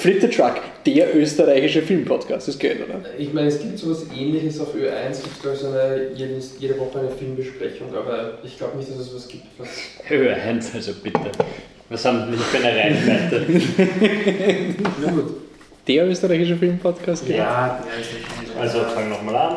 [0.00, 0.54] Flip the Truck,
[0.86, 3.02] der österreichische Filmpodcast, das geht, oder?
[3.18, 7.00] Ich meine, es gibt sowas ähnliches auf Ö1, es gibt also eine, jedes, jede Woche
[7.00, 9.44] eine Filmbesprechung, aber ich glaube nicht, dass es sowas gibt.
[9.58, 9.68] Was
[10.08, 11.20] Ö1, also bitte.
[11.90, 13.46] Was haben wir nicht für eine Reichweite?
[15.02, 15.34] Na gut.
[15.86, 17.38] Der österreichische Filmpodcast, genau.
[17.38, 19.56] Ja, der ist nicht Also fang nochmal an.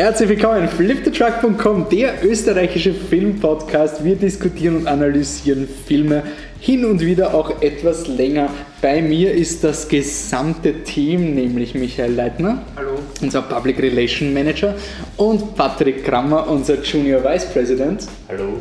[0.00, 4.02] Herzlich willkommen, fliptetruck.com, der österreichische Filmpodcast.
[4.02, 6.22] Wir diskutieren und analysieren Filme
[6.58, 8.48] hin und wieder auch etwas länger.
[8.80, 12.92] Bei mir ist das gesamte Team, nämlich Michael Leitner, Hallo.
[13.20, 14.74] unser Public Relation Manager,
[15.18, 18.06] und Patrick Krammer, unser Junior Vice President.
[18.30, 18.54] Hallo.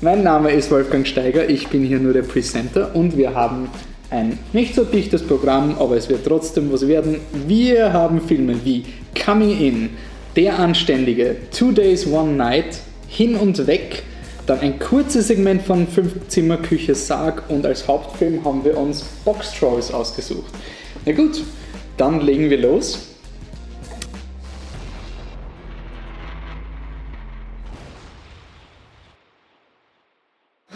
[0.00, 3.70] Mein Name ist Wolfgang Steiger, ich bin hier nur der Presenter und wir haben
[4.10, 7.16] ein nicht so dichtes Programm, aber es wird trotzdem was werden.
[7.48, 8.84] Wir haben Filme wie
[9.24, 9.90] Coming In,
[10.36, 14.02] Der Anständige, Two Days, One Night, Hin und Weg,
[14.46, 19.02] dann ein kurzes Segment von Fünf Zimmer Küche Sarg und als Hauptfilm haben wir uns
[19.24, 20.52] Box Trolls ausgesucht.
[21.06, 21.42] Na gut,
[21.96, 23.16] dann legen wir los.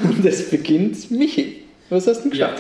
[0.02, 1.64] Und es beginnt Michi.
[1.90, 2.54] Was hast du denn Ja,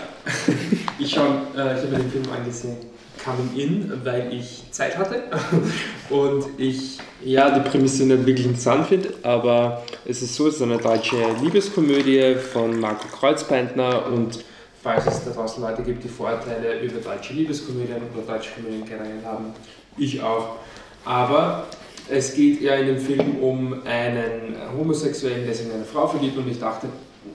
[0.98, 1.22] ich, schau,
[1.56, 2.76] äh, ich habe mir den Film angesehen,
[3.24, 5.22] Coming In, weil ich Zeit hatte
[6.10, 10.62] und ich ja die Prämisse nicht wirklich interessant finde, aber es ist so, es ist
[10.62, 14.44] eine deutsche Liebeskomödie von Marco Kreuzbeintner und
[14.82, 19.22] falls es da draußen Leute gibt, die Vorurteile über deutsche Liebeskomödien oder deutsche Komödien generell
[19.24, 19.52] haben,
[19.98, 20.56] ich auch.
[21.04, 21.66] Aber
[22.08, 26.36] es geht ja in dem Film um einen Homosexuellen, der sich in eine Frau verliebt
[26.38, 26.88] und ich dachte,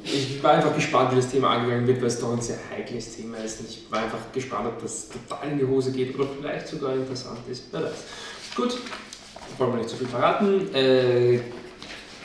[0.04, 3.16] ich war einfach gespannt, wie das Thema angegangen wird, weil es doch ein sehr heikles
[3.16, 3.62] Thema ist.
[3.62, 7.40] Ich war einfach gespannt, ob das total in die Hose geht oder vielleicht sogar interessant
[7.50, 7.66] ist.
[7.72, 7.92] Wer weiß.
[8.56, 8.78] Gut,
[9.58, 10.74] wollen wir nicht zu viel verraten.
[10.74, 11.40] Äh,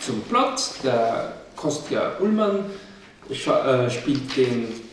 [0.00, 0.58] zum Plot.
[0.84, 2.64] Der Kostja Ullmann
[3.28, 4.89] äh, spielt den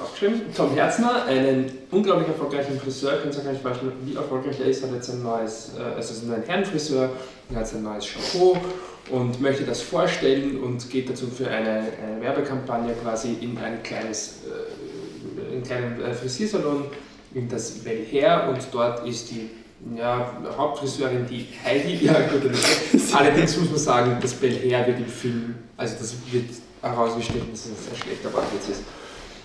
[0.00, 3.18] aufgeschrieben, Tom Herzner, einen unglaublich erfolgreichen Friseur.
[3.22, 4.82] Könnt ihr euch gar nicht vorstellen, wie erfolgreich er ist.
[4.82, 7.10] Er hat jetzt ein neues, äh, also ist ein Herrenfriseur,
[7.50, 8.56] er hat ein neues Shampoo
[9.10, 14.40] und möchte das vorstellen und geht dazu für eine, eine Werbekampagne quasi in ein kleines,
[14.46, 16.84] äh, einen kleinen äh, Frisiersalon
[17.34, 19.50] in das Bel Hair und dort ist die
[19.96, 22.04] ja, Hauptfriseurin die Heidi.
[22.04, 22.50] Ja, gut,
[23.12, 26.50] allerdings muss man sagen, das Bel Hair wird im Film, also das wird
[26.82, 28.82] herausgestellt, dass es ein sehr schlechter Wortwitz ist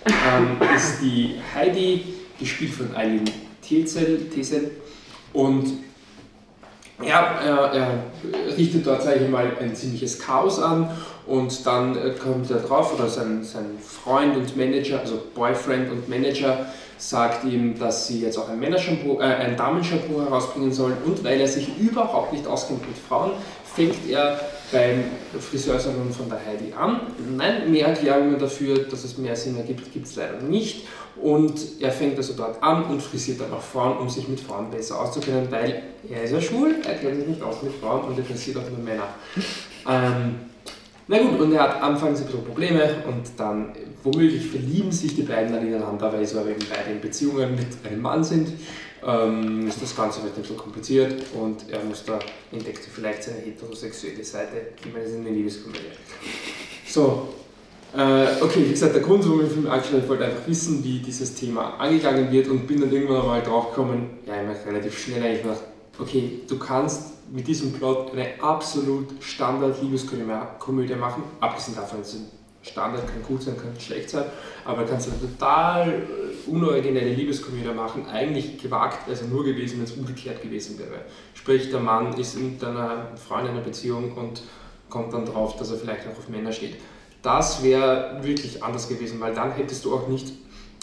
[0.05, 2.03] ähm, ist die Heidi,
[2.39, 3.29] gespielt von Eileen
[3.61, 4.71] Tezel, Tezel.
[5.33, 5.71] Und
[7.03, 10.89] ja, er, er richtet dort, sage ich mal, ein ziemliches Chaos an
[11.25, 16.09] und dann äh, kommt er drauf, oder sein, sein Freund und Manager, also Boyfriend und
[16.09, 21.41] Manager, sagt ihm, dass sie jetzt auch ein, äh, ein Damenshampoo herausbringen sollen und weil
[21.41, 23.31] er sich überhaupt nicht auskennt mit Frauen,
[23.73, 24.39] fängt er
[24.71, 25.03] beim
[25.39, 27.01] Friseursalon von der Heidi an.
[27.35, 30.87] Nein, mehr Erklärungen dafür, dass es mehr Sinn ergibt, gibt es leider nicht.
[31.21, 34.71] Und er fängt also dort an und frisiert dann auch Frauen, um sich mit Frauen
[34.71, 38.17] besser auszukennen, weil er ist ja schwul, er kennt sich nicht aus mit Frauen und
[38.17, 39.07] er frisiert auch nur Männer.
[39.87, 40.35] Ähm,
[41.07, 45.23] na gut, und er hat anfangs ein bisschen Probleme und dann womöglich verlieben sich die
[45.23, 48.53] beiden dann ineinander, weil sie aber eben beide in Beziehungen mit einem Mann sind.
[49.05, 52.19] Ähm, ist das Ganze wird ein bisschen kompliziert und er muss da
[52.51, 54.73] entdeckt vielleicht seine heterosexuelle Seite.
[54.79, 55.79] Ich meine, es ist eine Liebeskomödie.
[56.87, 57.29] So,
[57.97, 60.83] äh, okay, wie gesagt, der Grund, warum ich den Film angeschaut habe, wollte einfach wissen,
[60.83, 64.65] wie dieses Thema angegangen wird und bin dann irgendwann mal drauf gekommen, ja, ich meine,
[64.65, 65.57] relativ schnell eigentlich nach,
[65.99, 72.27] okay, du kannst mit diesem Plot eine absolut Standard-Liebeskomödie machen, abgesehen davon, dass ein
[72.63, 74.25] Standard kann gut sein, kann schlecht sein,
[74.65, 79.85] aber du kannst eine total äh, unoriginelle Liebeskomödie machen, eigentlich gewagt es nur gewesen, wenn
[79.85, 81.01] es umgekehrt gewesen wäre.
[81.33, 84.43] Sprich, der Mann ist mit einer Frau in einer Beziehung und
[84.89, 86.75] kommt dann drauf, dass er vielleicht auch auf Männer steht.
[87.23, 90.33] Das wäre wirklich anders gewesen, weil dann hättest du auch nicht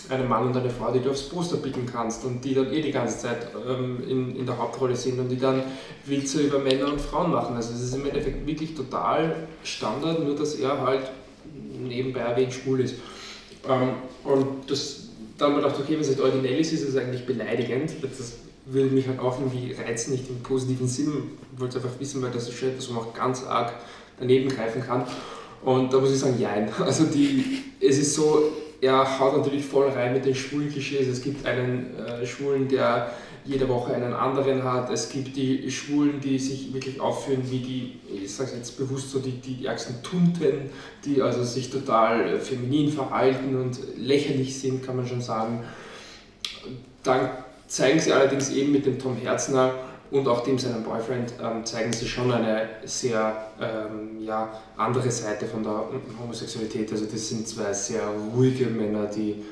[0.09, 2.81] einen Mann und eine Frau, die du aufs Poster picken kannst und die dann eh
[2.81, 5.62] die ganze Zeit ähm, in, in der Hauptrolle sind und die dann
[6.06, 7.56] Witze über Männer und Frauen machen.
[7.56, 11.11] Also es ist im Endeffekt wirklich total Standard, nur dass er halt
[11.87, 12.96] nebenbei erwähnt schwul ist.
[13.69, 13.90] Ähm,
[14.25, 17.26] und das, dann haben wir gedacht, okay, wenn es nicht originell ist, ist es eigentlich
[17.26, 17.93] beleidigend.
[18.02, 18.34] Das
[18.66, 21.12] würde mich halt auch irgendwie reizen, nicht im positiven Sinn.
[21.55, 23.72] Ich wollte es einfach wissen, weil das ist schon etwas, wo man auch ganz arg
[24.19, 25.05] daneben greifen kann.
[25.62, 26.70] Und da muss ich sagen, jein.
[26.81, 31.08] Also die, es ist so, er haut natürlich voll rein mit den schwulen Klischees.
[31.08, 33.12] Es gibt einen äh, Schwulen, der
[33.49, 34.91] jede Woche einen anderen hat.
[34.91, 39.21] Es gibt die Schwulen, die sich wirklich aufführen wie die, ich sage jetzt bewusst so,
[39.21, 40.71] die, die ärgsten Tunten,
[41.05, 45.65] die also sich total feminin verhalten und lächerlich sind, kann man schon sagen.
[47.03, 47.31] Dann
[47.67, 49.75] zeigen sie allerdings eben mit dem Tom Herzner
[50.11, 55.47] und auch dem seinem Boyfriend ähm, zeigen sie schon eine sehr ähm, ja, andere Seite
[55.47, 55.85] von der
[56.21, 56.93] Homosexualität.
[56.93, 58.03] Also das sind zwei sehr
[58.35, 59.44] ruhige Männer, die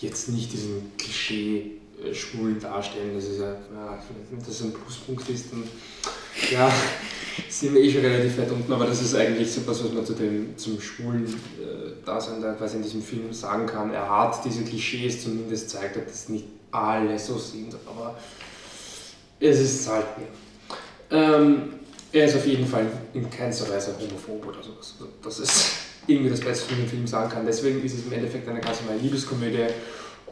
[0.00, 3.12] jetzt nicht diesen Klischee äh, schwulen darstellen.
[3.14, 3.98] Das ist ja, ja
[4.30, 5.64] wenn das ein Pluspunkt ist, dann
[6.50, 6.70] ja,
[7.48, 10.04] sind wir eh schon relativ weit unten, aber das ist eigentlich so was, was man
[10.04, 13.92] zu dem, zum schwulen äh, Dasein da quasi in diesem Film sagen kann.
[13.92, 18.16] Er hat diese Klischees zumindest zeigt, dass nicht alle so sind, aber
[19.40, 20.26] es ist halt mir.
[21.10, 21.74] Ähm,
[22.12, 24.94] er ist auf jeden Fall in keinster Weise homophob oder sowas.
[24.98, 25.72] Also das ist
[26.06, 27.46] irgendwie das Beste, was man im Film sagen kann.
[27.46, 29.66] Deswegen ist es im Endeffekt eine ganz normale Liebeskomödie.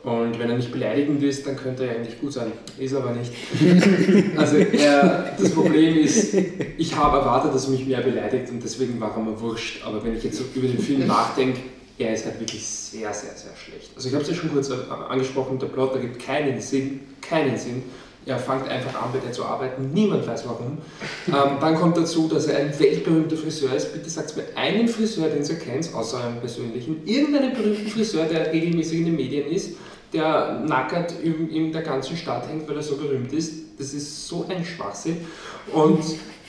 [0.06, 2.52] Und wenn er nicht beleidigend ist, dann könnte er eigentlich gut sein.
[2.78, 3.32] Ist aber nicht.
[4.36, 6.32] Also er, das Problem ist,
[6.78, 9.84] ich habe erwartet, dass er mich mehr beleidigt und deswegen war er mir wurscht.
[9.84, 11.58] Aber wenn ich jetzt so über den Film nachdenke,
[11.98, 13.90] er ist halt wirklich sehr, sehr, sehr schlecht.
[13.96, 17.82] Also ich habe es ja schon kurz angesprochen, der Plot ergibt keinen Sinn, keinen Sinn.
[18.26, 19.90] Er fängt einfach an, bei der zu arbeiten.
[19.92, 20.78] Niemand weiß warum.
[21.26, 23.92] Ähm, dann kommt dazu, dass er ein weltberühmter Friseur ist.
[23.92, 27.04] Bitte sagt mir einen Friseur, den ihr kennt, außer einem persönlichen.
[27.04, 29.76] Irgendeinen berühmten Friseur, der regelmäßig in den Medien ist,
[30.12, 33.78] der nackert in, in der ganzen Stadt hängt, weil er so berühmt ist.
[33.78, 35.26] Das ist so ein Schwachsinn.
[35.72, 36.04] Und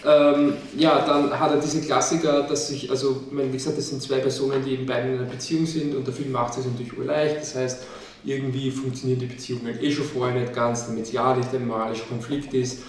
[0.06, 4.20] ähm, ja, dann hat er diese Klassiker, dass sich, also, wie gesagt, das sind zwei
[4.20, 7.38] Personen, die eben beide in einer Beziehung sind und der Film macht es natürlich urleicht.
[7.38, 7.84] Das heißt,
[8.24, 12.54] irgendwie funktionieren die Beziehungen eh schon vorher nicht ganz, damit ja nicht ein moralischer Konflikt
[12.54, 12.84] ist.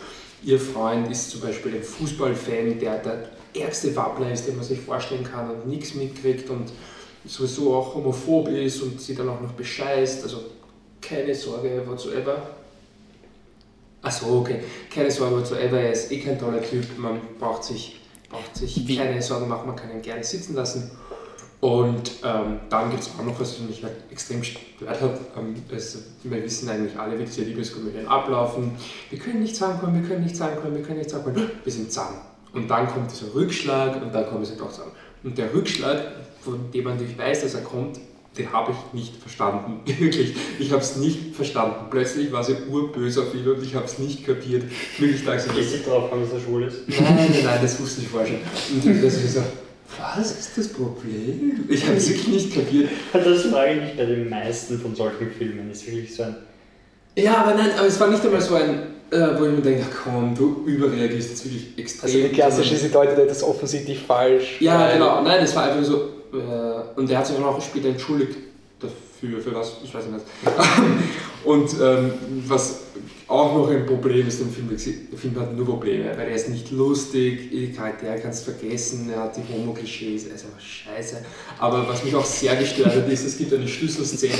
[0.44, 4.81] Ihr Freund ist zum Beispiel ein Fußballfan, der der ärgste Wappler ist, den man sich
[4.81, 6.71] vorstellen kann und nichts mitkriegt und
[7.25, 10.23] sowieso auch homophob ist und sie dann auch noch bescheißt.
[10.23, 10.44] Also
[11.00, 12.50] keine Sorge whatsoever.
[14.03, 14.61] Achso, okay.
[14.93, 18.00] Keine Sorge whatsoever, er ist eh kein toller Typ, man braucht sich,
[18.31, 20.91] braucht sich keine Sorgen machen, man kann ihn gerne sitzen lassen.
[21.61, 25.21] Und ähm, dann gibt es auch noch was, was mich halt extrem gestört hat.
[25.37, 28.73] Ähm, es, wir wissen eigentlich alle, wie diese Liebeskomödien ablaufen.
[29.11, 31.50] Wir können nicht zusammenkommen, wir können nicht zusammenkommen, wir können nicht zusammenkommen.
[31.65, 32.19] Wir sind zusammen.
[32.53, 34.93] Und dann kommt dieser Rückschlag und dann kommen sie doch zusammen.
[35.25, 36.00] Und der Rückschlag,
[36.41, 37.99] von dem man natürlich weiß, dass er kommt,
[38.38, 39.81] den habe ich nicht verstanden.
[39.99, 41.87] Wirklich, ich habe es nicht verstanden.
[41.90, 44.64] Plötzlich war sie urböse auf ihn und ich habe es nicht kapiert.
[44.99, 46.88] Wirklich, da ich sie drauf, dass er schwul ist?
[46.88, 48.90] Nein, nein, nein, das wusste ich vorher schon.
[48.90, 49.43] Und das ist so,
[49.99, 51.64] was ist das Problem?
[51.69, 52.90] Ich habe es wirklich nicht kapiert.
[53.12, 55.70] Das frage ich mich bei den meisten von solchen Filmen.
[55.70, 56.37] Ist wirklich so ein.
[57.17, 59.87] Ja, aber nein, aber es war nicht einmal so ein, äh, wo ich mir denke,
[60.05, 62.05] komm, du überreagierst jetzt wirklich extrem.
[62.05, 64.61] Also die klassische, sie deutet etwas offensichtlich falsch.
[64.61, 65.23] Ja, genau.
[65.23, 68.37] Nein, es war einfach so, äh, und er hat sich auch später entschuldigt
[68.81, 70.55] dafür, für was, ich weiß nicht was.
[71.45, 72.13] und ähm,
[72.47, 72.81] was
[73.29, 76.49] auch noch ein Problem ist im Film, der Film hat nur Probleme, weil er ist
[76.49, 81.17] nicht lustig, die kannst du vergessen, er hat die Homo-Klischees, er ist einfach scheiße.
[81.59, 84.33] Aber was mich auch sehr gestört hat, ist, es gibt eine Schlüsselszene,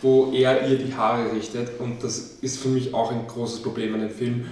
[0.00, 3.94] wo er ihr die Haare richtet und das ist für mich auch ein großes Problem
[3.94, 4.46] an dem Film.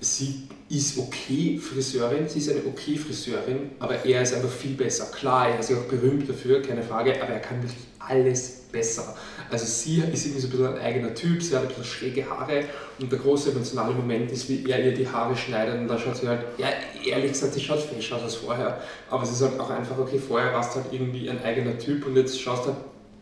[0.00, 5.06] Sie ist okay Friseurin, sie ist eine okay Friseurin, aber er ist einfach viel besser.
[5.12, 9.14] Klar, er ist ja auch berühmt dafür, keine Frage, aber er kann wirklich alles besser.
[9.50, 12.28] Also sie ist irgendwie so ein bisschen ein eigener Typ, sie hat ein bisschen schräge
[12.28, 12.64] Haare
[12.98, 16.16] und der große emotionale Moment ist, wie er ihr die Haare schneidet und da schaut
[16.16, 16.68] sie halt, ja,
[17.06, 18.80] ehrlich gesagt, sie schaut fesch aus als vorher,
[19.10, 22.16] aber sie sagt auch einfach, okay, vorher warst du halt irgendwie ein eigener Typ und
[22.16, 22.78] jetzt schaust du halt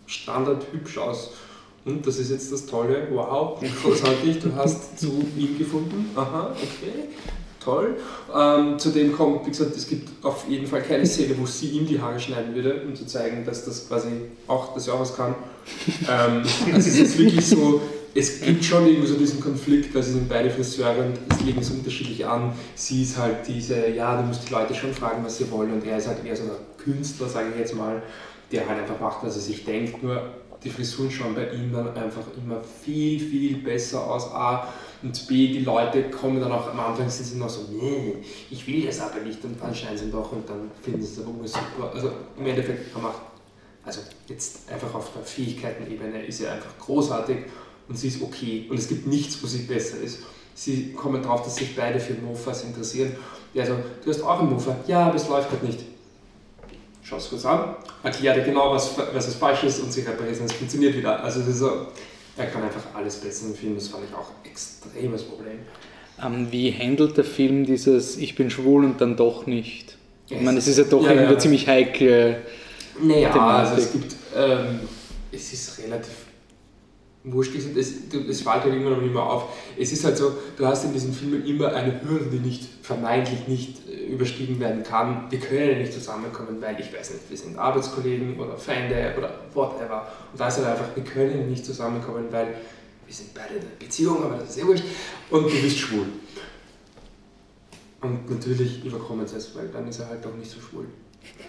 [0.07, 1.33] standard hübsch aus.
[1.85, 7.09] Und das ist jetzt das Tolle, wow, großartig, du hast zu ihm gefunden, aha, okay
[7.63, 7.97] toll.
[8.35, 11.87] Ähm, zudem kommt, wie gesagt, es gibt auf jeden Fall keine Szene, wo sie ihm
[11.87, 14.09] die Haare schneiden würde, um zu zeigen, dass das quasi
[14.47, 15.35] auch, dass er auch was kann.
[16.09, 17.81] ähm, also es ist wirklich so,
[18.15, 21.63] es gibt schon irgendwie so diesen Konflikt, weil sie sind beide Friseure und es legen
[21.63, 22.53] so unterschiedlich an.
[22.75, 25.87] Sie ist halt diese, ja, du musst die Leute schon fragen, was sie wollen und
[25.87, 28.03] er ist halt eher so ein Künstler, sage ich jetzt mal,
[28.51, 30.03] der halt einfach macht, was er sich denkt.
[30.03, 30.23] Nur
[30.65, 34.31] die Frisuren schauen bei ihm dann einfach immer viel, viel besser aus.
[34.33, 34.69] A,
[35.03, 38.19] und B, die Leute kommen dann auch am Anfang, sind sie noch so, nee,
[38.51, 41.27] ich will das aber nicht und dann scheinen sie doch und dann finden sie es
[41.27, 41.93] aber super.
[41.93, 43.21] Also im Endeffekt, er macht,
[43.85, 47.39] also jetzt einfach auf der Fähigkeitenebene ist er einfach großartig
[47.89, 50.21] und sie ist okay und es gibt nichts, wo sie besser ist.
[50.55, 53.17] Sie kommen darauf, dass sich beide für Mofas interessieren.
[53.55, 55.81] Ja, also, du hast auch einen Mofa, ja, aber es läuft halt nicht.
[57.03, 60.45] Schau es kurz an, erkläre dir genau, was, was es falsch ist und sie reparieren
[60.45, 61.23] es funktioniert wieder.
[61.23, 61.89] Also, so,
[62.37, 65.59] er kann einfach alles besser im Film, das fand ich auch ein extremes Problem.
[66.23, 69.99] Ähm, wie handelt der Film dieses Ich bin schwul und dann doch nicht?
[70.29, 71.39] Ich meine, es ist ja doch ja, irgendwie ja.
[71.39, 72.37] ziemlich heikel.
[73.03, 73.71] Naja, Thematik.
[73.71, 74.81] also es gibt, ähm,
[75.31, 76.15] es ist relativ
[77.25, 77.67] wurscht es,
[78.29, 79.45] es fällt halt immer noch immer auf.
[79.79, 83.47] Es ist halt so, du hast in diesen Filmen immer eine Hürde, die nicht, vermeintlich
[83.47, 85.31] nicht überstiegen werden kann.
[85.31, 90.07] Wir können nicht zusammenkommen, weil ich weiß nicht, wir sind Arbeitskollegen oder Feinde oder whatever.
[90.33, 92.55] Und da ist halt einfach, wir können nicht zusammenkommen, weil
[93.07, 94.85] wir sind beide in einer Beziehung, aber das ist eh wurscht.
[95.31, 96.07] Und du bist schwul.
[98.01, 100.87] Und natürlich überkommen sie es, weil dann ist er halt auch nicht so schwul.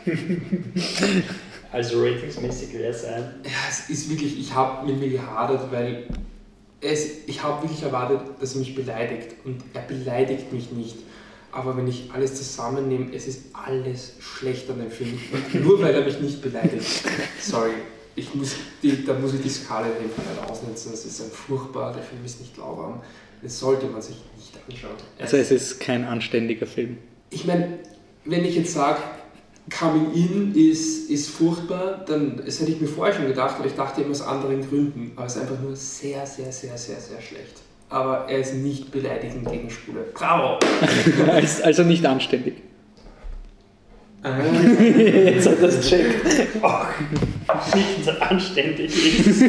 [1.71, 3.23] also ratingsmäßig wäre es ein.
[3.43, 6.07] Ja, es ist wirklich, ich habe mit mir gehadert, weil
[6.79, 9.35] es, ich habe wirklich erwartet, dass er mich beleidigt.
[9.45, 10.97] Und er beleidigt mich nicht.
[11.53, 15.19] Aber wenn ich alles zusammennehme, es ist alles schlecht an dem Film.
[15.63, 17.03] Nur weil er mich nicht beleidigt.
[17.39, 17.73] Sorry.
[18.15, 20.91] Ich muss die, da muss ich die Skala halt ausnutzen.
[20.91, 23.01] Das ist ein furchtbar, der Film ist nicht lauwarm.
[23.41, 24.95] Das sollte man sich nicht anschauen.
[25.19, 26.97] Also es ist kein anständiger Film.
[27.29, 27.79] Ich meine,
[28.25, 28.99] wenn ich jetzt sage,
[29.69, 33.75] Coming In ist, ist furchtbar, dann das hätte ich mir vorher schon gedacht, aber ich
[33.75, 35.11] dachte immer aus anderen Gründen.
[35.15, 37.62] Aber es ist einfach nur sehr, sehr, sehr, sehr, sehr schlecht.
[37.93, 40.05] Aber er ist nicht beleidigend gegen Schwule.
[40.15, 40.57] Bravo!
[41.63, 42.55] also nicht anständig.
[44.23, 44.39] Ah.
[44.79, 46.25] Jetzt hat er es checkt.
[46.63, 46.91] Ach,
[47.75, 49.41] nicht anständig ist.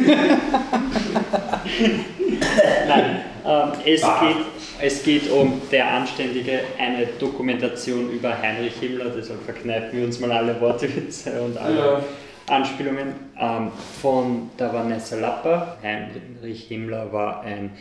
[2.87, 4.45] Nein, ähm, es, geht,
[4.79, 10.31] es geht um Der Anständige, eine Dokumentation über Heinrich Himmler, deshalb verkneifen wir uns mal
[10.31, 12.03] alle Wortwitze und alle ja.
[12.47, 13.15] Anspielungen.
[13.39, 13.71] Ähm,
[14.03, 15.77] von der Vanessa Lapper.
[15.81, 17.71] Heinrich Himmler war ein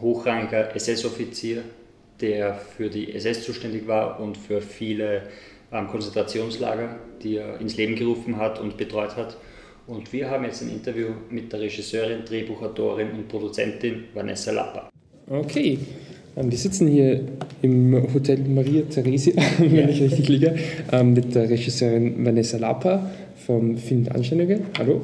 [0.00, 1.62] hochrangiger SS-Offizier,
[2.20, 5.22] der für die SS zuständig war und für viele
[5.72, 9.36] ähm, Konzentrationslager, die er ins Leben gerufen hat und betreut hat.
[9.86, 14.90] Und wir haben jetzt ein Interview mit der Regisseurin, Drehbuchautorin und Produzentin Vanessa Lappa.
[15.28, 15.78] Okay,
[16.36, 17.20] ähm, wir sitzen hier
[17.62, 19.88] im Hotel Maria Theresia, wenn ja.
[19.88, 20.54] ich richtig liege,
[20.92, 23.10] ähm, mit der Regisseurin Vanessa Lappa
[23.46, 24.60] vom Film Anständige.
[24.78, 25.02] Hallo.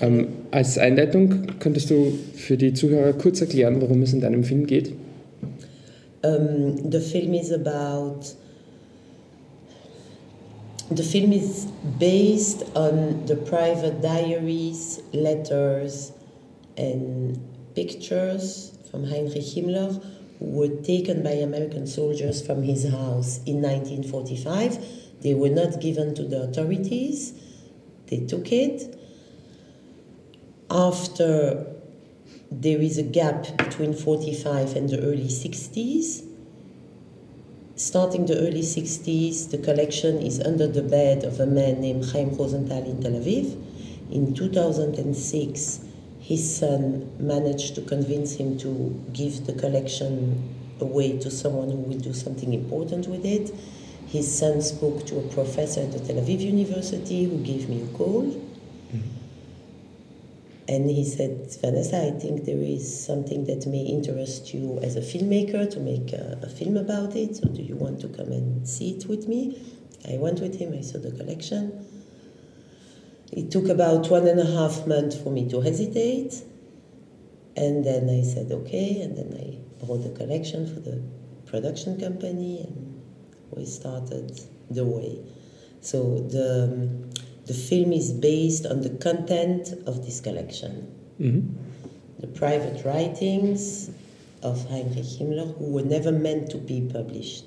[0.00, 4.66] Ähm, als Einleitung könntest du für die Zuhörer kurz erklären, worum es in deinem Film
[4.66, 4.92] geht?
[6.22, 8.36] Um, the film is about
[10.88, 11.66] The film is
[11.98, 16.12] based on the private diaries, letters,
[16.76, 17.40] and
[17.74, 20.00] pictures from Heinrich Himmler,
[20.38, 24.78] who were taken by American soldiers from his house in 1945.
[25.22, 27.32] They were not given to the authorities,
[28.06, 28.95] they took it.
[30.70, 31.66] After
[32.50, 36.26] there is a gap between 45 and the early 60s,
[37.78, 42.34] Starting the early 60s, the collection is under the bed of a man named Chaim
[42.34, 43.54] Rosenthal in Tel Aviv.
[44.10, 45.80] In 2006,
[46.18, 52.00] his son managed to convince him to give the collection away to someone who would
[52.00, 53.54] do something important with it.
[54.06, 57.86] His son spoke to a professor at the Tel Aviv University who gave me a
[57.88, 58.34] call.
[60.68, 65.00] And he said, Vanessa, I think there is something that may interest you as a
[65.00, 67.36] filmmaker to make a, a, film about it.
[67.36, 69.62] So, do you want to come and see it with me?
[70.08, 71.86] I went with him, I saw the collection.
[73.30, 76.42] It took about one and a half months for me to hesitate.
[77.56, 79.02] And then I said, okay.
[79.02, 81.00] And then I bought the collection for the
[81.46, 83.02] production company, and
[83.52, 85.20] we started the way.
[85.80, 86.64] So, the.
[86.64, 90.92] Um, The film is based on the content of this collection.
[91.20, 92.20] Mm-hmm.
[92.20, 93.90] The private writings
[94.42, 97.44] of Heinrich Himmler, who were never meant to be published.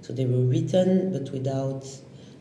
[0.00, 1.86] So they were written, but without,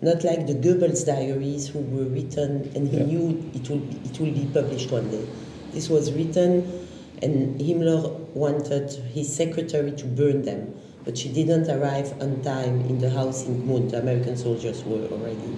[0.02, 3.04] not like the Goebbels diaries, who were written and he yeah.
[3.04, 5.28] knew it will, it will be published one day.
[5.72, 6.88] This was written,
[7.22, 13.00] and Himmler wanted his secretary to burn them, but she didn't arrive on time in
[13.00, 13.92] the house in Gmund.
[13.92, 15.58] The American soldiers were already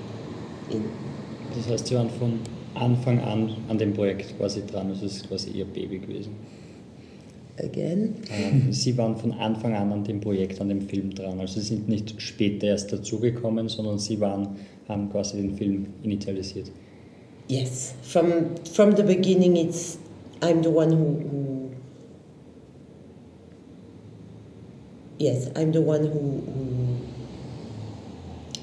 [0.72, 1.03] in.
[1.56, 2.40] Das heißt, Sie waren von
[2.76, 6.32] Anfang an an dem Projekt quasi dran, also es ist quasi Ihr Baby gewesen.
[7.60, 8.16] Again?
[8.32, 11.40] Ähm, Sie waren von Anfang an an dem Projekt, an dem Film dran.
[11.40, 14.56] Also Sie sind nicht später erst dazugekommen, sondern Sie waren,
[14.88, 16.72] haben quasi den Film initialisiert.
[17.48, 20.00] Yes, from, from the beginning it's,
[20.42, 21.72] I'm the one who, who
[25.20, 26.73] yes, I'm the one who, who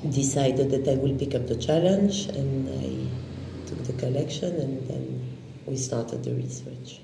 [0.09, 5.37] decided that I will pick up the challenge and I took the collection and then
[5.67, 7.01] we started the research.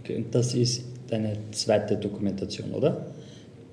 [0.00, 3.06] Okay, das ist deine zweite Dokumentation, oder?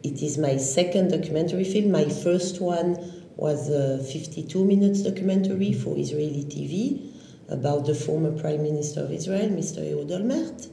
[0.03, 1.91] It is my second documentary film.
[1.91, 2.97] My first one
[3.35, 7.11] was a 52 minutes documentary for Israeli TV
[7.49, 9.79] about the former Prime Minister of Israel, Mr.
[9.79, 10.67] Ehud Olmert.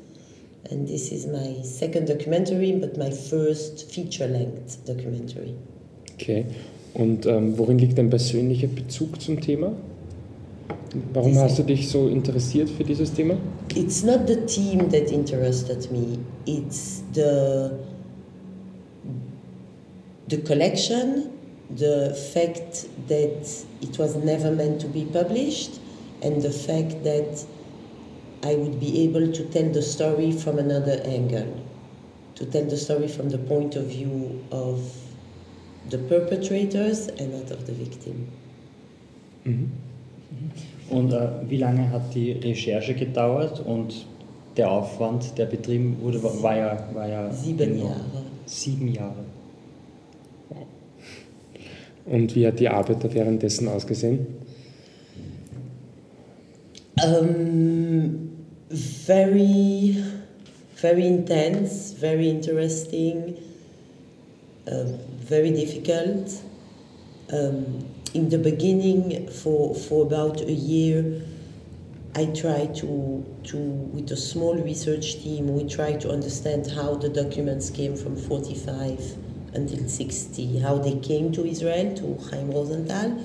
[0.70, 5.54] And this is my second documentary, but my first feature length documentary.
[6.14, 6.46] Okay.
[6.96, 9.72] Und ähm, worin liegt dein persönlicher Bezug zum Thema?
[11.12, 13.34] Warum This hast du dich so interessiert für dieses Thema?
[13.74, 16.18] It's not the team that interested me.
[16.46, 17.70] It's the
[20.28, 21.28] the collection,
[21.76, 23.46] the fact that
[23.82, 25.78] it was never meant to be published,
[26.22, 27.44] and the fact that
[28.42, 31.62] I would be able to tell the story from another angle,
[32.36, 34.80] to tell the story from the point of view of
[35.90, 38.28] the perpetrators and not of the victim.
[39.44, 39.72] Mhm.
[40.88, 44.06] Und äh, wie lange hat die Recherche gedauert und
[44.56, 47.90] der Aufwand, der betrieben wurde, war, war ja, war ja sieben enorm.
[47.90, 48.22] Jahre.
[48.46, 49.24] Sieben Jahre.
[52.06, 54.26] Und wie hat die Arbeit da währenddessen ausgesehen?
[57.04, 58.30] Um,
[58.70, 59.96] very,
[60.76, 63.34] very intense, very interesting,
[64.66, 64.84] uh,
[65.26, 66.40] very difficult.
[67.32, 71.22] Um, in the beginning, for, for about a year,
[72.14, 77.08] I tried to, to, with a small research team, we tried to understand how the
[77.08, 79.16] documents came from 45
[79.54, 83.22] until 60, how they came to Israel, to Chaim Rosenthal.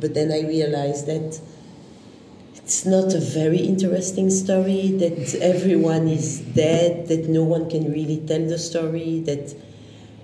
[0.00, 1.40] But then I realized that
[2.56, 8.18] it's not a very interesting story, that everyone is dead, that no one can really
[8.26, 9.54] tell the story, that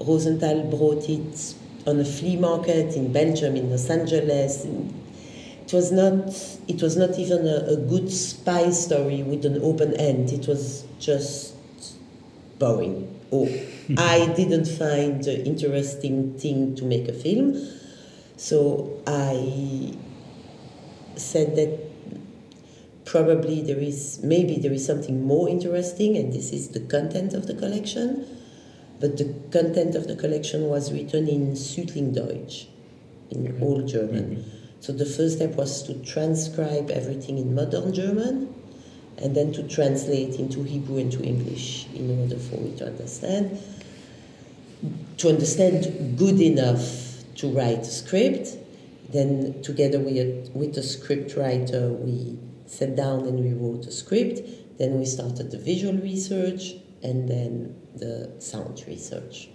[0.00, 1.54] Rosenthal brought it
[1.86, 4.64] on a flea market in Belgium, in Los Angeles.
[4.64, 6.28] It was not,
[6.68, 10.32] it was not even a, a good spy story with an open end.
[10.32, 11.54] It was just
[12.58, 13.12] boring.
[13.32, 13.46] Oh,
[13.98, 17.68] I didn't find the interesting thing to make a film.
[18.36, 19.94] So I
[21.16, 21.86] said that
[23.04, 27.46] probably there is maybe there is something more interesting and this is the content of
[27.46, 28.26] the collection
[29.00, 32.66] but the content of the collection was written in Südlingdeutsch
[33.30, 33.62] in mm-hmm.
[33.62, 34.50] old German mm-hmm.
[34.80, 38.52] so the first step was to transcribe everything in modern German
[39.18, 43.58] and then to translate into Hebrew and to English in order for me to understand
[45.16, 48.56] to understand good enough to write a script
[49.10, 54.40] then together with, with the script writer we sat down and we wrote a script.
[54.78, 59.48] Then we started the visual research and then the sound research.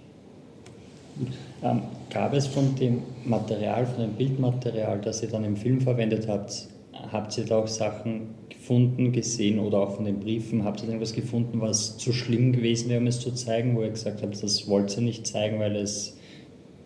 [1.62, 6.28] Ähm, gab es von dem Material, von dem Bildmaterial, das ihr dann im Film verwendet
[6.28, 6.68] habt,
[7.12, 11.14] habt ihr da auch Sachen gefunden, gesehen oder auch von den Briefen, habt ihr irgendwas
[11.14, 14.68] gefunden, was zu schlimm gewesen wäre, um es zu zeigen, wo ihr gesagt habt, das
[14.68, 16.16] wollt ihr nicht zeigen, weil es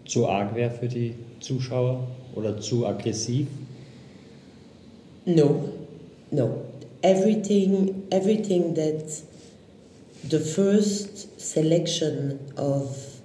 [0.05, 3.47] zu arg wäre für die Zuschauer oder zu aggressiv?
[5.25, 5.69] No,
[6.31, 6.61] no,
[7.01, 9.05] everything, everything that
[10.29, 13.21] the first selection of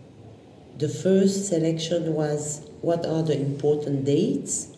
[0.77, 4.69] the first selection was what are the important dates?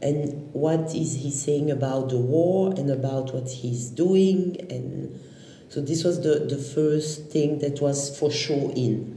[0.00, 4.56] And what is he saying about the war and about what he's doing?
[4.70, 5.20] And
[5.68, 9.16] so this was the, the first thing that was for sure in.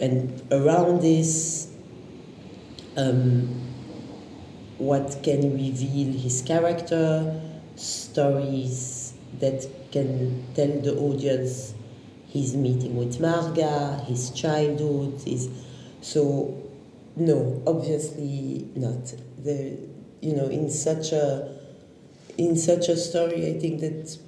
[0.00, 1.72] And around this
[2.96, 3.62] um,
[4.78, 7.40] what can reveal his character,
[7.76, 11.74] stories that can tell the audience
[12.28, 15.48] his meeting with Marga, his childhood, his
[16.00, 16.62] so
[17.14, 19.14] no, obviously not.
[19.44, 19.78] The
[20.20, 21.58] you know in such a
[22.38, 24.18] in such a story, I think that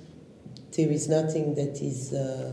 [0.76, 2.52] there is nothing that is uh,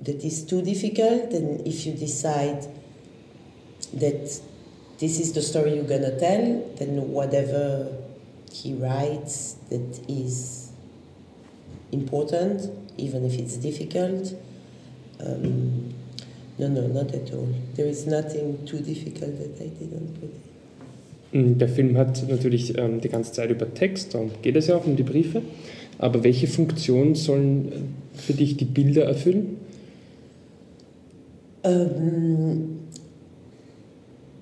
[0.00, 2.66] that is too difficult, and if you decide
[3.94, 4.40] that
[4.98, 7.94] this is the story you're gonna tell, then whatever
[8.50, 10.57] he writes that is
[11.92, 14.34] important, even if it's difficult.
[15.20, 15.94] Um,
[16.58, 17.48] no, no, not at all.
[17.76, 20.30] There is nothing too difficult that I didn't put.
[21.32, 24.76] Mm, der Film hat natürlich ähm, die ganze Zeit über Text, darum geht es ja
[24.76, 25.42] auch um die Briefe.
[25.98, 29.58] Aber welche Funktion sollen äh, für dich die Bilder erfüllen?
[31.64, 32.78] Um,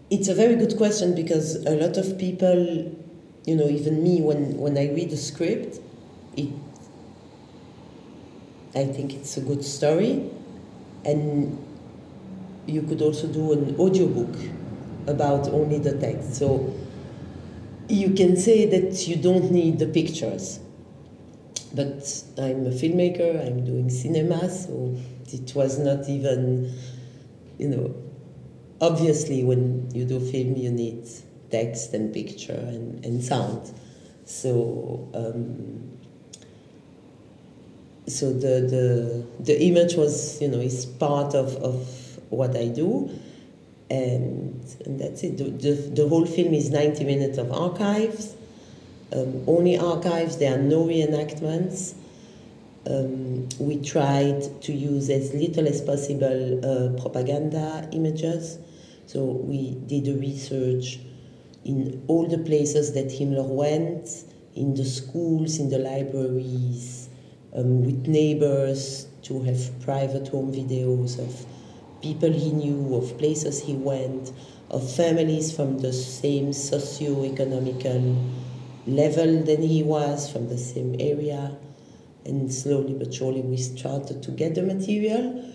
[0.09, 2.93] It's a very good question because a lot of people,
[3.45, 5.81] you know, even me, when, when I read a script,
[6.37, 6.49] it,
[8.77, 10.31] I think it's a good story.
[11.05, 11.59] And
[12.67, 14.37] you could also do an audiobook
[15.07, 16.37] about only the text.
[16.37, 16.75] So
[17.89, 20.61] you can say that you don't need the pictures.
[21.75, 24.97] But I'm a filmmaker, I'm doing cinema, so
[25.33, 26.73] it was not even,
[27.59, 27.95] you know,
[28.81, 31.09] obviously when you do film you need
[31.51, 33.73] text and picture and, and sound
[34.25, 35.99] so um,
[38.07, 43.11] so the, the the image was you know is part of, of what I do.
[43.89, 45.39] And, and that's it.
[45.39, 48.35] The, the, the whole film is 90 minutes of archives.
[49.13, 50.39] Um, only archives.
[50.39, 51.95] There are no reenactments.
[52.89, 58.59] Um, we tried to use as little as possible uh, propaganda images.
[59.07, 60.99] So we did a research
[61.65, 64.09] in all the places that Himmler went,
[64.55, 66.96] in the schools, in the libraries,
[67.57, 71.47] um, with neighbors to have private home videos of
[72.03, 74.33] people he knew, of places he went,
[74.71, 78.17] of families from the same socio-economical
[78.87, 81.57] level than he was, from the same area.
[82.25, 85.53] And slowly but surely we started to get the material.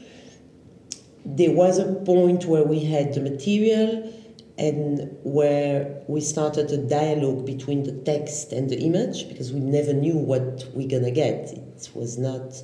[1.26, 4.12] There was a point where we had the material
[4.58, 9.94] and where we started a dialogue between the text and the image because we never
[9.94, 11.52] knew what we're gonna get.
[11.52, 12.62] It was not,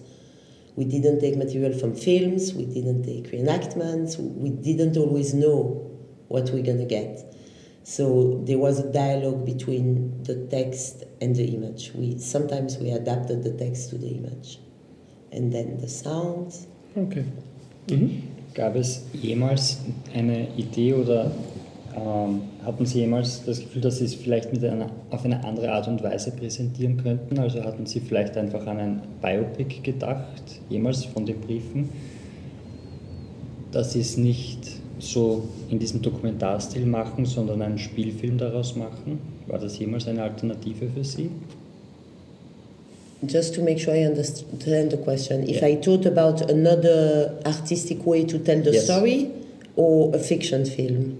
[0.76, 5.89] we didn't take material from films, we didn't take reenactments, we didn't always know
[6.28, 7.34] what we're gonna get.
[7.84, 11.93] So there was a dialogue between the text and the image.
[11.95, 14.60] We sometimes we adapted the text to the image,
[15.32, 16.54] and then the sound.
[16.97, 17.23] Okay.
[17.88, 18.21] Mhm.
[18.54, 19.78] Gab es jemals
[20.13, 21.32] eine Idee oder
[21.97, 25.88] ähm, hatten Sie jemals das Gefühl, dass Sie es vielleicht einer, auf eine andere Art
[25.88, 27.39] und Weise präsentieren könnten?
[27.39, 31.89] Also hatten Sie vielleicht einfach an ein Biopic gedacht, jemals von den Briefen,
[33.71, 34.60] dass Sie es nicht
[34.99, 39.19] so in diesem Dokumentarstil machen, sondern einen Spielfilm daraus machen?
[39.47, 41.29] War das jemals eine Alternative für Sie?
[43.27, 45.69] Just to make sure I understand the question, if Yeah.
[45.69, 48.83] I thought about another artistic way to tell the Yes.
[48.83, 49.29] story
[49.75, 51.17] or a fiction film.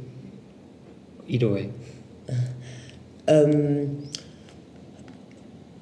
[1.28, 1.72] Either way.
[3.28, 4.10] um,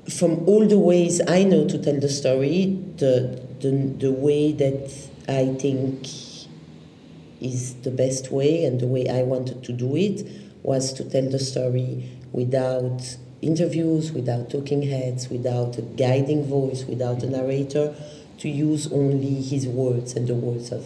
[0.10, 4.92] from all the ways I know to tell the story, the, the, the way that
[5.28, 6.08] I think
[7.42, 10.28] is the best way and the way I wanted to do it
[10.64, 17.24] was to tell the story without interviews, without talking heads, without a guiding voice, without
[17.24, 17.96] a narrator,
[18.40, 20.86] to use only his words and the words of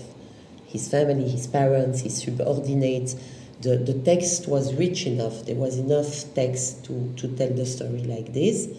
[0.65, 3.15] his family, his parents, his subordinates.
[3.61, 8.03] The, the text was rich enough, there was enough text to, to tell the story
[8.03, 8.69] like this.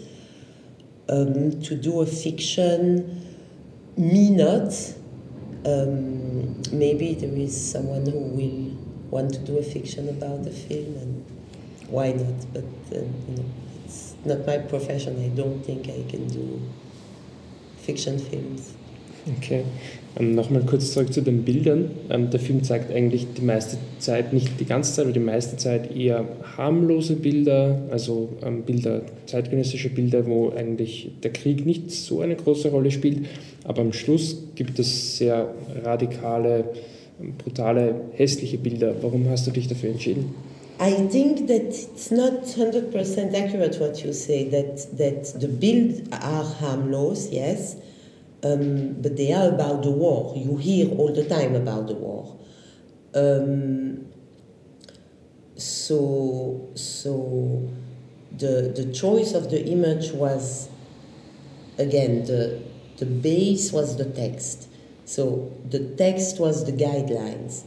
[1.07, 3.37] Um, to do a fiction,
[3.97, 4.73] me not.
[5.65, 8.77] Um, maybe there is someone who will
[9.11, 11.25] want to do a fiction about the film, and
[11.87, 12.53] why not?
[12.53, 12.63] But
[12.95, 13.45] uh, you know,
[13.85, 15.23] it's not my profession.
[15.23, 16.61] I don't think I can do
[17.77, 18.73] fiction films.
[19.37, 19.63] Okay.
[20.19, 21.91] Ähm, Nochmal kurz zurück zu den Bildern.
[22.09, 25.57] Ähm, der Film zeigt eigentlich die meiste Zeit, nicht die ganze Zeit, aber die meiste
[25.57, 26.25] Zeit eher
[26.57, 32.69] harmlose Bilder, also ähm, Bilder, zeitgenössische Bilder, wo eigentlich der Krieg nicht so eine große
[32.69, 33.25] Rolle spielt.
[33.63, 35.53] Aber am Schluss gibt es sehr
[35.83, 36.65] radikale,
[37.21, 38.95] ähm, brutale, hässliche Bilder.
[39.01, 40.33] Warum hast du dich dafür entschieden?
[40.83, 46.43] I think that it's not 100% accurate what you say, that, that the build are
[46.59, 47.77] harmless, yes,
[48.43, 50.33] um, but they are about the war.
[50.35, 52.37] You hear all the time about the war.
[53.13, 54.07] Um,
[55.55, 57.69] so, so
[58.35, 60.69] the, the choice of the image was,
[61.77, 62.61] again, the,
[62.97, 64.67] the base was the text.
[65.05, 67.63] So the text was the guidelines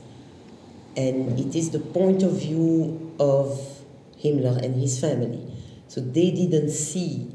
[0.96, 3.60] and it is the point of view of
[4.22, 5.46] Himmler and his family.
[5.88, 7.30] So they didn't see.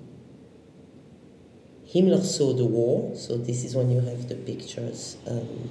[1.93, 5.69] Himmler saw the war, so this is when you have the pictures um,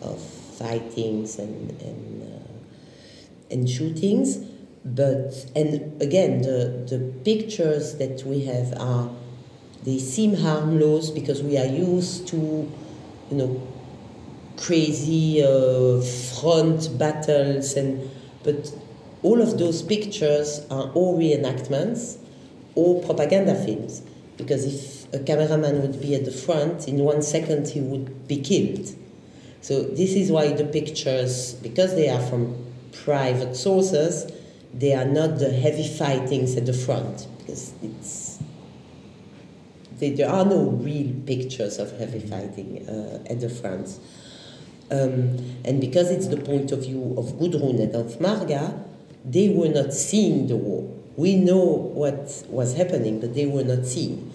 [0.00, 4.38] of fightings and and, uh, and shootings.
[4.84, 9.10] But and again, the the pictures that we have are
[9.84, 12.36] they seem harmless because we are used to,
[13.30, 13.62] you know,
[14.56, 16.00] crazy uh,
[16.40, 18.10] front battles and
[18.42, 18.72] but
[19.22, 22.18] all of those pictures are all reenactments
[22.74, 24.02] or propaganda films
[24.36, 28.36] because if a cameraman would be at the front in one second he would be
[28.40, 28.88] killed
[29.60, 32.54] so this is why the pictures because they are from
[32.92, 34.30] private sources
[34.72, 38.38] they are not the heavy fightings at the front because it's
[39.98, 43.98] they, there are no real pictures of heavy fighting uh, at the front
[44.90, 48.82] um, and because it's the point of view of Gudrun and of Marga,
[49.24, 50.90] they were not seeing the war.
[51.16, 54.32] We know what was happening, but they were not seeing.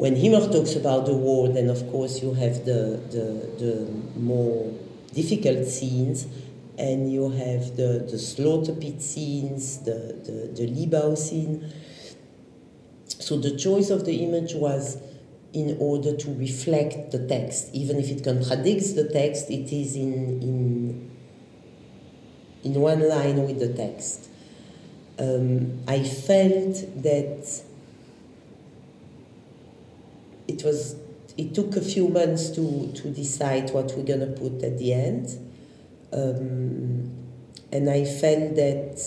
[0.00, 4.72] When Himmler talks about the war, then of course you have the, the, the more
[5.12, 6.26] difficult scenes,
[6.78, 11.70] and you have the, the slaughter pit scenes, the, the, the Libau scene.
[13.08, 14.96] So the choice of the image was
[15.52, 17.68] in order to reflect the text.
[17.74, 21.10] Even if it contradicts the text, it is in, in,
[22.64, 24.30] in one line with the text.
[25.18, 27.64] Um, I felt that
[30.54, 30.96] it was
[31.36, 35.28] it took a few months to, to decide what we're gonna put at the end.
[36.12, 37.10] Um,
[37.72, 39.00] and I felt that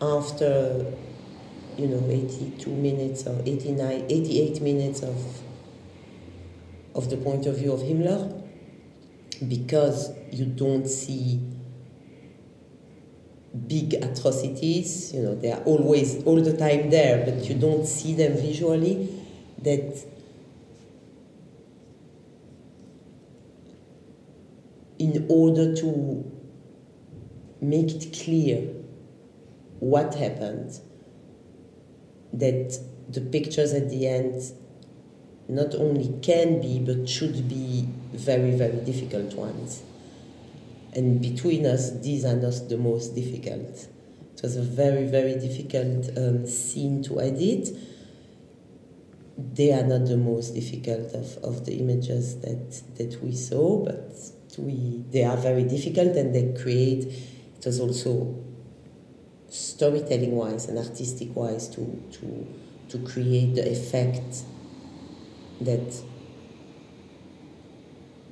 [0.00, 0.92] after
[1.76, 5.16] you know 82 minutes or 89 88 minutes of
[6.94, 8.42] of the point of view of Himmler
[9.46, 11.40] because you don't see
[13.66, 18.14] big atrocities, you know, they are always all the time there, but you don't see
[18.14, 19.08] them visually,
[19.62, 20.04] that
[25.14, 26.32] in order to
[27.60, 28.58] make it clear
[29.78, 30.80] what happened,
[32.32, 34.52] that the pictures at the end
[35.48, 39.82] not only can be but should be very, very difficult ones.
[40.92, 43.86] And between us, these are not the most difficult.
[44.34, 47.68] It was a very, very difficult um, scene to edit.
[49.38, 54.10] They are not the most difficult of, of the images that, that we saw, but
[54.58, 57.04] we, they are very difficult and they create,
[57.58, 58.42] it was also
[59.48, 62.46] storytelling wise and artistic wise to, to,
[62.88, 64.42] to create the effect
[65.60, 66.02] that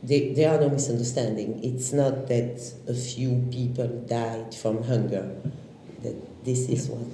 [0.04, 1.64] they, there are no misunderstanding.
[1.64, 5.34] It's not that a few people died from hunger.
[6.02, 7.08] That this is what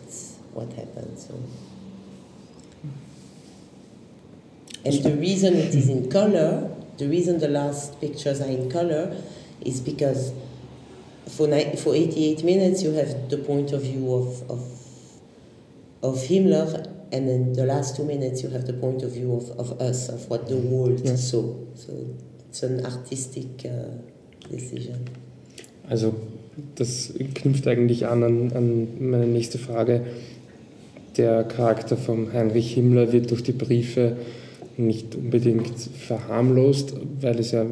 [0.52, 1.16] what happened.
[1.16, 1.34] So,
[2.82, 2.88] hmm.
[4.84, 6.68] and the reason it is in color,
[7.00, 9.16] the reason the last pictures are in color,
[9.64, 10.32] is because
[11.26, 14.62] for for 88 minutes you have the point of view of of,
[16.02, 19.50] of Himmler and then the last two minutes you have the point of view of,
[19.58, 21.16] of us, of what the world Yeah.
[21.16, 21.54] saw.
[21.74, 21.92] So
[22.48, 23.70] it's an artistic uh,
[24.50, 25.06] decision.
[25.88, 26.14] Also
[26.76, 30.02] das knüpft eigentlich an, an an meine nächste Frage.
[31.16, 34.16] Der Charakter von Heinrich Himmler wird durch die Briefe
[34.86, 37.66] nicht unbedingt verharmlost, weil es ja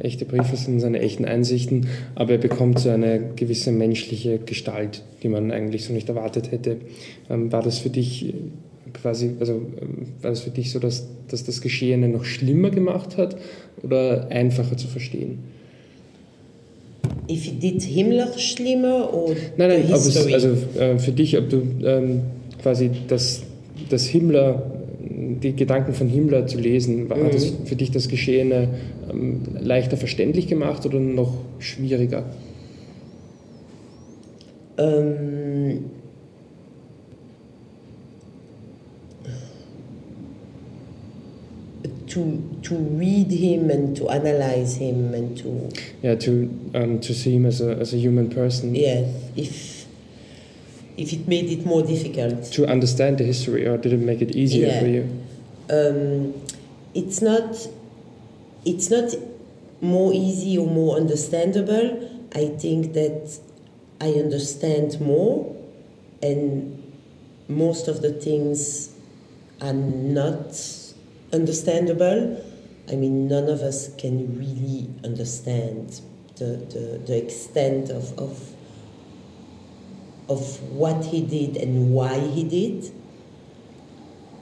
[0.00, 5.28] echte Briefe sind, seine echten Einsichten, aber er bekommt so eine gewisse menschliche Gestalt, die
[5.28, 6.76] man eigentlich so nicht erwartet hätte.
[7.28, 8.34] Ähm, War das für dich
[8.92, 13.16] quasi, also ähm, war das für dich so, dass, dass das Geschehene noch schlimmer gemacht
[13.16, 13.36] hat
[13.82, 15.38] oder einfacher zu verstehen?
[17.28, 21.62] If it did Himmler schlimmer or Nein, nein, es, also äh, für dich, ob du
[21.84, 22.22] ähm,
[22.62, 23.42] quasi das,
[23.90, 24.75] das Himmler,
[25.08, 27.66] die Gedanken von Himmler zu lesen, war, hat das Mhm.
[27.66, 28.68] für dich das Geschehene
[29.10, 32.24] ähm, leichter verständlich gemacht oder noch schwieriger?
[34.78, 35.90] Um,
[42.08, 45.68] to to read him and to analyze him and to
[46.02, 49.75] Yeah, to um, to see him as a as a human person, yes if
[50.96, 54.34] if it made it more difficult to understand the history, or did it make it
[54.36, 54.80] easier Yeah.
[54.80, 55.08] for you?
[55.68, 56.34] um,
[56.94, 57.66] it's not
[58.64, 59.14] it's not
[59.80, 62.08] more easy or more understandable.
[62.34, 63.38] I think that
[64.00, 65.54] I understand more,
[66.22, 66.82] and
[67.48, 68.90] most of the things
[69.60, 70.58] are not
[71.32, 72.42] understandable.
[72.90, 76.00] I mean, none of us can really understand
[76.36, 78.38] the, the, the extent of, of,
[80.28, 82.92] of what he did and why he did.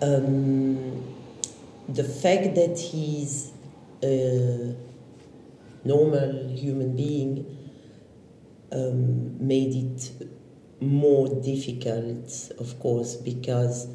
[0.02, 1.14] Um,
[1.88, 3.52] the fact that he's
[4.02, 4.74] a
[5.84, 7.46] normal human being
[8.72, 10.28] um, made it
[10.80, 13.86] more difficult, of course, because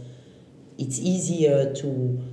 [0.78, 2.24] it's easier to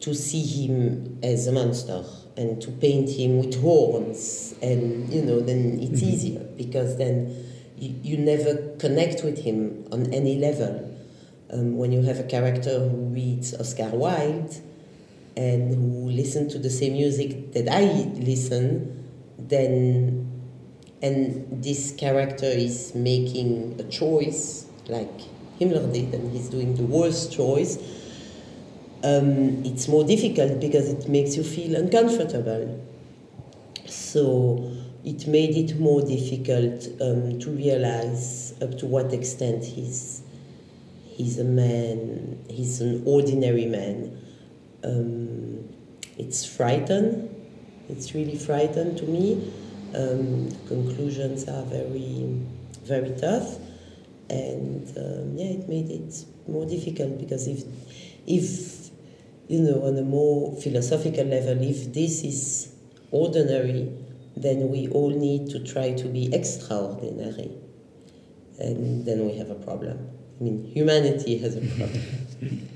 [0.00, 2.04] to see him as a monster
[2.36, 7.47] and to paint him with horns, and you know, then it's easier because then
[7.80, 10.84] you, you never connect with him on any level.
[11.50, 14.54] Um, when you have a character who reads Oscar Wilde
[15.36, 17.84] and who listens to the same music that I
[18.16, 20.28] listen, then
[21.00, 25.20] and this character is making a choice like
[25.60, 27.78] Himmler did, and he's doing the worst choice.
[29.04, 32.84] Um, it's more difficult because it makes you feel uncomfortable.
[33.86, 34.72] So
[35.08, 40.20] it made it more difficult um, to realize up to what extent he's
[41.02, 44.20] he's a man, he's an ordinary man.
[44.84, 45.66] Um,
[46.18, 47.34] it's frightened.
[47.88, 49.50] It's really frightened to me.
[49.94, 52.44] Um, the conclusions are very,
[52.84, 53.56] very tough,
[54.28, 57.64] and um, yeah, it made it more difficult because if,
[58.26, 58.90] if
[59.48, 62.74] you know, on a more philosophical level, if this is
[63.10, 63.90] ordinary,
[64.42, 67.50] then we all need to try to be extraordinary,
[68.58, 69.98] and then we have a problem.
[70.40, 72.02] I mean, humanity has a problem.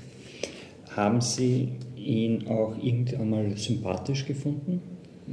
[0.95, 4.81] Haben Sie ihn auch irgendwann mal sympathisch gefunden?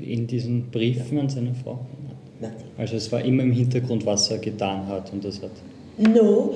[0.01, 1.87] In diesen Briefen an seine Frau?
[2.41, 2.69] Nothing.
[2.79, 5.51] Also es war immer im Hintergrund, was er getan hat und das hat.
[5.99, 6.55] No,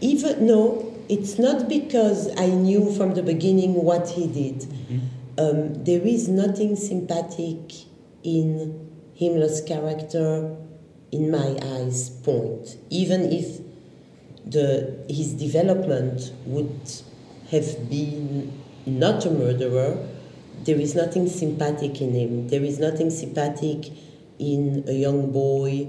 [0.00, 4.66] even no, it's not because I knew from the beginning what he did.
[5.38, 7.86] Um, there is nothing sympathetic
[8.22, 8.74] in
[9.22, 10.56] Himmler's character,
[11.12, 12.76] in my eyes, point.
[12.90, 13.60] Even if
[14.44, 16.90] the, his development would
[17.50, 20.08] have been not a murderer,
[20.64, 22.48] there is nothing sympathetic in him.
[22.48, 23.92] There is nothing sympathetic
[24.38, 25.86] in a young boy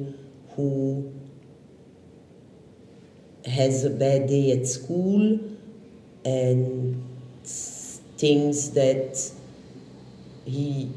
[0.55, 1.11] who
[3.45, 5.39] has a bad day at school
[6.23, 7.03] and
[7.43, 9.31] thinks that
[10.45, 10.91] he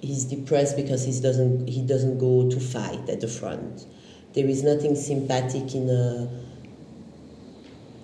[0.00, 3.86] he's depressed because he doesn't he doesn't go to fight at the front.
[4.34, 6.28] There is nothing sympathetic in a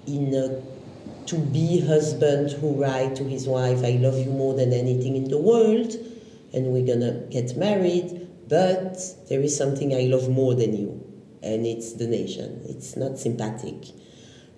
[0.07, 4.73] in a to be husband who write to his wife, I love you more than
[4.73, 5.95] anything in the world,
[6.53, 11.01] and we're gonna get married, but there is something I love more than you,
[11.43, 12.63] and it's the nation.
[12.69, 13.87] It's not sympathetic.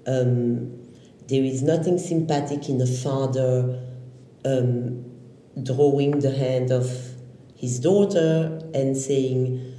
[0.07, 0.81] Um,
[1.29, 3.81] there is nothing sympathetic in a father
[4.45, 5.05] um,
[5.63, 7.14] drawing the hand of
[7.65, 9.71] his daughter and saying,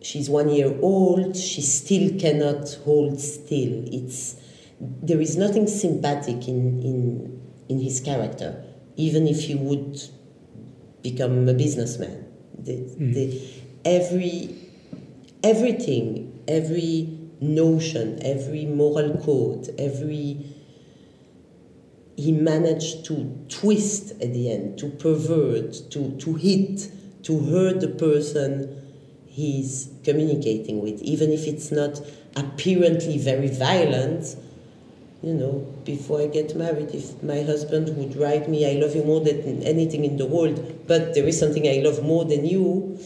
[0.00, 3.84] She's one year old, she still cannot hold still.
[3.98, 4.36] It's
[4.80, 8.64] there is nothing sympathetic in, in, in his character,
[8.96, 10.02] even if he would
[11.02, 12.26] become a businessman.
[12.58, 13.14] The, mm.
[13.14, 13.40] the,
[13.84, 14.56] every,
[15.44, 20.52] everything, every notion, every moral code, every
[22.16, 26.90] he managed to twist at the end, to pervert, to, to hit,
[27.22, 28.82] to hurt the person
[29.26, 32.00] he's communicating with, even if it's not
[32.36, 34.36] apparently very violent,
[35.22, 39.04] you know, before I get married, if my husband would write me, I love you
[39.04, 42.98] more than anything in the world, but there is something I love more than you,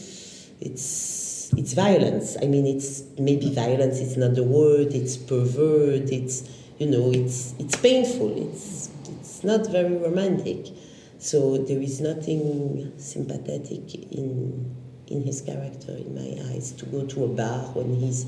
[0.59, 2.35] it's, it's violence.
[2.41, 6.49] I mean, it's maybe violence, it's not the word, it's pervert, it's,
[6.79, 10.67] you know, it's, it's painful, it's, it's not very romantic.
[11.19, 14.75] So there is nothing sympathetic in,
[15.07, 18.25] in his character, in my eyes, to go to a bar when he's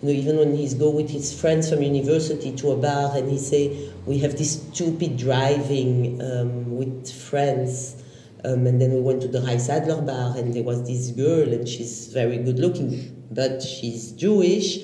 [0.00, 3.28] you know, even when he's go with his friends from university to a bar and
[3.28, 8.02] he say, we have this stupid driving um, with friends.
[8.44, 11.68] Um, and then we went to the Reichsadler bar and there was this girl and
[11.68, 14.78] she's very good looking, but she's Jewish.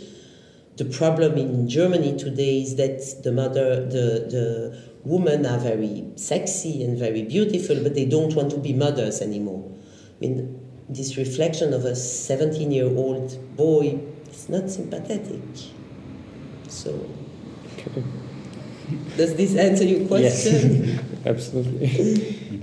[0.76, 6.82] The problem in Germany today is that the mother, the, the women are very sexy
[6.84, 9.70] and very beautiful, but they don't want to be mothers anymore.
[10.16, 14.00] I mean, this reflection of a 17 year old boy
[14.34, 15.42] it's not sympathetic.
[16.68, 16.90] So,
[17.78, 18.02] okay.
[19.16, 20.84] does this answer your question?
[20.84, 22.58] Yes, absolutely.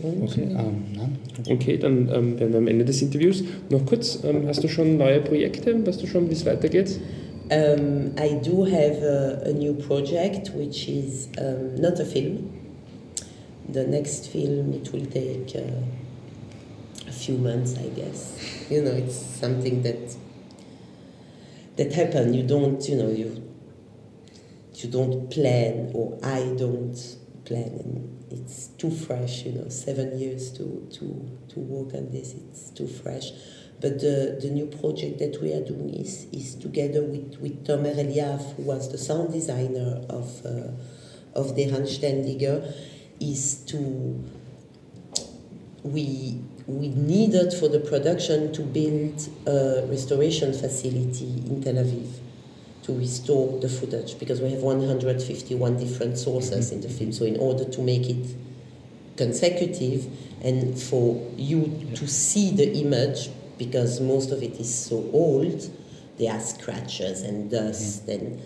[0.00, 1.18] Okay, um,
[1.50, 3.44] okay dann ähm, wären wir am Ende des Interviews.
[3.68, 5.74] Noch kurz, ähm, hast du schon neue Projekte?
[5.86, 7.00] Weißt du schon, wie es weitergeht?
[7.50, 12.54] Um, I do have a, a, new project which is um, not a film.
[13.66, 15.80] The next film it will take uh,
[17.08, 18.66] a few months, I guess.
[18.68, 20.14] You know, it's something that
[21.76, 22.34] that happen.
[22.34, 23.42] You don't, you know, you
[24.74, 26.96] you don't plan, or I don't
[27.46, 29.44] plan, and it's too fresh.
[29.44, 32.34] You know, seven years to to to work on this.
[32.34, 33.32] It's too fresh.
[33.80, 37.94] But the, the new project that we are doing is, is together with, with Tomer
[37.94, 42.74] Eliav, who was the sound designer of, uh, of the Randständiger,
[43.20, 44.24] is to
[45.84, 52.06] we we needed for the production to build a restoration facility in Tel Aviv
[52.82, 57.12] to restore the footage because we have 151 different sources in the film.
[57.12, 58.34] So, in order to make it
[59.16, 60.06] consecutive
[60.42, 65.68] and for you to see the image, because most of it is so old,
[66.18, 68.26] there are scratches and dust, mm-hmm.
[68.26, 68.42] and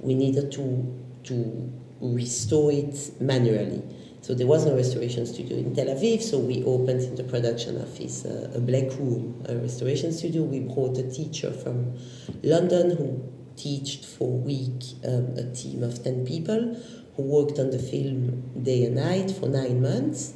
[0.00, 3.82] we needed to to restore it manually.
[4.20, 7.80] So there was no restoration studio in Tel Aviv, so we opened in the production
[7.80, 10.42] office uh, a black room, a restoration studio.
[10.42, 11.96] We brought a teacher from
[12.42, 13.22] London who
[13.56, 16.76] taught for a week um, a team of 10 people
[17.16, 20.34] who worked on the film day and night for nine months.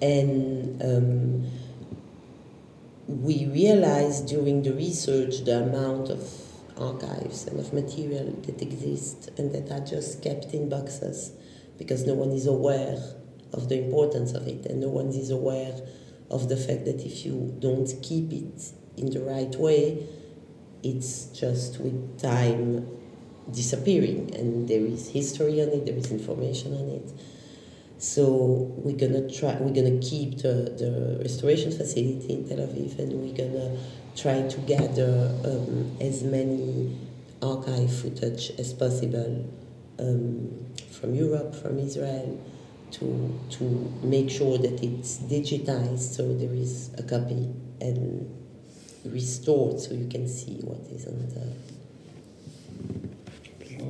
[0.00, 1.50] And um,
[3.06, 6.30] we realized during the research the amount of
[6.76, 11.32] archives and of material that exist and that are just kept in boxes
[11.78, 12.98] because no one is aware
[13.52, 15.74] of the importance of it and no one is aware
[16.30, 20.06] of the fact that if you don't keep it in the right way,
[20.82, 22.86] it's just with time
[23.50, 27.12] disappearing and there is history on it, there is information on it.
[28.02, 33.12] So we're gonna try we're gonna keep the, the restoration facility in Tel Aviv and
[33.12, 33.78] we're gonna
[34.16, 36.98] try to gather um, as many
[37.40, 39.48] archive footage as possible
[40.00, 40.50] um,
[40.90, 42.44] from Europe, from Israel,
[42.90, 43.62] to to
[44.02, 48.28] make sure that it's digitized so there is a copy and
[49.04, 51.46] restored so you can see what is on the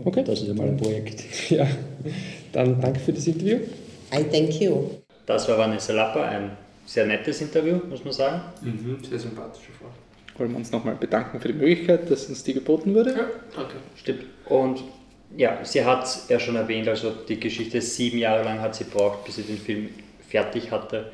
[0.04, 0.24] Okay.
[0.24, 1.50] Das ist einmal ein Projekt.
[1.50, 1.66] Ja,
[2.52, 3.58] dann danke für das Interview.
[4.12, 4.90] I thank you.
[5.24, 8.42] Das war Vanessa Lapper, ein sehr nettes Interview, muss man sagen.
[8.60, 9.88] Mhm, sehr sympathische Frau.
[10.38, 13.10] Wollen wir uns nochmal bedanken für die Möglichkeit, dass uns die geboten wurde.
[13.10, 13.76] Ja, danke.
[13.96, 14.24] Stimmt.
[14.46, 14.82] Und
[15.36, 18.84] ja, sie hat es ja schon erwähnt, also die Geschichte sieben Jahre lang hat sie
[18.84, 19.88] braucht, bis sie den Film
[20.28, 21.10] fertig hatte.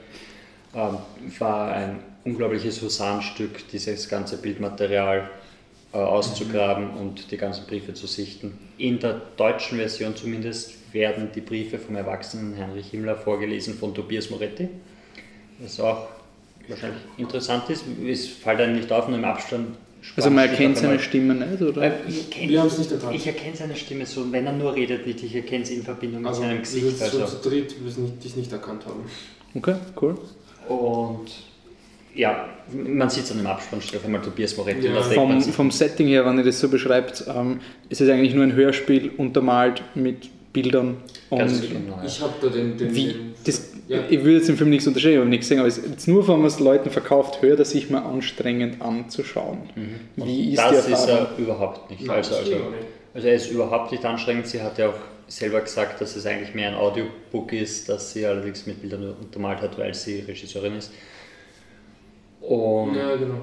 [0.75, 0.99] Ähm,
[1.39, 5.31] war ein unglaubliches Husarenstück, dieses ganze Bildmaterial
[5.93, 8.59] äh, auszugraben und die ganzen Briefe zu sichten.
[8.77, 14.31] In der deutschen Version zumindest werden die Briefe vom erwachsenen Heinrich Himmler vorgelesen von Tobias
[14.31, 14.69] Moretti,
[15.61, 16.09] was auch
[16.69, 17.85] wahrscheinlich interessant ist.
[18.07, 19.69] Es fällt einem nicht auf, nur im Abstand.
[20.17, 21.93] Also man erkennt seine Stimme nicht, oder?
[22.09, 23.15] ich kenn- Wir haben es nicht erkannt.
[23.17, 26.21] Ich erkenne seine Stimme so, wenn er nur redet nicht, ich erkenne es in Verbindung
[26.23, 26.99] mit Also, seinem wir Gesicht.
[26.99, 27.39] sind so Also.
[27.39, 29.01] zu dritt, wir es es nicht erkannt haben.
[29.55, 30.17] Okay, cool.
[30.69, 31.27] Und
[32.15, 34.87] ja, man sieht es an dem Abspann, steht auf einmal Tobias Moretti.
[34.87, 35.01] Ja.
[35.03, 38.53] Vom, vom Setting her, wenn ihr das so beschreibt, ähm, ist es eigentlich nur ein
[38.55, 40.97] Hörspiel untermalt mit Bildern.
[41.31, 42.05] ganz Und genau, ja.
[42.07, 42.77] Ich habe da den.
[42.77, 44.01] den, wie, den das, Ja.
[44.09, 46.39] ich würde jetzt im Film nichts unterstellen, ich habe nichts gesehen, aber jetzt nur, wenn
[46.39, 49.59] man es Leuten verkauft, hört er sich mal anstrengend anzuschauen.
[50.17, 50.75] Wie ist Mhm.
[50.75, 52.03] das die ist er überhaupt nicht.
[52.03, 52.63] Nein, also, das also, nicht.
[53.15, 54.47] also er ist überhaupt nicht anstrengend.
[54.47, 54.95] Sie hat ja auch
[55.29, 59.61] selber gesagt, dass es eigentlich mehr ein Audiobook ist, das sie allerdings mit Bildern untermalt
[59.61, 60.91] hat, weil sie Regisseurin ist.
[62.41, 63.41] Und Ja, genau.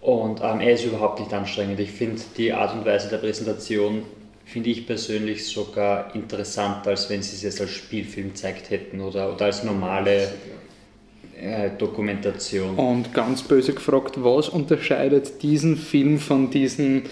[0.00, 1.80] Und ähm, er ist überhaupt nicht anstrengend.
[1.80, 4.02] Ich finde die Art und Weise der Präsentation,
[4.46, 9.34] finde ich persönlich sogar interessanter, als wenn sie es jetzt als Spielfilm gezeigt hätten oder,
[9.34, 10.28] oder als normale
[11.38, 12.76] äh, Dokumentation.
[12.76, 17.02] Und ganz böse gefragt, was unterscheidet diesen Film von diesen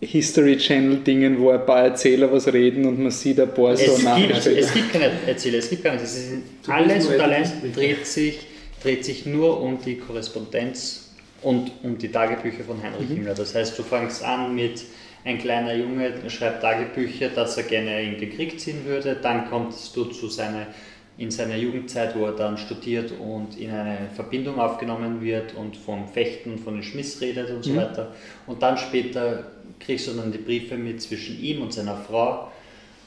[0.00, 3.84] History Channel Dingen, wo ein paar Erzähler was reden und man sieht ein paar so
[3.84, 4.56] Es gibt, Nachrichten?
[4.56, 6.12] es gibt keine Erzähler, es gibt gar nichts.
[6.12, 6.32] Es ist
[6.64, 8.38] Du alles und allein dreht sich,
[8.82, 11.08] dreht sich nur um die Korrespondenz
[11.42, 13.34] und um die Tagebücher von Heinrich Himmler.
[13.34, 14.84] Das heißt, du fängst an mit
[15.24, 19.16] ein kleiner Junge schreibt Tagebücher, dass er gerne in den Krieg ziehen würde.
[19.20, 20.68] Dann kommst du zu seiner,
[21.16, 26.08] in seiner Jugendzeit, wo er dann studiert und in eine Verbindung aufgenommen wird und vom
[26.08, 28.14] Fechten, von den Schmiss redet und so weiter.
[28.46, 29.44] Und dann später
[29.80, 32.50] kriegst du dann die Briefe mit zwischen ihm und seiner Frau.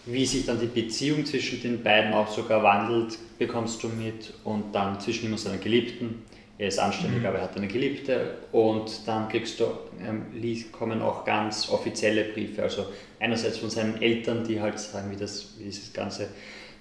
[0.05, 4.33] Wie sich dann die Beziehung zwischen den beiden auch sogar wandelt, bekommst du mit.
[4.43, 6.23] Und dann zwischen ihm und seiner Geliebten.
[6.61, 8.35] Er ist anständig, aber er hat eine Geliebte.
[8.51, 9.63] Und dann kriegst du,
[9.99, 10.27] ähm,
[10.71, 12.61] kommen auch ganz offizielle Briefe.
[12.61, 12.85] Also
[13.19, 16.27] einerseits von seinen Eltern, die halt sagen, wie, das, wie dieses ganze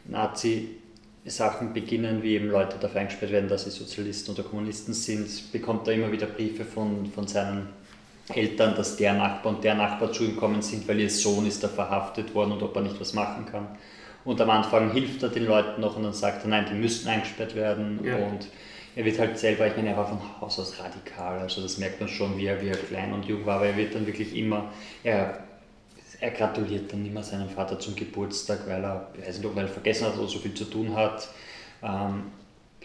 [0.04, 5.88] Nazi-Sachen beginnen, wie eben Leute dafür eingesperrt werden, dass sie Sozialisten oder Kommunisten sind, bekommt
[5.88, 7.68] er immer wieder Briefe von, von seinen
[8.34, 11.64] Eltern, dass der Nachbar und der Nachbar zu ihm kommen sind, weil ihr Sohn ist
[11.64, 13.66] da verhaftet worden und ob er nicht was machen kann.
[14.26, 17.08] Und am Anfang hilft er den Leuten noch und dann sagt er, nein, die müssten
[17.08, 18.00] eingesperrt werden.
[18.04, 18.16] Ja.
[18.16, 18.46] Und
[18.96, 22.00] er wird halt selber, ich meine, er war von Haus aus radikal, also das merkt
[22.00, 24.36] man schon, wie er, wie er klein und jung war, aber er wird dann wirklich
[24.36, 24.70] immer,
[25.04, 25.44] er,
[26.20, 29.68] er gratuliert dann immer seinem Vater zum Geburtstag, weil er, ich weiß nicht, ob er
[29.68, 31.28] vergessen hat oder so viel zu tun hat.
[31.82, 32.24] Ähm,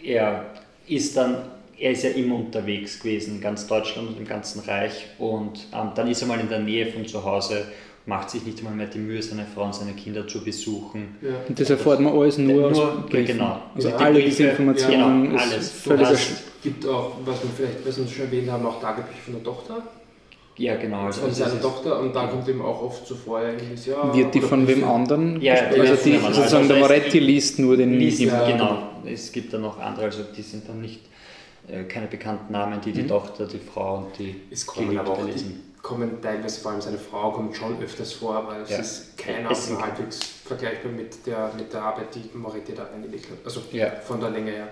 [0.02, 0.46] er
[0.86, 5.06] ist dann, er ist ja immer unterwegs gewesen in ganz Deutschland und im ganzen Reich
[5.18, 7.66] und ähm, dann ist er mal in der Nähe von zu Hause,
[8.06, 11.16] macht sich nicht einmal mehr die Mühe, seine Frau und seine Kinder zu besuchen.
[11.20, 11.30] Ja.
[11.48, 13.26] Und das erfährt man alles nur, Nur- aus Briefen.
[13.38, 13.60] genau.
[13.74, 15.82] Also Die alle diese Informationen genau, alles.
[15.82, 19.34] Du hast- gibt auch, was wir vielleicht, was wir schon erwähnt haben, auch Tagebücher von
[19.34, 19.82] der Tochter.
[20.58, 21.00] Ja, genau.
[21.06, 24.14] Also Von seiner Tochter und da kommt eben auch oft so vor, eigentlich, ja.
[24.16, 27.10] Wird die oder von wem anderen Ja, die Also von die, sozusagen Also der Moretti
[27.10, 28.48] die- liest nur den Liest, Ja.
[28.50, 28.78] genau.
[29.04, 31.00] Es gibt dann noch andere, also die sind dann nicht
[31.68, 33.08] äh, keine bekannten Namen, die die Mhm.
[33.08, 35.62] Tochter, die Frau und die Es kommen aber auch die, lesen.
[35.86, 38.78] Kommen teilweise, vor allem seine Frau kommt schon öfters vor, aber es Ja.
[38.78, 43.26] ist keiner Es sind- halbwegs vergleichbar mit der, mit der Arbeit, die Moretti da eingelegt
[43.30, 43.38] hat.
[43.44, 43.90] Also Ja.
[44.04, 44.68] von der Länge her.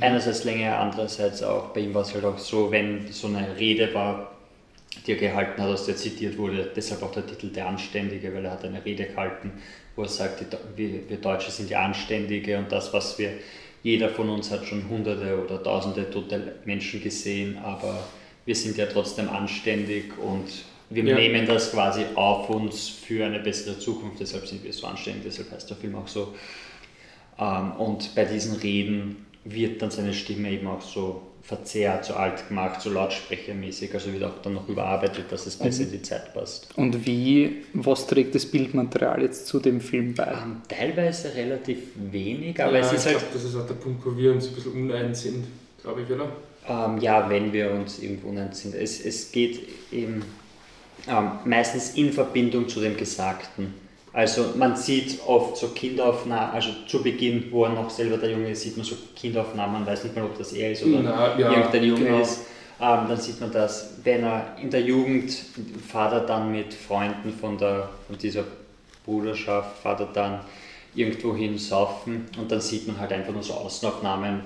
[0.00, 3.94] Einerseits länger, andererseits auch, bei ihm war es halt auch so, wenn so eine Rede
[3.94, 4.32] war,
[5.06, 8.44] die er gehalten hat, aus der zitiert wurde, deshalb auch der Titel Der Anständige, weil
[8.44, 9.52] er hat eine Rede gehalten,
[9.94, 10.44] wo er sagt,
[10.76, 13.30] die, wir Deutsche sind die Anständige und das, was wir,
[13.84, 17.96] jeder von uns hat schon hunderte oder tausende tote Menschen gesehen, aber
[18.46, 20.44] wir sind ja trotzdem anständig und
[20.88, 21.16] wir Ja.
[21.16, 25.50] nehmen das quasi auf uns für eine bessere Zukunft, deshalb sind wir so anständig, deshalb
[25.50, 26.32] heißt der Film auch so.
[27.38, 32.48] Ähm, und bei diesen Reden wird dann seine Stimme eben auch so verzerrt, so alt
[32.48, 36.34] gemacht, so lautsprechermäßig, also wird auch dann noch überarbeitet, dass es besser in die Zeit
[36.34, 36.68] passt.
[36.76, 40.24] Und wie, was trägt das Bildmaterial jetzt zu dem Film bei?
[40.42, 41.78] Ähm, teilweise relativ
[42.10, 44.32] wenig, aber ja, es ich ist halt, glaube, das ist auch der Punkt, wo wir
[44.32, 45.46] uns ein bisschen uneins sind,
[45.82, 46.28] glaube ich, oder?
[46.68, 48.74] Ähm, ja, wenn wir uns irgendwo uneins sind.
[48.74, 50.22] Es, es geht eben
[51.08, 53.74] ähm, meistens in Verbindung zu dem Gesagten.
[54.12, 58.50] Also man sieht oft so Kinderaufnahmen, also zu Beginn, wo er noch selber der Junge
[58.50, 61.38] ist, sieht man so Kinderaufnahmen, man weiß nicht mal, ob das er ist oder Na,
[61.38, 62.20] ja, irgendein Junge genau.
[62.22, 62.40] ist.
[62.80, 65.32] Ähm, dann sieht man das, wenn er in der Jugend
[65.86, 68.44] fährt er dann mit Freunden von, der, von dieser
[69.04, 70.40] Bruderschaft, fährt er dann
[70.94, 74.40] irgendwo hin saufen und dann sieht man halt einfach nur so Außenaufnahmen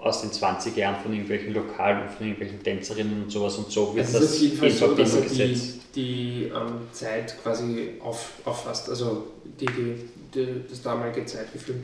[0.00, 3.94] aus den 20 Jahren von irgendwelchen Lokalen und von irgendwelchen Tänzerinnen und sowas und so
[3.94, 5.76] wird ist das auf in so, dass er die, gesetzt.
[5.94, 9.26] die ähm, Zeit quasi auf, auffasst, also
[9.60, 9.94] die, die,
[10.34, 11.76] die, das damalige Zeitgefühl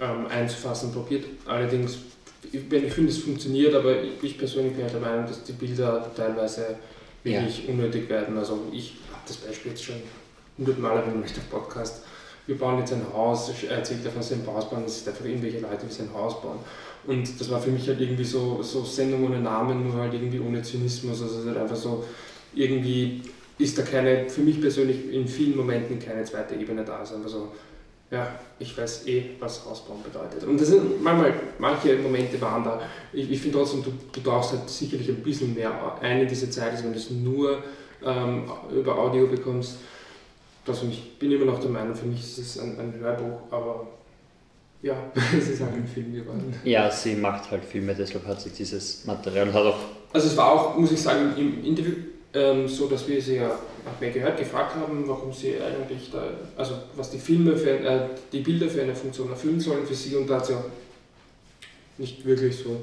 [0.00, 1.24] ähm, einzufassen probiert.
[1.46, 1.98] Allerdings,
[2.52, 5.52] ich, ich finde, es funktioniert, aber ich, ich persönlich bin halt der Meinung, dass die
[5.52, 6.76] Bilder teilweise
[7.22, 8.36] wirklich unnötig werden.
[8.36, 9.96] Also ich habe das Beispiel jetzt schon
[10.58, 12.02] hundertmal erwähnt in dem Podcast.
[12.46, 15.60] Wir bauen jetzt ein Haus, er erzählt ja von seinem Hausbauen, das sind einfach irgendwelche
[15.60, 16.58] Leute, die sein Haus bauen.
[17.06, 20.40] Und das war für mich halt irgendwie so, so Sendung ohne Namen, nur halt irgendwie
[20.40, 21.22] ohne Zynismus.
[21.22, 22.04] Also es ist halt einfach so,
[22.54, 23.22] irgendwie
[23.58, 27.02] ist da keine, für mich persönlich in vielen Momenten keine zweite Ebene da.
[27.02, 27.52] Es ist einfach so,
[28.10, 28.28] ja,
[28.58, 30.44] ich weiß eh, was Hausbauen bedeutet.
[30.44, 32.80] Und das sind manchmal, manche Momente waren da.
[33.12, 36.50] Ich, ich finde trotzdem, du, du tauchst halt sicherlich ein bisschen mehr ein in diese
[36.50, 37.62] Zeit, als wenn du es nur
[38.04, 38.44] ähm,
[38.74, 39.76] über Audio bekommst.
[40.66, 43.86] Also ich bin immer noch der Meinung, für mich ist es ein, ein Hörbuch, aber
[44.82, 44.94] ja,
[45.38, 46.54] es ist halt ein Film geworden.
[46.64, 49.78] Ja, sie macht halt Filme, deshalb hat sie dieses Material und hat auch
[50.12, 51.94] Also es war auch, muss ich sagen, im Interview
[52.32, 56.22] ähm, so, dass wir sie ja, hat mir gehört, gefragt haben, warum sie eigentlich da,
[56.56, 58.00] also was die Filme für, äh,
[58.32, 60.64] die Bilder für eine Funktion erfüllen sollen für sie und da hat sie auch
[61.98, 62.76] nicht wirklich so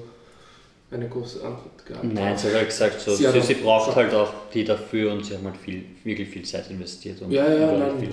[0.92, 2.04] eine große Antwort gehabt.
[2.06, 5.12] Nein, sie hat halt gesagt, so, Sie sie, sie, auch- braucht halt auch die dafür
[5.14, 7.22] und sie haben halt viel, wirklich viel Zeit investiert.
[7.22, 8.10] Und Ja, ja, nein, viel.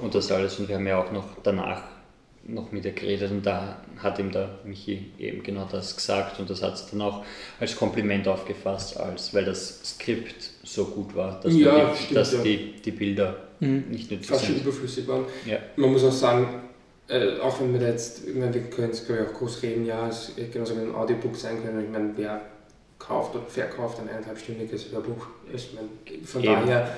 [0.00, 0.58] Und das alles.
[0.58, 1.82] Und wir haben ja auch noch danach
[2.48, 6.48] noch mit ihr geredet und da hat ihm der Michi eben genau das gesagt und
[6.48, 7.24] das hat sie dann auch
[7.60, 12.32] als Kompliment aufgefasst, als weil das Skript so gut war, dass, Ja, die, stimmt, dass
[12.34, 12.42] ja.
[12.42, 13.84] die, die Bilder Mhm.
[13.90, 14.64] nicht nötig fast schon sind.
[14.66, 15.24] überflüssig waren.
[15.46, 15.56] Ja.
[15.76, 16.46] Man muss auch sagen,
[17.08, 19.62] äh, auch wenn wir da jetzt, ich meine, wir können jetzt glaube ich auch groß
[19.62, 21.82] reden, ja, es hätte genauso wie ein Audiobook sein können.
[21.82, 22.42] Ich meine, wer
[22.98, 25.26] kauft oder verkauft ein eineinhalbstündiges Hörbuch?
[25.54, 25.88] Ich meine,
[26.26, 26.52] von Eben.
[26.52, 26.96] daher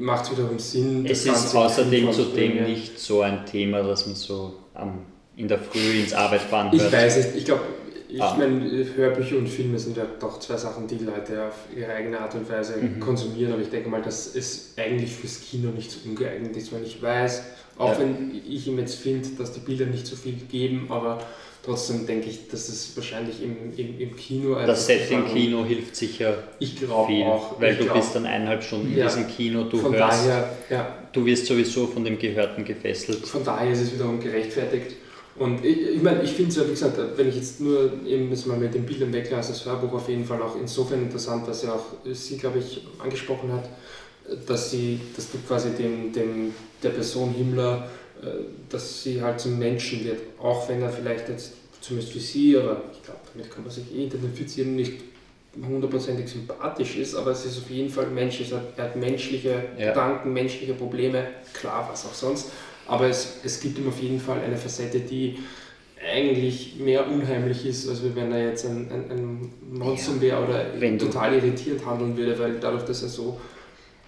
[0.00, 1.06] macht es wiederum Sinn.
[1.06, 5.00] Es ist außerdem zudem nicht so ein Thema, dass man so am,
[5.36, 6.92] in der Früh ins Arbeitfahren Ich hört.
[6.92, 7.62] weiß es, ich glaube,
[8.08, 8.34] ich Ah.
[8.36, 12.34] meine, Hörbücher und Filme sind ja doch zwei Sachen, die Leute auf ihre eigene Art
[12.34, 12.98] und Weise Mhm.
[13.00, 16.82] konsumieren, aber ich denke mal, dass es eigentlich fürs Kino nicht so ungeeignet ist, wenn
[16.84, 17.42] ich weiß,
[17.78, 17.98] auch Ja.
[18.00, 21.22] wenn ich ihm jetzt finde, dass die Bilder nicht so viel geben, aber
[21.64, 25.64] trotzdem denke ich, dass es wahrscheinlich im, im, im Kino einfach Das Setting so- Kino
[25.64, 27.60] hilft sicher Ich glaube viel, auch.
[27.60, 29.04] weil ich du glaub, bist dann eineinhalb Stunden Ja.
[29.04, 33.26] in diesem Kino, du von hörst, daher, ja, du wirst sowieso von dem Gehörten gefesselt.
[33.26, 34.96] Von daher ist es wiederum gerechtfertigt.
[35.38, 38.28] Und ich, ich meine, ich finde es ja, wie gesagt, wenn ich jetzt nur eben
[38.30, 41.62] das mal mit den Bildern weglasse, das Hörbuch auf jeden Fall auch insofern interessant, dass
[41.62, 43.68] ja auch sie, glaube ich, angesprochen hat,
[44.46, 46.52] dass sie, dass du quasi dem, dem,
[46.82, 47.88] der Person Himmler,
[48.68, 52.82] dass sie halt zum Menschen wird, auch wenn er vielleicht jetzt, zumindest für sie, aber
[52.92, 54.94] ich glaube, damit kann man sich eh identifizieren, nicht
[55.66, 59.64] hundertprozentig sympathisch ist, aber es ist auf jeden Fall menschlich, er hat, er hat menschliche
[59.78, 59.88] Ja.
[59.88, 62.50] Gedanken, menschliche Probleme, klar, was auch sonst.
[62.86, 65.38] Aber es, es gibt ihm auf jeden Fall eine Facette, die
[66.02, 71.34] eigentlich mehr unheimlich ist, als wenn er jetzt ein, ein, ein Monster wäre oder total
[71.34, 73.38] irritierend handeln würde, weil dadurch, dass er so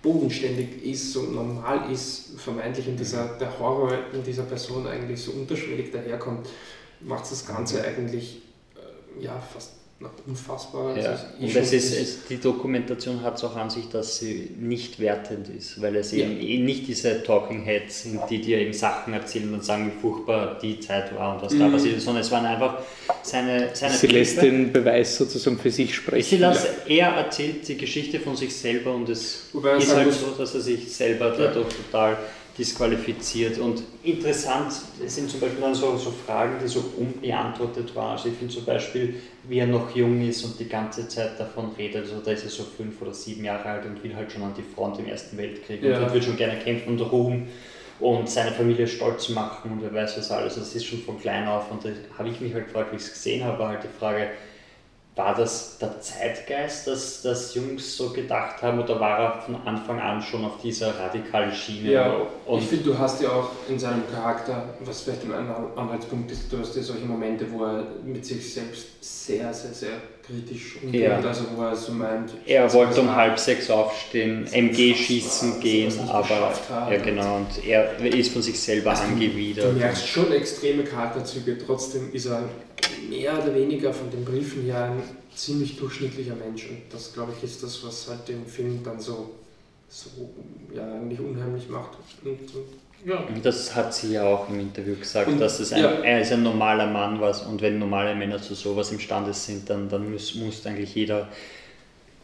[0.03, 5.33] bodenständig ist und normal ist, vermeintlich in dieser, der Horror in dieser Person eigentlich so
[5.33, 6.49] unterschwellig daherkommt,
[7.01, 8.43] macht das Ganze eigentlich
[8.75, 10.99] äh, ja, fast noch unfassbarer.
[10.99, 11.11] Ja.
[11.11, 13.89] als es eh Und schon es ist, es, die Dokumentation hat es auch an sich,
[13.89, 16.19] dass sie nicht wertend ist, weil es Ja.
[16.27, 20.01] eben eh nicht diese Talking Heads sind, die dir eben Sachen erzählen und sagen, wie
[20.01, 21.73] furchtbar die Zeit war und was da Mhm.
[21.73, 22.79] passiert ist, sondern es waren einfach
[23.23, 24.51] seine, seine Sie lässt Briefe.
[24.51, 26.41] den Beweis sozusagen für sich Sie sprechen.
[26.41, 30.55] lässt, Er erzählt die Geschichte von sich selber und es Wobei ist halt so, dass
[30.55, 32.17] er sich selber dadurch total
[32.59, 33.59] disqualifiziert.
[33.59, 34.73] Und interessant
[35.07, 38.13] sind zum Beispiel dann so, so Fragen, die so unbeantwortet waren.
[38.13, 41.73] Also ich finde zum Beispiel, wie er noch jung ist und die ganze Zeit davon
[41.77, 42.03] redet.
[42.03, 44.55] Also da ist er so fünf oder sieben Jahre alt und will halt schon an
[44.57, 45.99] die Front im Ersten Weltkrieg Ja.
[45.99, 47.49] und würde schon gerne kämpfen und Ruhm
[48.01, 50.57] und seine Familie stolz machen und wer weiß was alles.
[50.57, 53.03] Das ist schon von klein auf und da habe ich mich halt gefragt, wie ich
[53.03, 54.29] es gesehen habe, war halt die Frage,
[55.15, 60.01] war das der Zeitgeist, dass, dass Jungs so gedacht haben oder war er von Anfang
[60.01, 61.91] an schon auf dieser radikalen Schiene?
[61.93, 65.33] Ja, und ich finde, du hast ja auch in seinem Charakter, was vielleicht ein
[65.77, 69.91] Anhaltspunkt ist, du hast ja solche Momente, wo er mit sich selbst sehr, sehr, sehr
[70.27, 71.17] kritisch umgeht, Ja.
[71.21, 73.17] also wo er so meint, er wollte um war.
[73.17, 78.41] halb sechs aufstehen, MG schießen unfassbar, gehen, er aber ja genau und er ist von
[78.41, 79.77] sich selber Also, Du angewidert.
[79.77, 82.45] merkst schon extreme Charakterzüge, trotzdem ist er
[83.09, 85.03] mehr oder weniger von den Briefen her ein
[85.35, 89.31] ziemlich durchschnittlicher Mensch und das, glaube ich, ist das, was halt den Film dann so
[89.93, 90.09] so
[90.75, 91.91] ja, eigentlich unheimlich macht.
[92.25, 92.39] Und,
[93.05, 93.25] ja.
[93.43, 95.91] Das hat sie ja auch im Interview gesagt, Und, dass es ein, ja.
[95.91, 99.89] er ist ein normaler Mann was und wenn normale Männer zu sowas imstande sind, dann,
[99.89, 101.29] dann muss, muss eigentlich jeder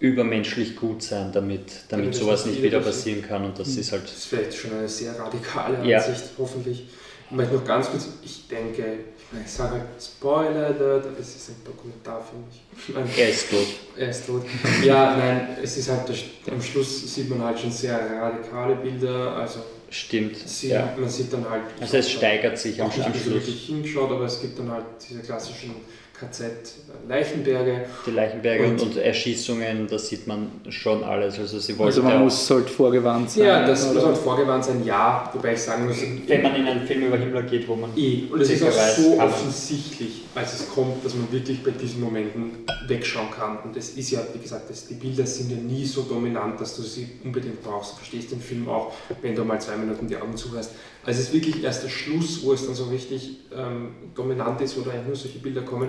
[0.01, 4.05] übermenschlich gut sein, damit, damit sowas nicht nicht wieder passieren kann und das ist halt
[4.05, 5.99] Das ist vielleicht schon eine sehr radikale Ja.
[5.99, 6.87] Ansicht, hoffentlich.
[7.31, 9.01] Ich möchte noch ganz kurz, ich denke,
[9.33, 12.45] ich ich sage halt Spoiler Alert, aber es ist ein Dokumentarfilm.
[12.51, 13.67] Ich er ist tot.
[13.97, 14.43] er ist tot.
[14.85, 16.11] Ja, nein, es ist halt,
[16.51, 19.61] am Schluss sieht man halt schon sehr radikale Bilder, also
[19.91, 20.37] Stimmt.
[20.37, 20.95] sie, Ja.
[20.99, 21.63] man sieht dann halt...
[21.81, 23.35] Also es steigert sich am, auch am Schluss.
[23.35, 25.75] wirklich hingeschaut, aber es gibt dann halt diese klassischen
[26.19, 27.87] KZ-Leichenberge.
[28.07, 31.39] Die Leichenberge und, Und- Erschießungen, da sieht man schon alles.
[31.39, 33.45] Also sie Also man muss halt vorgewarnt sein.
[33.45, 34.07] Ja, das muss oder?
[34.07, 35.97] halt vorgewarnt sein, ja, wobei ich sagen muss,
[36.27, 38.69] wenn man in einen Film über Himmler geht, wo man Eh, und es ist auch
[38.69, 43.59] weiß, so offensichtlich, als es kommt, dass man wirklich bei diesen Momenten wegschauen kann.
[43.65, 46.77] Und es ist ja, wie gesagt, das, die Bilder sind ja nie so dominant, dass
[46.77, 47.93] du sie unbedingt brauchst.
[47.93, 48.93] Du verstehst den Film auch,
[49.23, 50.73] wenn du mal zwei Minuten die Augen zu hast.
[51.09, 54.77] Also es ist wirklich erst der Schluss, wo es dann so richtig ähm, dominant ist,
[54.77, 55.89] wo da eigentlich nur solche Bilder kommen.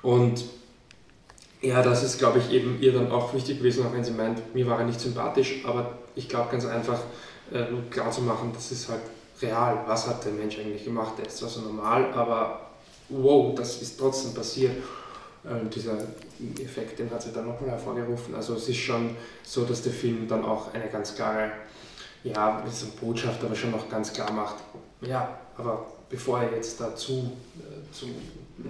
[0.00, 0.44] Und
[1.60, 4.54] ja, das ist, glaube ich, eben ihr dann auch wichtig gewesen, auch wenn sie meint,
[4.54, 7.00] mir war er nicht sympathisch, aber ich glaube ganz einfach,
[7.52, 9.00] äh, klar zu machen, das ist halt
[9.42, 9.82] real.
[9.88, 11.14] Was hat der Mensch eigentlich gemacht?
[11.18, 12.70] Der ist zwar so normal, aber
[13.08, 14.76] wow, das ist trotzdem passiert.
[15.42, 15.96] Und dieser
[16.62, 18.36] Effekt, den hat sie dann nochmal hervorgerufen.
[18.36, 21.50] Also es ist schon so, dass der Film dann auch eine ganz klare,
[22.24, 24.56] ja, so eine Botschaft, aber schon noch ganz klar macht.
[25.00, 28.06] Ja, aber bevor er jetzt dazu äh, zu,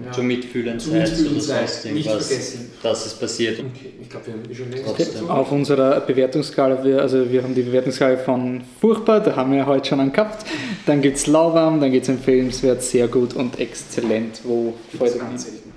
[0.04, 2.72] ja, zu mitfühlen zu mitfühlen oder sonst nicht irgendwas, vergessen.
[2.82, 3.58] dass es passiert.
[3.58, 5.22] Okay, ich glaube, wir haben schon längst.
[5.28, 9.66] Auf unserer Bewertungsskala, wir, also wir haben die Bewertungsskala von furchtbar, da haben wir ja
[9.66, 10.44] heute schon einen gehabt.
[10.86, 14.40] Dann gibt es lauwarm, dann gibt es empfehlenswert, sehr gut und exzellent.
[14.44, 15.72] Wo Gibt's ganz selten.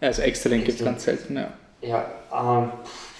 [0.00, 1.52] Also exzellent gibt es ganz selten, ja.
[1.82, 2.70] Ja, ähm,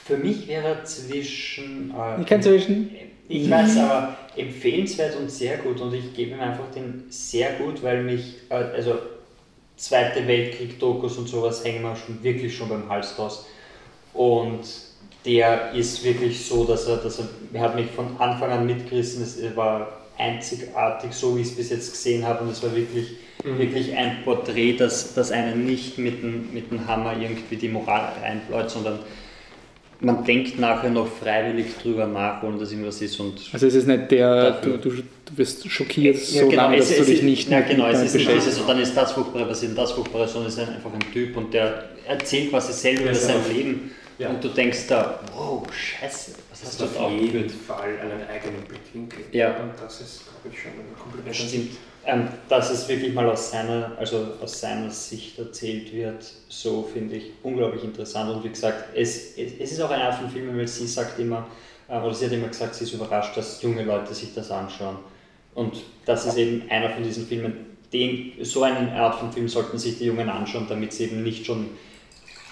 [0.04, 1.90] für mich wäre er zwischen.
[1.90, 2.90] Äh, Ich kann zwischen.
[3.28, 7.82] Ich weiß, aber empfehlenswert und sehr gut und ich gebe ihm einfach den sehr gut,
[7.82, 8.98] weil mich, äh, also
[9.76, 13.46] Zweite Weltkrieg-Dokus und sowas hängen mir schon wirklich schon beim Hals raus.
[14.12, 14.64] Und
[15.24, 19.22] der ist wirklich so, dass er, dass er, er hat mich von Anfang an mitgerissen,
[19.22, 23.18] es war einzigartig, so wie ich es bis jetzt gesehen habe und es war wirklich,
[23.44, 23.58] Mhm.
[23.58, 28.12] wirklich ein Porträt, das, das einen nicht mit dem, mit dem Hammer irgendwie die Moral
[28.20, 29.00] reinbläut, sondern
[30.04, 33.86] man denkt nachher noch freiwillig drüber nach, ohne dass irgendwas ist und Also es ist
[33.86, 35.02] nicht der, du, du, du
[35.36, 37.86] wirst schockiert ja, so genau, lange, es, dass du es dich ist- nicht ja, genau,
[37.88, 40.92] es ist nicht so, dann ist das Furchtbare passiert das Furchtbare, sondern es ist einfach
[40.92, 43.52] ein Typ und der erzählt quasi selber über Ja, sein ja.
[43.54, 44.28] Leben Ja.
[44.30, 47.52] und du denkst da, wow, scheiße, was Das hast ist du auf da jeden aufgeführt?
[47.66, 49.20] Fall einen eigenen Blickwinkel.
[49.32, 49.48] Ja.
[49.56, 51.70] Und das ist, glaube ich, schon ein Kompliment.
[52.04, 57.14] Ähm, dass es wirklich mal aus seiner, also aus seiner Sicht erzählt wird, so finde
[57.16, 58.34] ich unglaublich interessant.
[58.34, 61.20] Und wie gesagt, es, es, es ist auch eine Art von Film, weil sie sagt
[61.20, 61.46] immer,
[61.88, 64.96] äh, oder sie hat immer gesagt, sie ist überrascht, dass junge Leute sich das anschauen.
[65.54, 69.78] Und das ist eben einer von diesen Filmen, den, so eine Art von Film sollten
[69.78, 71.70] sich die Jungen anschauen, damit sie eben nicht schon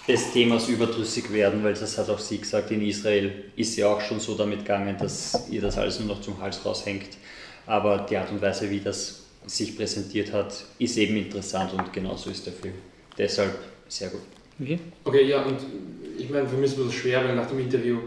[0.07, 4.01] des Themas überdrüssig werden, weil das hat auch sie gesagt, in Israel ist sie auch
[4.01, 7.17] schon so damit gegangen, dass ihr das alles nur noch zum Hals raushängt.
[7.67, 12.31] Aber die Art und Weise, wie das sich präsentiert hat, ist eben interessant und genauso
[12.31, 12.75] ist der Film.
[13.19, 14.21] Deshalb sehr gut.
[14.61, 14.79] Okay.
[15.05, 15.57] Okay, ja, und
[16.19, 17.99] ich meine, für mich ist es schwer, weil nach dem Interview,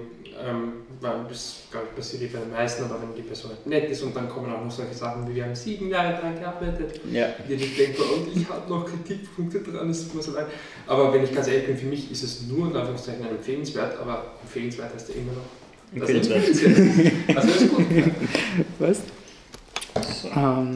[0.47, 3.65] ähm, weil das, glaube ich, passiert eh bei den meisten, aber wenn die Person halt
[3.67, 6.35] nett ist und dann kommen auch noch solche Sachen wie, wir haben sieben Jahre daran
[6.39, 7.27] gearbeitet, Ja.
[7.49, 10.47] die ich denke, und ich habe noch Kritikpunkte dran, es tut mir so leid.
[10.87, 14.33] Aber wenn ich ganz ehrlich bin, für mich ist es nur in Anführungszeichen empfehlenswert, aber
[14.43, 15.99] empfehlenswert heißt ja immer noch.
[15.99, 16.47] dass es Empfehlenswert.
[16.47, 17.11] ist.
[17.35, 17.85] Also ist gut.
[18.79, 18.99] Was?
[20.35, 20.75] Ähm.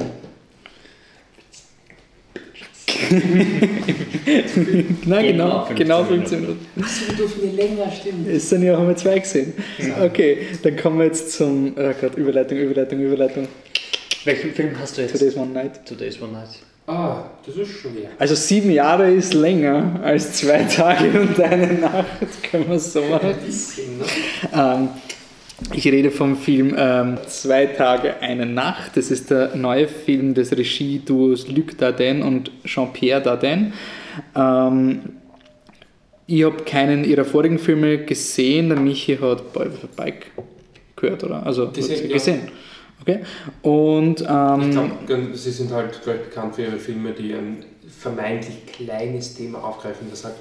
[5.06, 6.20] Na Geht genau, noch 15 genau Minuten.
[6.28, 6.66] 15 Minuten.
[6.82, 8.28] Achso, wir dürfen hier länger, stimmt.
[8.28, 9.54] Es sind ja auch einmal zwei gesehen.
[10.02, 13.48] Okay, dann kommen wir jetzt zum, oh Gott, Überleitung, Überleitung, Überleitung.
[14.26, 15.14] Welchen Film hast du jetzt?
[15.14, 15.86] Today's One Night.
[15.86, 16.50] Today's One Night.
[16.88, 18.12] Ah, das ist schon leer.
[18.18, 22.06] Also sieben Jahre ist länger als zwei Tage und eine Nacht,
[22.50, 23.30] können wir es so machen.
[23.30, 24.06] Ein bisschen, ne?
[24.54, 24.90] Ähm,
[25.74, 28.96] ich rede vom Film ähm, Zwei Tage, eine Nacht.
[28.96, 33.74] Das ist der neue Film des Regieduos Luc Dardenne und Jean-Pierre Dardenne.
[34.36, 35.02] Ähm,
[36.28, 38.70] ich habe keinen ihrer vorigen Filme gesehen.
[38.70, 40.32] Der Michi hat Boy with a Bike
[40.96, 41.46] gehört, oder?
[41.46, 42.14] Also Gesehen, ja.
[42.14, 42.42] gesehen.
[43.02, 43.20] Okay.
[43.62, 44.72] Und Ich ähm,
[45.08, 50.08] glaube, sie sind halt ich, bekannt für ihre Filme, die ein vermeintlich kleines Thema aufgreifen.
[50.10, 50.36] Das halt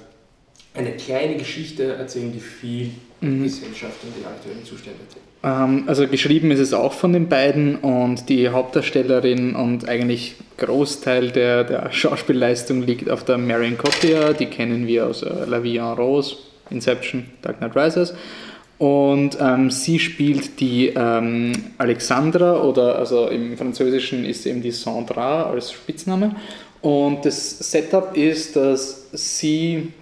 [0.74, 2.90] eine kleine Geschichte erzählen, die viel
[3.20, 3.44] Mhm.
[3.44, 5.00] Gesellschaft und die aktuellen Zustände.
[5.42, 11.30] Ähm, also geschrieben ist es auch von den beiden und die Hauptdarstellerin und eigentlich Großteil
[11.30, 15.76] der, der Schauspielleistung liegt auf der Marion Cotillard, die kennen wir aus äh, La Vie
[15.76, 16.36] en Rose,
[16.70, 18.14] Inception, Dark Knight Rises
[18.78, 24.72] Und ähm, sie spielt die ähm, Alexandra oder also im Französischen ist sie eben die
[24.72, 26.34] Sandra als Spitzname.
[26.82, 29.92] Und das Setup ist, dass sie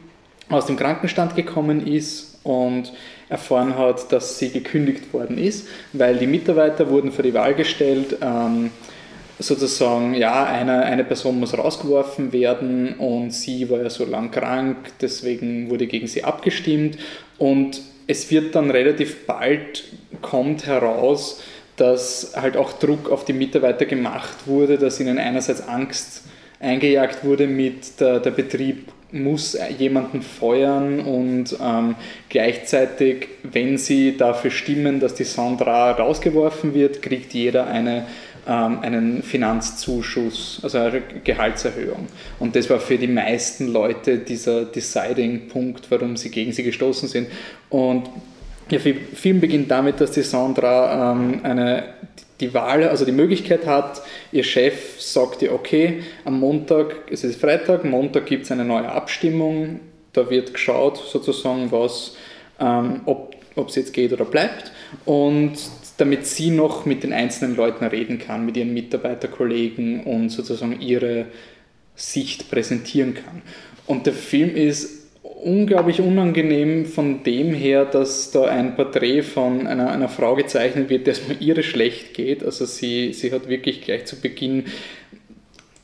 [0.49, 2.93] aus dem Krankenstand gekommen ist und
[3.29, 8.19] erfahren hat, dass sie gekündigt worden ist, weil die Mitarbeiter wurden vor die Wahl gestellt,
[8.21, 8.71] ähm,
[9.39, 14.77] sozusagen, ja, eine, eine Person muss rausgeworfen werden und sie war ja so lang krank,
[15.01, 16.99] deswegen wurde gegen sie abgestimmt
[17.39, 19.85] und es wird dann relativ bald,
[20.21, 21.43] kommt heraus,
[21.77, 26.23] dass halt auch Druck auf die Mitarbeiter gemacht wurde, dass ihnen einerseits Angst
[26.61, 31.95] eingejagt wurde mit der, der Betrieb muss jemanden feuern und ähm,
[32.29, 38.07] gleichzeitig, wenn sie dafür stimmen, dass die Sandra rausgeworfen wird, kriegt jeder eine
[38.47, 42.09] ähm, einen Finanzzuschuss, also eine Gehaltserhöhung.
[42.39, 47.29] Und das war für die meisten Leute dieser Deciding-Punkt, warum sie gegen sie gestoßen sind.
[47.71, 48.11] Und
[48.71, 51.85] der Film beginnt damit, dass die Sandra ähm, eine,
[52.41, 57.41] die Wahl, also die Möglichkeit hat, ihr Chef sagt ihr, okay, am Montag, es ist
[57.41, 59.81] Freitag, Montag gibt es eine neue Abstimmung,
[60.13, 62.17] da wird geschaut sozusagen, was,
[62.59, 64.73] ähm, ob es jetzt geht oder bleibt.
[65.05, 65.57] Und
[65.97, 71.27] damit sie noch mit den einzelnen Leuten reden kann, mit ihren Mitarbeiterkollegen und sozusagen ihre
[71.95, 73.43] Sicht präsentieren kann.
[73.87, 75.04] Und der Film ist
[75.45, 81.07] unglaublich unangenehm von dem her, dass da ein Porträt von einer, einer Frau gezeichnet wird,
[81.07, 82.45] der es nur ihre schlecht geht.
[82.45, 84.65] Also sie, sie hat wirklich gleich zu Beginn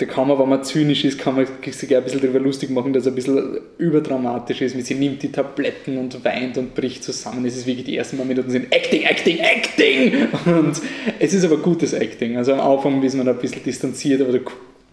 [0.00, 2.94] da kann man, wenn man zynisch ist, kann man sich ein bisschen darüber lustig machen,
[2.94, 7.44] dass er ein bisschen überdramatisch ist, sie nimmt die Tabletten und weint und bricht zusammen.
[7.44, 10.28] Es ist wirklich die ersten paar Minuten sind Acting, Acting, Acting!
[10.46, 10.80] Und
[11.18, 12.38] es ist aber gutes Acting.
[12.38, 14.32] Also am Anfang ist man ein bisschen distanziert, aber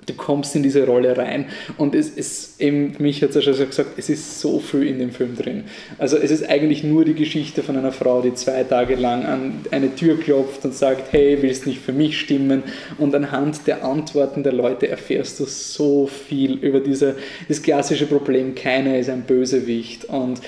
[0.08, 1.46] du kommst in diese Rolle rein
[1.78, 5.00] und es ist eben, mich hat es ja schon gesagt, es ist so viel in
[5.00, 5.66] dem Film drin.
[5.98, 9.54] Also es ist eigentlich nur die Geschichte von einer Frau, die zwei Tage lang an
[9.72, 12.64] eine Tür klopft und sagt, hey, willst nicht für mich stimmen?
[12.98, 17.16] Und anhand der Antworten der Leute erfährst du so viel über diese,
[17.48, 20.40] das klassische Problem, keiner ist ein Bösewicht und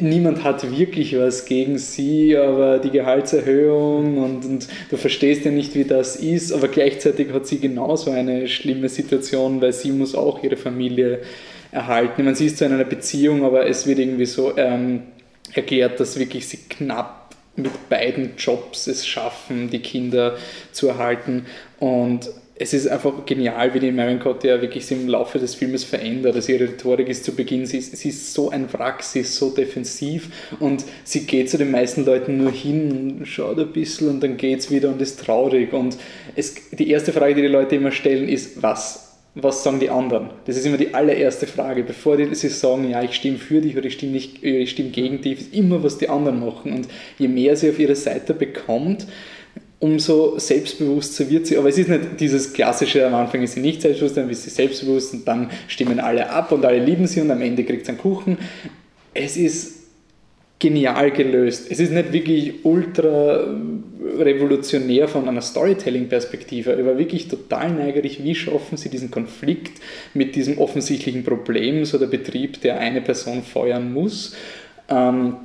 [0.00, 5.74] niemand hat wirklich was gegen sie, aber die Gehaltserhöhung und, und, du verstehst ja nicht,
[5.74, 10.42] wie das ist, aber gleichzeitig hat sie genauso eine schlimme Situation, weil sie muss auch
[10.42, 11.20] ihre Familie
[11.72, 12.24] erhalten.
[12.24, 15.02] Meine, sie ist zwar in einer Beziehung, aber es wird irgendwie so ähm,
[15.52, 20.36] erklärt, dass wirklich sie knapp mit beiden Jobs es schaffen, die Kinder
[20.72, 21.46] zu erhalten
[21.80, 22.30] und
[22.60, 26.34] es ist einfach genial, wie die Marion Cotillard wirklich im Laufe des Filmes verändert.
[26.34, 29.36] Also ihre Rhetorik ist zu Beginn, sie ist, sie ist so ein Wrack, sie ist
[29.36, 34.22] so defensiv und sie geht zu den meisten Leuten nur hin, schaut ein bisschen und
[34.22, 35.72] dann geht es wieder und ist traurig.
[35.72, 35.96] Und
[36.34, 39.04] es, die erste Frage, die die Leute immer stellen, ist, was?
[39.34, 40.30] Was sagen die anderen?
[40.46, 41.84] Das ist immer die allererste Frage.
[41.84, 44.88] Bevor die, sie sagen, ja, ich stimme für dich oder ich stimme, nicht, ich stimme
[44.88, 46.72] gegen dich, ist immer, was die anderen machen.
[46.72, 46.88] Und
[47.18, 49.06] je mehr sie auf ihre Seite bekommt,
[49.80, 51.56] umso selbstbewusster wird sie.
[51.56, 54.50] Aber es ist nicht dieses klassische, am Anfang ist sie nicht selbstbewusst, dann ist sie
[54.50, 57.92] selbstbewusst und dann stimmen alle ab und alle lieben sie und am Ende kriegt sie
[57.92, 58.38] einen Kuchen.
[59.14, 59.78] Es ist
[60.58, 61.70] genial gelöst.
[61.70, 63.46] Es ist nicht wirklich ultra
[64.18, 69.80] revolutionär von einer Storytelling-Perspektive, aber wirklich total neugierig, wie schaffen sie diesen Konflikt
[70.14, 74.34] mit diesem offensichtlichen Problem, so der Betrieb, der eine Person feuern muss.
[74.88, 75.36] Ähm,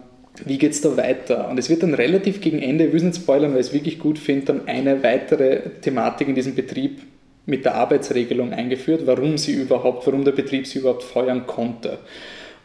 [0.45, 1.49] wie geht es da weiter?
[1.49, 3.73] Und es wird dann relativ gegen Ende, ich will es nicht spoilern, weil ich es
[3.73, 7.01] wirklich gut finde, dann eine weitere Thematik in diesem Betrieb
[7.45, 11.99] mit der Arbeitsregelung eingeführt, warum sie überhaupt, warum der Betrieb sie überhaupt feuern konnte.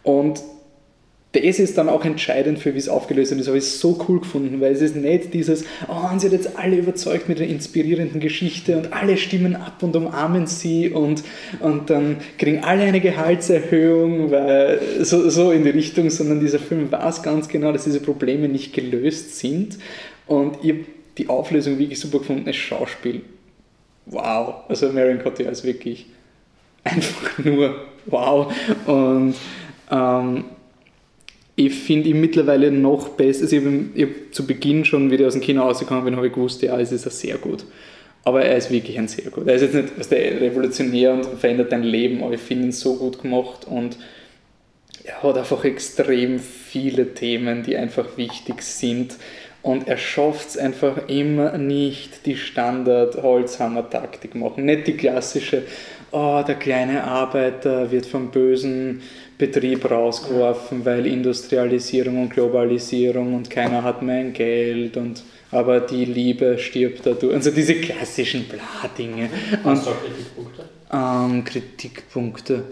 [0.02, 0.40] Und
[1.40, 3.40] das ist dann auch entscheidend für, wie es aufgelöst ist.
[3.40, 6.58] Das habe ich so cool gefunden, weil es ist nicht dieses, oh, sie hat jetzt
[6.58, 11.22] alle überzeugt mit einer inspirierenden Geschichte und alle stimmen ab und umarmen sie und,
[11.60, 16.90] und dann kriegen alle eine Gehaltserhöhung, weil so, so in die Richtung, sondern dieser Film
[16.90, 19.78] weiß ganz genau, dass diese Probleme nicht gelöst sind.
[20.26, 20.84] Und ich habe
[21.16, 23.22] die Auflösung wirklich super gefunden, das Schauspiel.
[24.06, 24.62] Wow.
[24.68, 26.06] Also Marion Cotillard ist wirklich
[26.84, 28.52] einfach nur wow.
[28.86, 29.34] Und
[29.90, 30.44] ähm,
[31.58, 33.42] ich finde ihn mittlerweile noch besser.
[33.42, 36.28] Also ich habe hab zu Beginn schon, wie der aus dem Kino rausgekommen bin, habe
[36.28, 37.64] ich gewusst, ja, es ist er sehr gut.
[38.22, 39.48] Aber er ist wirklich ein sehr gut.
[39.48, 42.72] Er ist jetzt nicht was der revolutionär und verändert dein Leben, aber ich finde ihn
[42.72, 43.98] so gut gemacht und
[45.02, 49.16] er hat einfach extrem viele Themen, die einfach wichtig sind.
[49.60, 54.64] Und er schafft es einfach immer nicht, die Standard-Holzhammer-Taktik machen.
[54.64, 55.64] Nicht die klassische,
[56.12, 59.02] oh, der kleine Arbeiter wird vom bösen
[59.38, 66.04] Betrieb rausgeworfen, weil Industrialisierung und Globalisierung und keiner hat mehr ein Geld und aber die
[66.04, 67.34] Liebe stirbt dadurch.
[67.34, 69.30] Also diese klassischen Bla-Dinge.
[69.64, 70.68] Auch Kritikpunkte?
[70.92, 72.64] Ähm, Kritikpunkte.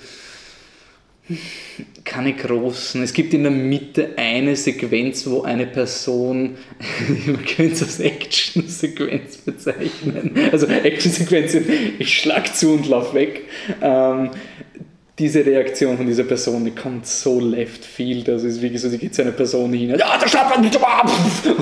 [2.04, 3.02] keine großen.
[3.02, 6.56] Es gibt in der Mitte eine Sequenz, wo eine Person,
[7.26, 10.32] man könnte es als Action-Sequenz bezeichnen.
[10.52, 11.56] Also Action-Sequenz,
[11.98, 13.44] ich schlag zu und lauf weg.
[13.80, 14.30] Ähm,
[15.18, 18.28] diese Reaktion von dieser Person, die kommt so left field.
[18.28, 20.78] Also es ist wirklich so, die geht zu einer Person hin, ja, der schlappt mich
[20.78, 21.10] ab!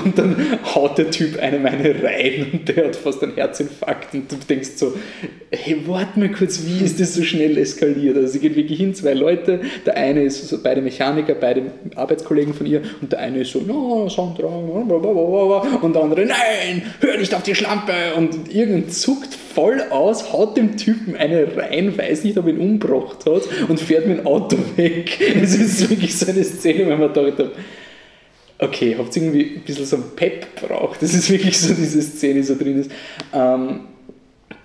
[0.03, 4.13] Und dann haut der Typ einem eine rein und der hat fast einen Herzinfarkt.
[4.13, 4.93] Und du denkst so,
[5.51, 8.17] hey, warte mal kurz, wie ist das so schnell eskaliert?
[8.17, 12.53] Also sie geht wirklich hin, zwei Leute, der eine ist so, beide Mechaniker, beide Arbeitskollegen
[12.53, 17.33] von ihr und der eine ist so, no, Sandra, und der andere, nein, hör nicht
[17.33, 17.93] auf die Schlampe!
[18.17, 23.25] Und irgend zuckt voll aus, haut dem Typen eine rein, weiß nicht, ob ihn umgebracht
[23.25, 25.17] hat und fährt mit dem Auto weg.
[25.41, 27.51] Es ist wirklich so eine Szene, wenn man gedacht hat,
[28.59, 31.01] okay, habt ihr irgendwie ein bisschen so ein Pep braucht.
[31.01, 32.91] Das ist wirklich so diese Szene, die so drin ist.
[33.33, 33.81] Ähm,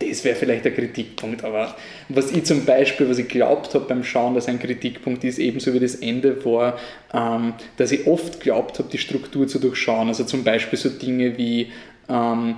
[0.01, 1.77] das wäre vielleicht der Kritikpunkt, aber
[2.09, 5.73] was ich zum Beispiel, was ich glaubt habe beim Schauen, dass ein Kritikpunkt ist, ebenso
[5.75, 6.79] wie das Ende war,
[7.13, 10.09] ähm, dass ich oft glaubt habe, die Struktur zu durchschauen.
[10.09, 11.71] Also zum Beispiel so Dinge wie,
[12.09, 12.57] ähm,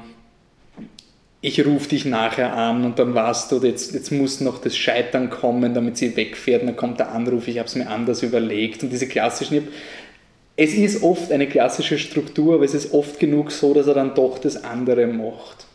[1.44, 5.28] ich rufe dich nachher an und dann weißt du, jetzt, jetzt muss noch das Scheitern
[5.28, 8.84] kommen, damit sie wegfährt, und dann kommt der Anruf, ich habe es mir anders überlegt.
[8.84, 9.66] Und diese klassischen,
[10.56, 14.14] es ist oft eine klassische Struktur, aber es ist oft genug so, dass er dann
[14.14, 15.66] doch das andere macht.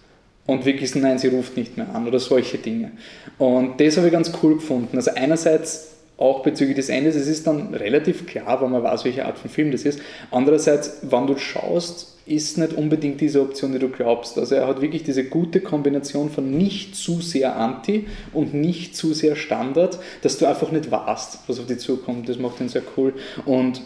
[0.46, 2.92] Und wirklich, nein, sie ruft nicht mehr an oder solche Dinge.
[3.38, 4.96] Und das habe ich ganz cool gefunden.
[4.96, 9.26] Also einerseits auch bezüglich des Endes, es ist dann relativ klar, wenn man weiß, welche
[9.26, 10.00] Art von Film das ist.
[10.32, 14.38] Andererseits, wenn du schaust, ist nicht unbedingt diese Option, die du glaubst.
[14.38, 19.14] Also er hat wirklich diese gute Kombination von nicht zu sehr Anti und nicht zu
[19.14, 22.28] sehr Standard, dass du einfach nicht weißt, was auf dich zukommt.
[22.30, 23.14] Das macht ihn sehr cool.
[23.46, 23.82] Und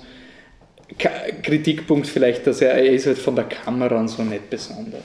[0.97, 5.03] Kritikpunkt vielleicht, dass er, er ist halt von der Kamera und so nicht besonders.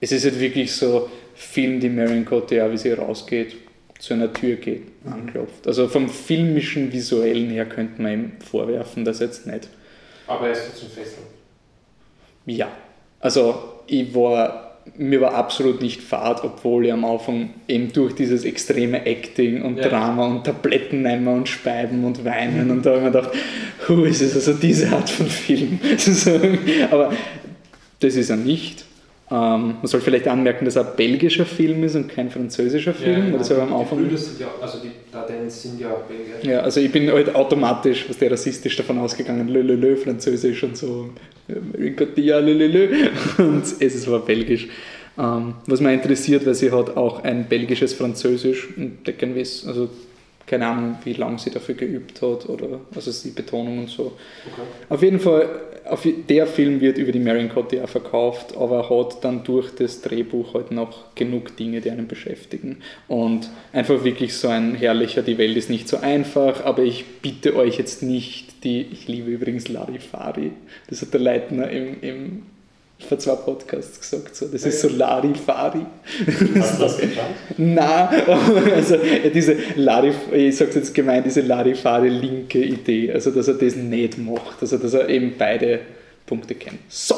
[0.00, 3.56] Es ist halt wirklich so Film, die Marion Cotillard, wie sie rausgeht,
[3.98, 5.12] zu einer Tür geht, mhm.
[5.12, 5.66] anklopft.
[5.66, 9.68] Also vom filmischen, visuellen her könnte man ihm vorwerfen, dass jetzt nicht.
[10.26, 11.35] Aber er ist trotzdem fesselnd.
[12.46, 12.68] Ja,
[13.20, 18.44] also ich war, mir war absolut nicht fad, obwohl ich am Anfang eben durch dieses
[18.44, 19.88] extreme Acting und ja.
[19.88, 23.30] Drama und Tabletten nehmen und speiben und weinen und da habe ich mir gedacht,
[23.88, 25.78] hu, ist es also diese Art von Film.
[26.90, 27.12] Aber
[28.00, 28.85] das ist er nicht.
[29.28, 33.18] Ähm, man soll vielleicht anmerken, dass er ein belgischer Film ist und kein französischer Film.
[33.18, 33.38] Ja, genau.
[33.38, 34.08] das am Anfang.
[34.08, 36.52] Die sind ja, also die Dardens sind ja Belgier.
[36.52, 40.62] Ja, also ich bin halt automatisch, was der rassistisch davon ausgegangen, lö, lö, lö, französisch
[40.62, 41.10] und so,
[41.48, 42.88] lö, lö, lö,
[43.38, 44.68] und es ist aber belgisch.
[45.18, 48.68] Ähm, was mich interessiert, weil sie hat auch ein belgisches Französisch,
[49.66, 49.88] also
[50.46, 54.02] keine Ahnung, wie lange sie dafür geübt hat oder also die Betonung und so.
[54.52, 54.62] Okay.
[54.88, 55.48] Auf jeden Fall,
[56.28, 60.70] der Film wird über die Marion Cotillard verkauft, aber hat dann durch das Drehbuch halt
[60.70, 62.78] noch genug Dinge, die einen beschäftigen.
[63.08, 67.54] Und einfach wirklich so ein herrlicher, die Welt ist nicht so einfach, aber ich bitte
[67.56, 70.52] euch jetzt nicht die, ich liebe übrigens Larifari,
[70.88, 72.42] das hat der Leitner im, im
[72.98, 74.34] vor zwei Podcasts gesagt.
[74.34, 74.46] So.
[74.46, 75.84] Das ist so Larifari.
[76.58, 77.26] Hast du das getan?
[77.58, 78.08] Nein,
[78.74, 78.96] also
[79.32, 84.56] diese Larif, ich sage jetzt gemeint, diese Larifari-linke Idee, also dass er das nicht macht,
[84.60, 85.80] also dass er eben beide
[86.24, 86.80] Punkte kennt.
[86.88, 87.16] So,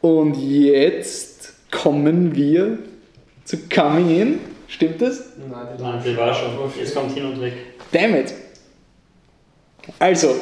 [0.00, 2.78] und jetzt kommen wir
[3.44, 4.38] zu Coming In.
[4.68, 5.24] Stimmt das?
[5.36, 6.50] Nein, Nein, die war schon.
[6.78, 7.54] Jetzt kommt hin und weg.
[7.90, 8.32] Damn it.
[9.98, 10.36] Also,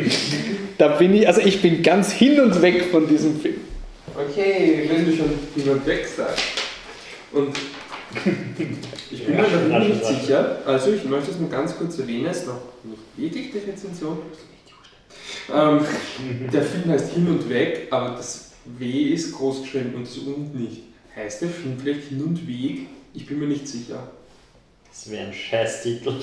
[0.78, 3.56] da bin ich, also ich bin ganz hin und weg von diesem Film.
[4.16, 6.42] Okay, wenn du schon jemand weg sagst.
[7.32, 7.56] Und
[9.10, 12.38] ich bin mir noch nicht sicher, also ich möchte es nur ganz kurz erwähnen, es
[12.38, 14.18] ist noch nicht wirklich die Rezension.
[15.52, 15.80] Ähm,
[16.52, 20.54] der Film heißt Hin und Weg, aber das W ist groß geschrieben und das Und
[20.54, 20.82] nicht.
[21.16, 22.86] Heißt der Film vielleicht Hin und Weg?
[23.12, 24.08] Ich bin mir nicht sicher.
[24.88, 26.14] Das wäre ein Scheißtitel.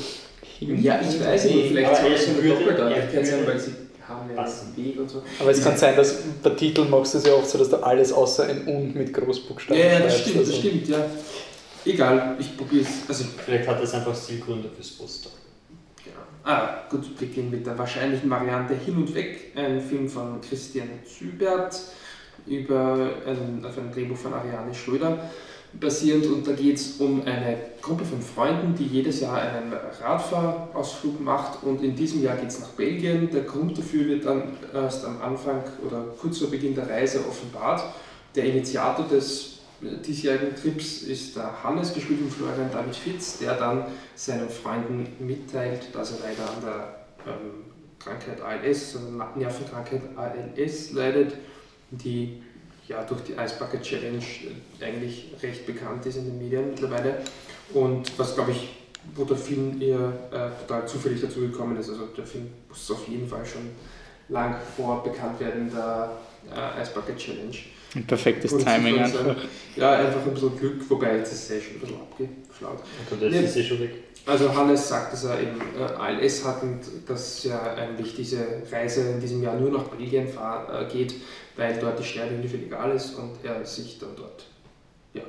[0.59, 3.73] Ja, ich weiß nicht, vielleicht soll es eine Doppeldeutigkeit sein, weil sie
[4.11, 5.21] haben ja einen Weg und so.
[5.39, 7.77] Aber es kann sein, dass bei Titeln machst du es ja oft so, dass du
[7.77, 10.51] alles außer ein Und mit Großbuchstaben Ja, ja das stimmt, also.
[10.51, 11.05] das stimmt, ja.
[11.83, 13.09] Egal, ich probiere es.
[13.09, 15.29] Also, Vielleicht hat es einfach Stilgründe fürs Poster.
[16.03, 16.17] Genau.
[16.43, 20.89] Ah, gut, wir beginnen mit der wahrscheinlichen Variante Hin und Weg, ein Film von Christian
[21.05, 21.79] Zübert
[22.45, 25.29] über ein, auf einem Drehbuch von Ariane Schröder
[25.79, 31.21] basierend und da geht es um eine Gruppe von Freunden, die jedes Jahr einen Radfahrausflug
[31.21, 33.29] macht und in diesem Jahr geht es nach Belgien.
[33.31, 37.83] Der Grund dafür wird dann erst am Anfang oder kurz vor Beginn der Reise offenbart.
[38.35, 43.85] Der Initiator des diesjährigen Trips ist der Hannes, gespielt von Florian David Fitz, der dann
[44.15, 47.63] seinen Freunden mitteilt, dass er leider an der ähm,
[47.97, 51.33] Krankheit ALS, also Nervenkrankheit ALS leidet,
[51.91, 52.41] die
[52.91, 54.23] ja, durch die Ice Bucket Challenge
[54.79, 57.19] eigentlich recht bekannt ist in den Medien mittlerweile.
[57.73, 58.69] Und was, glaube ich,
[59.15, 61.89] wo der Film eher äh, total zufällig dazu gekommen ist.
[61.89, 63.71] Also der Film muss auf jeden Fall schon
[64.29, 66.17] lang vor bekannt werden, der
[66.53, 67.57] äh, Ice Bucket Challenge.
[67.95, 69.35] Ein perfektes Timing einfach.
[69.75, 72.83] Ja, einfach ein bisschen Glück, wobei jetzt ist es eh schon ein bisschen abgeflaut.
[73.09, 73.91] Gut, das ist eh schon weg.
[74.25, 79.09] Also Hannes sagt, dass er eben äh, ALS hat und dass ja eigentlich diese Reise
[79.09, 81.15] in diesem Jahr nur nach Belgien äh, geht,
[81.55, 84.45] weil dort die Sterbehilfe legal ist und er sich dann dort
[85.13, 85.23] ja,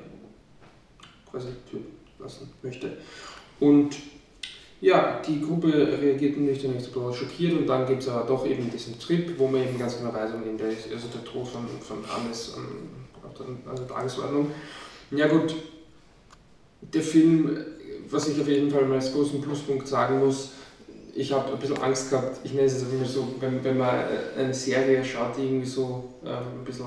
[1.31, 1.87] quasi töten
[2.19, 2.99] lassen möchte.
[3.61, 3.97] Und
[4.83, 8.71] ja, die Gruppe reagiert natürlich zunächst bisschen schockiert und dann gibt es aber doch eben
[8.71, 11.67] diesen Trip, wo man eben ganz genau weiß, am Ende ist also der Tod von,
[11.81, 12.89] von Hannes ähm,
[13.39, 14.51] der- an der Tagesordnung.
[15.13, 15.55] Ja gut,
[16.83, 17.57] der Film,
[18.13, 20.51] was ich auf jeden Fall mal als großen Pluspunkt sagen muss,
[21.15, 23.79] ich habe ein bisschen Angst gehabt, ich nenne es jetzt einfach mal so, wenn, wenn
[23.79, 23.95] man
[24.39, 26.87] eine Serie schaut, die irgendwie so ähm, ein bisschen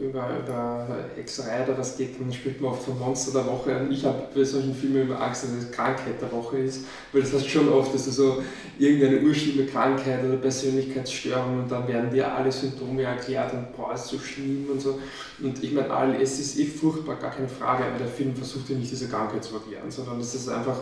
[0.00, 3.92] über, über Hexerei oder was geht, dann spielt man oft vom Monster der Woche und
[3.92, 7.32] ich habe bei solchen Filmen immer Angst, dass es Krankheit der Woche ist, weil das
[7.32, 8.42] heißt schon oft, dass du so
[8.78, 14.08] irgendeine urschlimme Krankheit oder Persönlichkeitsstörung und dann werden dir alle Symptome erklärt und boah, ist
[14.08, 14.98] so schlimm und so.
[15.42, 18.76] Und ich meine, ALS ist eh furchtbar, gar keine Frage, aber der Film versucht ja
[18.76, 20.78] nicht diese Krankheit zu erklären, sondern das ist einfach,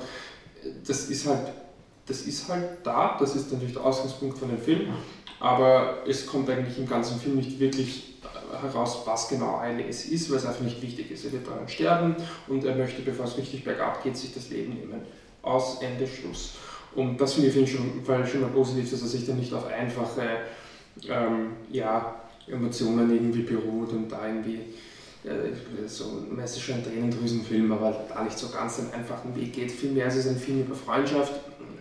[0.86, 1.52] das ist halt,
[2.06, 4.88] das ist halt da, das ist natürlich der Ausgangspunkt von dem Film,
[5.38, 8.09] aber es kommt eigentlich im ganzen Film nicht wirklich
[8.60, 11.24] heraus, was genau ALS ist, weil es einfach nicht wichtig ist.
[11.24, 12.16] Er wird daran sterben
[12.48, 15.00] und er möchte, bevor es richtig bergab geht, sich das Leben nehmen.
[15.42, 16.54] Aus, Ende, Schluss.
[16.94, 19.38] Und das finde ich finde ich schon, weil schon mal positiv, dass er sich dann
[19.38, 20.22] nicht auf einfache
[21.08, 24.60] ähm, ja, Emotionen irgendwie beruht und da irgendwie
[25.24, 29.70] äh, so meistens schon ein Tränendrüsenfilm, aber da nicht so ganz den einfachen Weg geht.
[29.70, 31.34] Vielmehr ist es ein Film über Freundschaft,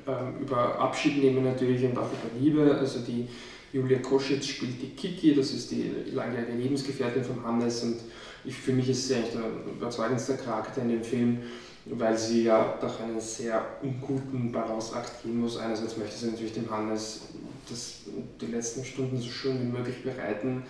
[0.08, 2.78] ähm, über Abschied nehmen natürlich und auch über Liebe.
[2.78, 3.28] Also die
[3.72, 7.98] Julia Koschitz spielt die Kiki, das ist die langjährige Lebensgefährtin von Hannes und
[8.46, 11.40] ich, für mich ist sie eigentlich der überzeugendste Charakter in dem Film,
[11.86, 15.58] weil sie ja durch einen sehr unguten Balanceakt gehen muss.
[15.58, 17.22] Einerseits möchte sie natürlich dem Hannes
[17.70, 18.02] das,
[18.40, 20.64] die letzten Stunden so schön wie möglich bereiten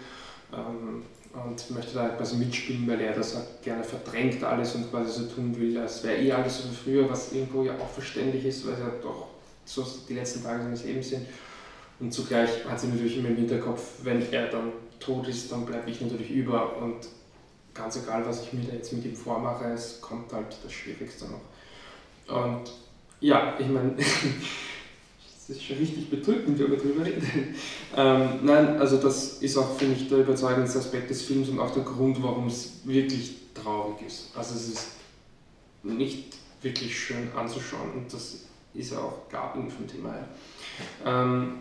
[0.54, 5.22] ähm, und möchte da quasi mitspielen, weil er das halt gerne verdrängt alles und quasi
[5.22, 8.46] so tun will, als wäre eh alles so wie früher, was irgendwo ja auch verständlich
[8.46, 9.28] ist, weil es ja doch
[9.66, 11.28] so die letzten Tage seines Lebens sind.
[12.00, 15.90] Und zugleich hat sie natürlich immer im Hinterkopf, wenn er dann tot ist, dann bleibe
[15.90, 17.08] ich natürlich über und
[17.74, 21.26] ganz egal, was ich mir da jetzt mit ihm vormache, es kommt halt das Schwierigste
[21.26, 22.36] noch.
[22.36, 22.72] Und
[23.22, 27.24] ja, ich meine, es ist schon richtig bedrückend, wenn man drüber redet.
[27.96, 31.72] Ähm, nein, also das ist auch, finde ich, der überzeugendste Aspekt des Films und auch
[31.72, 34.30] der Grund, warum es wirklich traurig ist.
[34.36, 34.88] Also es ist
[35.84, 38.42] nicht wirklich schön anzuschauen und das
[38.74, 40.14] ist ja auch Garten vom Thema.
[41.06, 41.56] Ähm,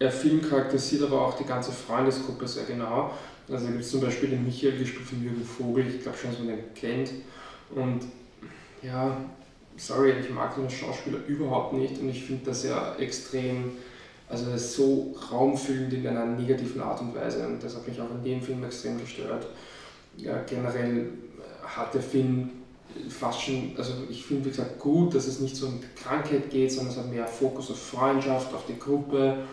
[0.00, 3.12] der Film charakterisiert aber auch die ganze Freundesgruppe sehr genau.
[3.48, 6.30] Also da gibt es zum Beispiel den Michael, gespielt von Jürgen Vogel, ich glaube schon,
[6.30, 7.10] dass man den kennt.
[7.74, 8.04] Und
[8.82, 9.16] ja,
[9.76, 13.72] sorry, ich mag den Schauspieler überhaupt nicht und ich finde das ja extrem,
[14.28, 18.00] also er ist so raumfüllend in einer negativen Art und Weise und das hat mich
[18.00, 19.46] auch in dem Film extrem gestört.
[20.16, 21.08] Ja, generell
[21.62, 22.50] hat der Film
[23.08, 26.72] fast schon, also ich finde wie gesagt gut, dass es nicht so um Krankheit geht,
[26.72, 29.44] sondern es hat mehr Fokus auf Freundschaft, auf die Gruppe.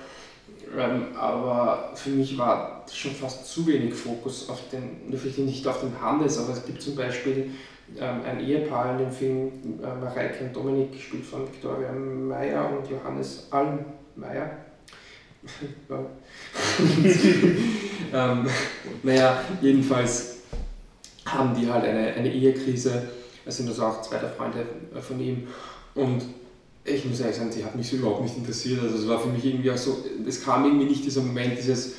[0.76, 5.82] Ähm, aber für mich war schon fast zu wenig Fokus auf den, vielleicht nicht auf
[5.82, 7.52] den Hannes, aber es gibt zum Beispiel
[8.00, 9.52] ähm, ein Ehepaar in dem Film,
[9.82, 14.52] äh, Mareike und Dominik, gespielt von Victoria Meyer und Johannes Allmeier.
[15.88, 16.00] Ja.
[18.34, 18.50] ähm,
[19.04, 20.40] naja, jedenfalls
[21.26, 23.08] haben die halt eine, eine Ehekrise.
[23.46, 25.48] Es sind also auch zwei der Freunde äh, von ihm.
[25.96, 26.24] Und
[26.88, 28.82] ich muss ehrlich sagen, die hat mich so überhaupt nicht interessiert.
[28.82, 31.94] Also es war für mich irgendwie auch so, es kam irgendwie nicht dieser Moment, dieses,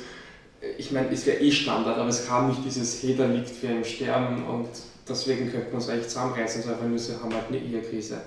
[0.77, 3.77] ich meine, es wäre eh Standard, aber es kam nicht dieses, hey, da liegt wer
[3.77, 4.67] im Sterben und
[5.07, 8.21] deswegen könnten wir uns eigentlich zusammenreißen, sondern einfach nur, sie haben halt eine Ehekrise.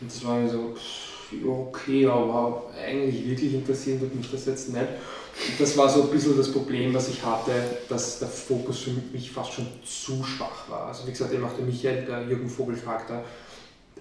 [0.00, 4.80] Und das war so, pff, okay, aber eigentlich wirklich interessieren wird mich das jetzt nicht.
[4.80, 7.52] Und das war so ein bisschen das Problem, was ich hatte,
[7.88, 10.86] dass der Fokus für mich fast schon zu schwach war.
[10.86, 13.22] Also wie gesagt, eben auch der Michael, der Jürgen Vogel-Charakter,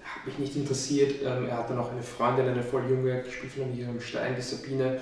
[0.05, 1.21] hat mich nicht interessiert.
[1.23, 4.41] Ähm, er hat dann auch eine Freundin, eine voll junge, gespielt von Miriam Stein, die
[4.41, 4.99] Sabine.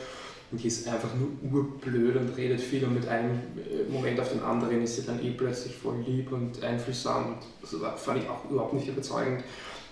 [0.52, 4.32] Und die ist einfach nur urblöd und redet viel und mit einem äh, Moment auf
[4.32, 7.34] den anderen ist sie dann eh plötzlich voll lieb und einfühlsam.
[7.34, 9.44] Und das fand ich auch überhaupt nicht überzeugend.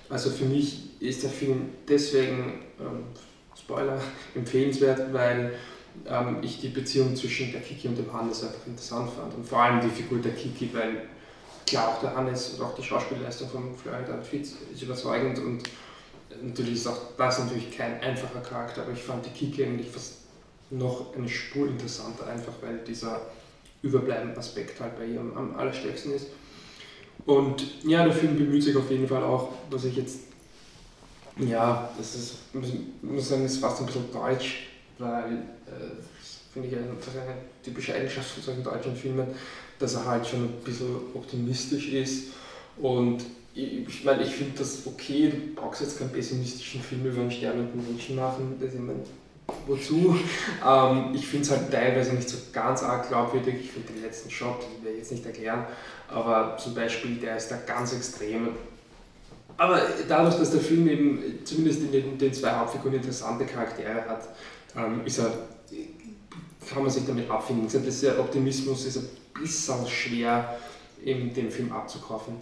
[0.09, 3.05] Also für mich ist der Film deswegen, ähm,
[3.57, 3.99] Spoiler,
[4.35, 5.53] empfehlenswert, weil
[6.07, 9.33] ähm, ich die Beziehung zwischen der Kiki und dem Hannes einfach interessant fand.
[9.33, 11.03] Und vor allem die Figur der Kiki, weil
[11.65, 15.63] klar, auch der Hannes und auch die Schauspielleistung von Florian David Fitz ist überzeugend und
[16.41, 20.21] natürlich ist auch das natürlich kein einfacher Charakter, aber ich fand die Kiki eigentlich fast
[20.69, 23.21] noch eine Spur interessanter, einfach weil dieser
[23.81, 26.27] überbleibende Aspekt halt bei ihr am, allerstärksten ist.
[27.25, 30.19] Und ja, der Film bemüht sich auf jeden Fall auch, was ich jetzt
[31.37, 32.69] Ja, das ist, muss,
[33.01, 35.33] muss sagen, ist fast ein bisschen deutsch, weil
[35.67, 36.01] äh,
[36.53, 39.27] finde ich eine, eine typische Eigenschaft von solchen deutschen Filmen,
[39.81, 42.29] dass er halt schon ein bisschen optimistisch ist.
[42.77, 43.23] Und
[43.53, 47.31] ich, ich meine, ich finde das okay, du brauchst jetzt keinen pessimistischen Film über einen
[47.31, 49.03] sterbenden Menschen machen, das ich meine,
[49.67, 50.15] wozu?
[50.67, 54.29] ähm, ich finde es halt teilweise nicht so ganz arg glaubwürdig, ich finde den letzten
[54.29, 55.65] Shot, den werde ich jetzt nicht erklären,
[56.07, 58.49] aber zum Beispiel, der ist da ganz extrem.
[59.57, 64.29] Aber dadurch, dass der Film eben zumindest in den, den zwei Hauptfiguren interessante Charaktere hat,
[64.75, 65.31] ähm, ist er,
[66.69, 67.67] kann man sich damit abfinden.
[67.67, 70.57] Ich das der Optimismus ist ein bisschen schwer
[71.03, 72.35] in dem Film abzukaufen.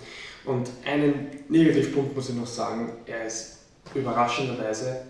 [0.45, 3.59] Und einen Negativpunkt muss ich noch sagen, er ist
[3.93, 5.01] überraschenderweise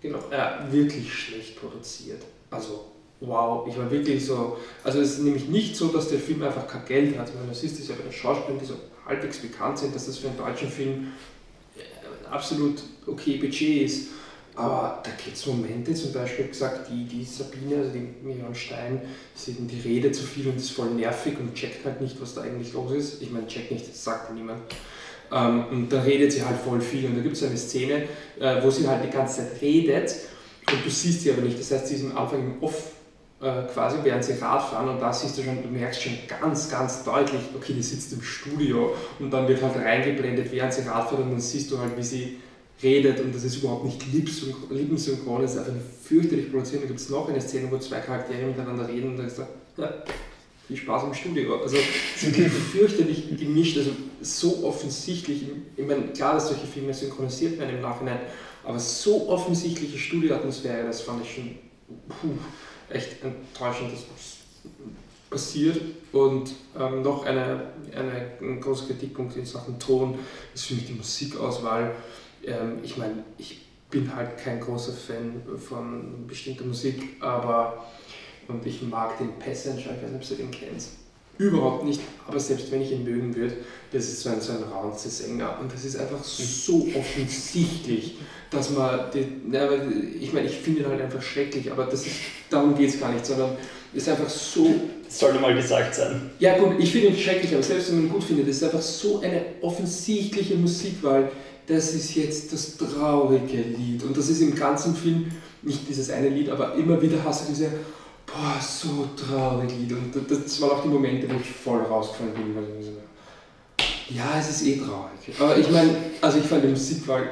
[0.00, 2.22] genau, äh, wirklich schlecht produziert.
[2.50, 2.86] Also
[3.20, 6.66] wow, ich war wirklich so, also es ist nämlich nicht so, dass der Film einfach
[6.66, 8.74] kein Geld hat, sondern es ist ja bei den Schauspielern, die so
[9.06, 11.08] halbwegs bekannt sind, dass das für einen deutschen Film
[11.76, 14.08] äh, absolut okay Budget ist.
[14.56, 19.00] Aber da gibt es Momente, zum Beispiel gesagt, die, die Sabine, also die Miriam Stein,
[19.34, 22.42] sie die Rede zu viel und ist voll nervig und checkt halt nicht, was da
[22.42, 23.22] eigentlich los ist.
[23.22, 24.60] Ich meine, checkt nicht, das sagt niemand.
[25.32, 27.06] Ähm, und da redet sie halt voll viel.
[27.06, 30.14] Und da gibt es eine Szene, äh, wo sie halt die ganze Zeit redet
[30.70, 31.58] und du siehst sie aber nicht.
[31.58, 32.92] Das heißt, sie ist am Anfang im Off
[33.40, 37.04] äh, quasi während sie Radfahren und da siehst du schon, du merkst schon ganz, ganz
[37.04, 41.30] deutlich, okay, die sitzt im Studio und dann wird halt reingeblendet, während sie Radfahrt und
[41.30, 42.38] dann siehst du halt, wie sie
[42.82, 45.72] redet und das ist überhaupt nicht lippensynchron, das ist einfach
[46.02, 46.82] fürchterlich produziert.
[46.82, 49.48] Da gibt es noch eine Szene, wo zwei Charaktere miteinander reden und da ist da,
[49.76, 49.94] ja,
[50.66, 51.60] viel Spaß im Studio.
[51.60, 53.90] Also es wirklich fürchterlich gemischt, also
[54.22, 55.44] so offensichtlich,
[55.76, 58.20] ich meine, klar, dass solche Filme synchronisiert werden im Nachhinein,
[58.64, 61.54] aber so offensichtliche Studioatmosphäre, das fand ich schon,
[62.08, 62.38] puh,
[62.88, 64.36] echt enttäuschend, dass das
[65.30, 65.80] passiert.
[66.12, 70.18] Und ähm, noch eine, eine, ein großer Kritikpunkt in Sachen Ton
[70.54, 71.94] ist für mich die Musikauswahl.
[72.44, 73.60] Ähm, ich meine, ich
[73.90, 77.84] bin halt kein großer Fan von bestimmter Musik, aber
[78.48, 80.90] und ich mag den Passenger, ich weiß nicht, ob du den kennst.
[81.38, 83.54] Überhaupt nicht, aber selbst wenn ich ihn mögen würde,
[83.92, 88.18] das ist so ein, so ein Raunze-Sänger und das ist einfach so offensichtlich,
[88.50, 89.70] dass man, die, na,
[90.20, 92.16] ich meine, ich finde ihn halt einfach schrecklich, aber das ist,
[92.50, 93.56] darum geht es gar nicht, sondern
[93.94, 94.74] es ist einfach so.
[95.06, 96.30] Das sollte mal gesagt sein.
[96.38, 98.64] Ja, gut, ich finde ihn schrecklich, aber selbst wenn man ihn gut findet, das ist
[98.64, 101.30] einfach so eine offensichtliche Musikwahl.
[101.70, 105.30] Das ist jetzt das traurige Lied und das ist im ganzen Film
[105.62, 107.70] nicht dieses eine Lied, aber immer wieder hast du diese
[108.26, 109.92] boah, so traurig Lied.
[109.92, 112.92] Und das waren auch die Momente, wo ich voll rausgefallen bin, weil ich so,
[114.14, 115.38] ja, es ist eh traurig.
[115.38, 117.30] Aber ich meine, also ich fand die Musikwahl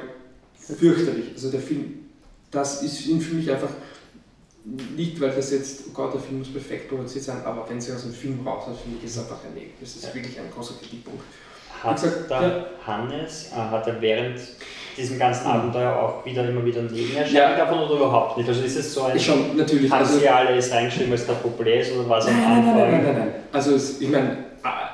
[0.57, 1.31] fürchterlich.
[1.33, 2.05] Also der Film,
[2.51, 3.71] das ist für mich einfach
[4.95, 7.91] nicht, weil das jetzt, oh Gott, der Film muss perfekt produziert sein, aber wenn sie
[7.91, 10.75] aus dem Film raus hat, finde ich, ist einfach ein Das ist wirklich ein großer
[10.79, 11.23] Kritikpunkt.
[11.83, 12.65] Hat gesagt, der ja.
[12.85, 14.39] Hannes, äh, hat er während
[14.97, 15.53] diesem ganzen mhm.
[15.53, 17.55] Abenteuer auch wieder immer wieder Nebenerscheinungen ja.
[17.55, 18.49] davon oder überhaupt nicht?
[18.49, 19.91] Also ist es so ein schon, natürlich.
[19.91, 22.65] Haben also, Sie alles reingeschrieben, was der Problem ist oder was am Anfang?
[22.65, 23.33] Nein, nein, nein, nein, nein.
[23.51, 24.37] Also es, ich meine,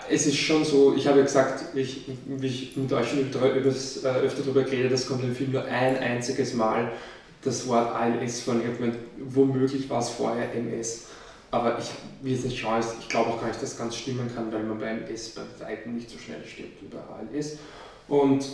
[0.10, 4.04] es ist schon so, ich habe ja gesagt, ich, wie ich mit euch schon übers,
[4.04, 6.92] äh, öfter darüber geredet, das kommt im Film nur ein einziges Mal
[7.44, 11.06] das Wort ALS von irgendwann, womöglich war es vorher MS.
[11.56, 11.90] Aber ich,
[12.22, 14.64] wie es nicht schaue, ich glaube auch gar nicht, dass das ganz stimmen kann, weil
[14.64, 17.60] man beim S bei Weitem nicht so schnell stirbt wie bei ALS.
[18.10, 18.46] Und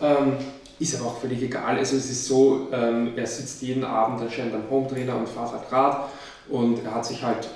[0.00, 0.32] ähm,
[0.80, 1.78] ist aber auch völlig egal.
[1.78, 6.10] Also es ist so, ähm, er sitzt jeden Abend anscheinend am Hometrainer und fährt halt
[6.48, 7.48] und er hat sich halt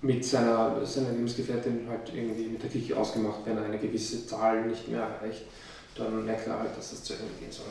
[0.00, 4.64] mit seiner, seiner Lebensgefährtin halt irgendwie mit der Kirche ausgemacht, wenn er eine gewisse Zahl
[4.64, 5.42] nicht mehr erreicht,
[5.94, 7.66] dann merkt er halt, dass das zu Ende gehen soll.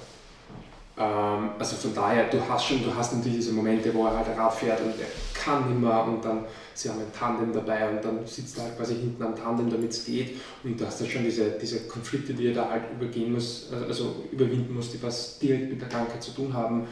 [0.97, 4.37] Ähm, also von daher, du hast schon, du hast natürlich diese Momente, wo er halt
[4.37, 8.25] Rad fährt und er kann immer und dann, sie haben ein Tandem dabei und dann
[8.25, 10.37] sitzt er halt quasi hinten am Tandem, damit es geht.
[10.63, 14.23] Und du hast dann schon diese, diese Konflikte, die er da halt übergehen muss, also
[14.31, 16.87] überwinden muss, die was direkt mit der Krankheit zu tun haben,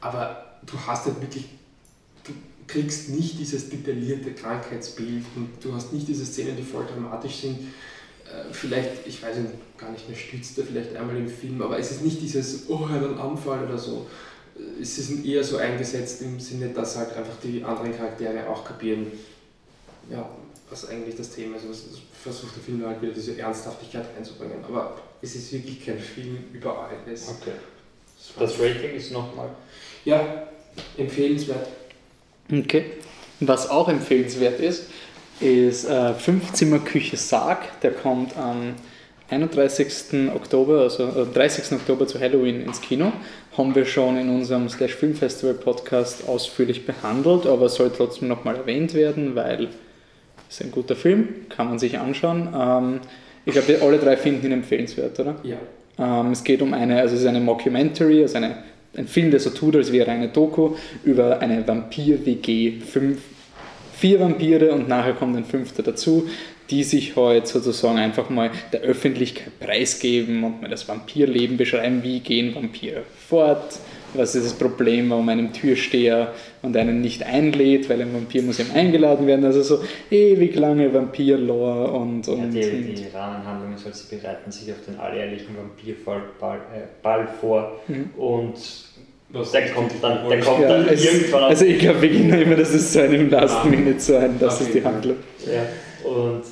[0.00, 1.46] aber du hast halt wirklich,
[2.24, 2.32] du
[2.68, 7.58] kriegst nicht dieses detaillierte Krankheitsbild und du hast nicht diese Szenen, die voll dramatisch sind,
[7.58, 7.66] äh,
[8.52, 11.90] vielleicht, ich weiß nicht, gar nicht mehr stützt er vielleicht einmal im Film, aber es
[11.90, 14.06] ist nicht dieses, oh, er hat einen Anfall oder so.
[14.56, 18.64] Äh, es ist eher so eingesetzt im Sinne, dass halt einfach die anderen Charaktere auch
[18.64, 19.06] kapieren,
[20.10, 20.28] ja,
[20.70, 21.66] was eigentlich das Thema ist.
[21.66, 24.64] Also versucht der Film halt wieder diese Ernsthaftigkeit einzubringen.
[24.64, 27.28] Aber es ist wirklich kein Film über alles.
[27.28, 27.52] Okay.
[28.38, 29.48] Das Rating ist nochmal.
[30.04, 30.48] Ja,
[30.96, 31.68] empfehlenswert.
[32.50, 32.92] Okay.
[33.40, 34.86] Was auch empfehlenswert ist,
[35.40, 37.80] ist äh, Fünfzimmer-Küche Sarg.
[37.82, 38.74] Der kommt am
[39.30, 40.30] 31.
[40.34, 41.72] Oktober, also äh, 30.
[41.72, 43.12] Oktober zu Halloween ins Kino.
[43.56, 48.56] Haben wir schon in unserem Slash Film Festival Podcast ausführlich behandelt, aber soll trotzdem nochmal
[48.56, 49.68] erwähnt werden, weil
[50.48, 52.48] es ein guter Film, kann man sich anschauen.
[52.56, 53.00] Ähm,
[53.44, 55.36] ich glaube, alle drei finden ihn empfehlenswert, oder?
[55.42, 55.58] Ja.
[55.98, 58.58] Ähm, es geht um eine, also es ist eine Mockumentary, also eine,
[58.96, 60.74] ein Film, der so tut, als wäre eine Doku
[61.04, 62.80] über eine Vampir-WG.
[62.80, 63.20] Fünf,
[63.98, 66.28] vier Vampire und nachher kommt ein fünfter dazu,
[66.70, 72.20] die sich heute sozusagen einfach mal der Öffentlichkeit preisgeben und mal das Vampirleben beschreiben, wie
[72.20, 73.78] gehen Vampire fort,
[74.14, 78.58] was ist das Problem, warum einem Türsteher und einen nicht einlädt, weil ein Vampir muss
[78.58, 79.44] ihm eingeladen werden.
[79.44, 84.50] Also so ewig lange Vampir-Lore und, und, ja, die, die Rahmenhandlung ist halt, sie bereiten
[84.50, 88.10] sich auf den alljährlichen Vampirfall Ball, äh, Ball vor Mhm.
[88.16, 88.54] und
[89.30, 92.32] Was der kommt dann, der kommt Ja, dann es, irgendwann also ich glaube, wir gehen
[92.32, 93.64] immer, das ist so ein im Last Ah.
[93.64, 94.82] Minute so ein, das ist die.
[94.82, 95.16] Handlung.
[95.44, 96.42] Ja, und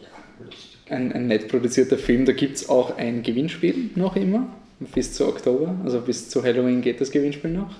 [0.00, 0.08] ja,
[0.44, 0.78] lustig.
[0.88, 4.48] Ein, ein nett produzierter Film, da gibt es auch ein Gewinnspiel noch immer,
[4.92, 7.70] bis zu Oktober, also bis zu Halloween geht das Gewinnspiel noch.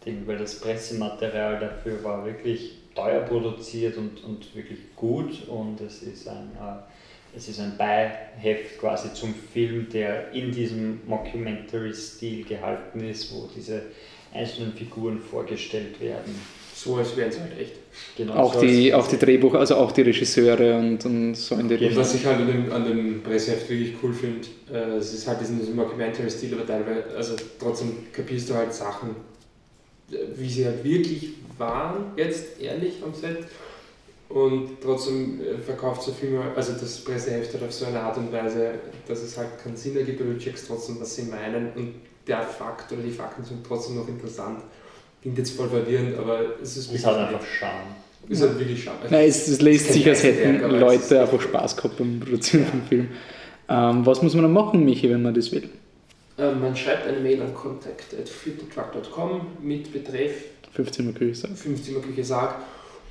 [0.00, 6.02] Stimmt, weil das Pressematerial dafür war wirklich teuer produziert und, und wirklich gut und es
[6.02, 6.78] ist ein, äh,
[7.36, 13.82] es ist ein Beiheft quasi zum Film, der in diesem Mockumentary-Stil gehalten ist, wo diese
[14.32, 16.34] einzelnen Figuren vorgestellt werden.
[16.74, 17.72] So, als wären sie halt echt.
[18.16, 21.68] Genau Auch so die, auch die Drehbuch, also auch die Regisseure und, und so in
[21.68, 21.96] die Und Richtung.
[21.98, 25.40] was ich halt an dem, an dem Presseheft wirklich cool finde, äh, es ist halt
[25.40, 29.10] diesen, diesen Mockumentary-Stil, aber teilweise, also trotzdem kapierst du halt Sachen,
[30.10, 33.38] äh, wie sie halt wirklich waren, jetzt ehrlich am Set.
[34.28, 38.16] Und trotzdem äh, verkauft so viel mehr, also das Presseheft halt auf so eine Art
[38.18, 38.72] und Weise,
[39.06, 41.94] dass es halt keinen Sinn ergibt, aber du checkst trotzdem, was sie meinen und
[42.26, 44.62] der Fakt oder die Fakten sind trotzdem noch interessant.
[45.22, 47.86] Klingt jetzt voll verwirrend, aber es ist Es hat einfach Charme.
[48.28, 49.06] ist halt wirklich schade.
[49.10, 52.66] Nein, es, es lässt sich, als hätten es ist- Leute einfach Spaß gehabt beim Produzieren
[52.66, 53.08] vom Film.
[53.68, 55.68] Ähm, was muss man dann machen, Michi, wenn man das will?
[56.36, 60.32] Äh, Man schreibt eine Mail an contact.filtertruck.com mit Betreff
[60.72, 61.56] 15 Uhr Küche sagen.
[61.56, 62.56] 15 Küche Sarg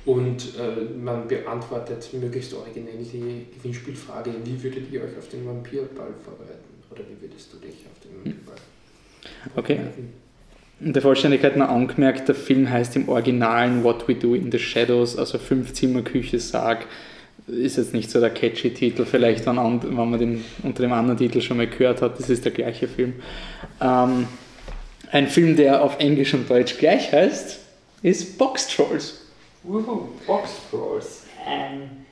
[0.06, 6.14] und äh, man beantwortet möglichst originell die Gewinnspielfrage, wie würdet ihr euch auf den Vampirball
[6.24, 6.64] vorbereiten?
[6.90, 8.54] Oder wie würdest du dich auf den Vampirball
[9.56, 9.74] Okay.
[9.74, 10.12] vorbereiten?
[10.78, 14.58] Und der Vollständigkeit noch angemerkt, der Film heißt im Originalen What We Do in the
[14.58, 16.86] Shadows, also Fünf-Zimmer-Küche Sarg.
[17.48, 21.18] Ist jetzt nicht so der catchy Titel, vielleicht wenn, wenn man den unter dem anderen
[21.18, 23.14] Titel schon mal gehört hat, das ist der gleiche Film.
[23.80, 24.26] Ähm,
[25.10, 27.58] ein Film, der auf Englisch und Deutsch gleich heißt,
[28.02, 29.25] ist Box Trolls.
[29.66, 31.24] Woohoo, Box Trolls.
[31.44, 32.06] Ein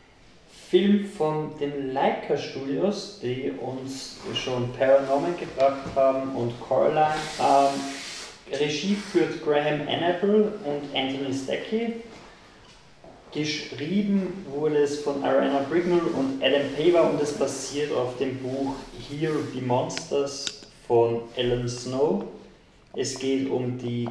[0.70, 7.14] Film von den Leica Studios, die uns schon Paranorman gebracht haben und Coraline.
[7.40, 11.94] Ähm, Regie führt Graham Annable und Anthony Stacky.
[13.32, 18.74] Geschrieben wurde es von Ariana Brignall und Adam Paver und es basiert auf dem Buch
[19.08, 22.24] Here Be Monsters von Alan Snow.
[22.96, 24.08] Es geht um die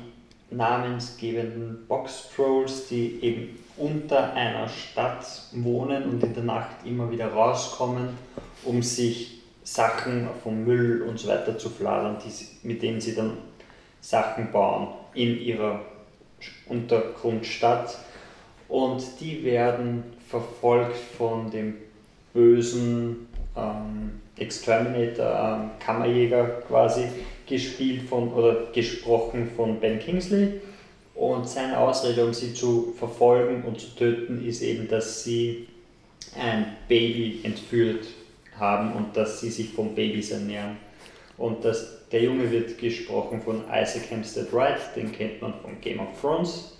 [0.55, 7.27] namensgebenden Box Trolls, die eben unter einer Stadt wohnen und in der Nacht immer wieder
[7.27, 8.09] rauskommen,
[8.63, 13.37] um sich Sachen vom Müll und so weiter zu fladern, die, mit denen sie dann
[14.01, 15.81] Sachen bauen in ihrer
[16.67, 17.97] Untergrundstadt.
[18.67, 21.75] Und die werden verfolgt von dem
[22.33, 27.03] bösen ähm, Exterminator, ähm, Kammerjäger quasi,
[27.47, 30.61] gespielt von oder gesprochen von Ben Kingsley.
[31.15, 35.67] Und seine Ausrede, um sie zu verfolgen und zu töten, ist eben, dass sie
[36.35, 38.05] ein Baby entführt
[38.57, 40.77] haben und dass sie sich von Babys ernähren.
[41.37, 45.99] Und das, der Junge wird gesprochen von Isaac Hempstead Wright, den kennt man von Game
[45.99, 46.77] of Thrones.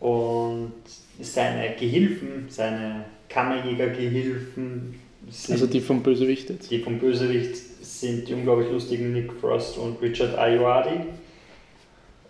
[0.00, 0.72] Und
[1.20, 4.94] seine Gehilfen, seine Kammerjäger-Gehilfen,
[5.30, 6.70] sind Also die vom Bösewicht jetzt.
[6.70, 7.56] die vom Bösewicht
[8.04, 11.06] sind die unglaublich lustigen Nick Frost und Richard Ayoade.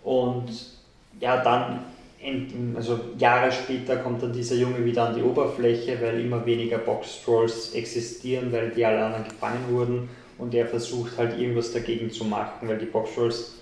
[0.03, 0.49] Und
[1.19, 1.79] ja, dann,
[2.75, 7.73] also Jahre später kommt dann dieser Junge wieder an die Oberfläche, weil immer weniger Box-Trolls
[7.73, 10.09] existieren, weil die alle anderen gefangen wurden.
[10.37, 13.55] Und er versucht halt irgendwas dagegen zu machen, weil die Box-Trolls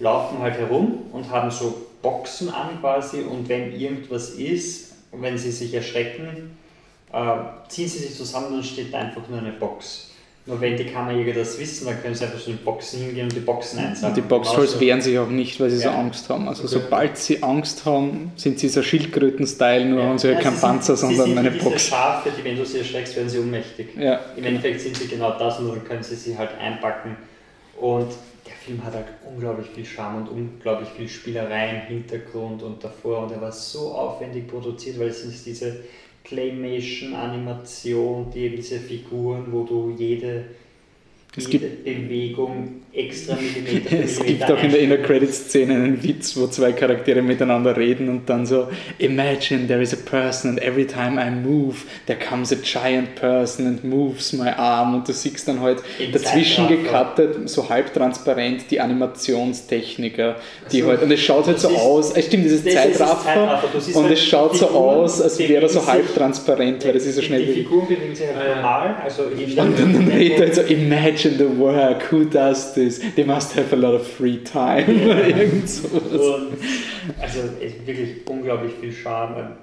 [0.00, 5.50] laufen halt herum und haben so Boxen an quasi und wenn irgendwas ist, wenn sie
[5.50, 6.56] sich erschrecken,
[7.12, 7.36] äh,
[7.68, 10.07] ziehen sie sich zusammen und steht einfach nur eine Box.
[10.48, 13.36] Nur wenn die Kammerjäger das wissen, dann können sie einfach so in Boxen hingehen und
[13.36, 14.06] die Boxen einsammeln.
[14.12, 15.98] Und die Box Trolls Also- wehren sich auch nicht, weil sie so Ja.
[15.98, 16.48] Angst haben.
[16.48, 16.72] Also Okay.
[16.82, 20.62] sobald sie Angst haben, sind sie so Schildkröten-Style, nur haben sie halt Ja, keinen sind-
[20.62, 21.88] Panzer, sie sondern sind eine diese Box.
[21.88, 23.88] Schafe, die, wenn du sie erschreckst, werden sie ohnmächtig.
[23.98, 27.16] Ja, Im Endeffekt sind sie genau das und dann können sie sie halt einpacken.
[27.78, 28.08] Und
[28.46, 33.24] der Film hat halt unglaublich viel Charme und unglaublich viel Spielerei im Hintergrund und davor.
[33.24, 35.76] Und er war so aufwendig produziert, weil es ist diese
[36.28, 40.44] Claymation-Animation, die eben diese Figuren, wo du jede
[41.38, 46.36] es jede Bewegung extra Millimeter Es gibt auch in der Inner Credit Szene einen Witz,
[46.36, 50.86] wo zwei Charaktere miteinander reden und dann so Imagine there is a person and every
[50.86, 54.94] time I move there comes a giant person and moves my arm.
[54.94, 60.36] Und du siehst dann halt In dazwischen gecuttet, so halbtransparent die Animationstechniker,
[60.72, 62.74] die Also, halt und es schaut halt so siehst- aus, es stimmt, das ist das
[62.74, 66.84] ist das Zeitraffer siehst und halt es schaut so aus, als wäre er so halbtransparent,
[66.84, 68.56] weil das ist so schnell Die Figuren bewegen sich halt ja.
[68.56, 72.98] normal, also und dann, dann redet er halt so, imagine the work, who does this?
[73.14, 74.86] They must have a lot of free time.
[74.88, 75.68] Und
[77.20, 77.40] also
[77.84, 79.56] wirklich unglaublich viel Charme.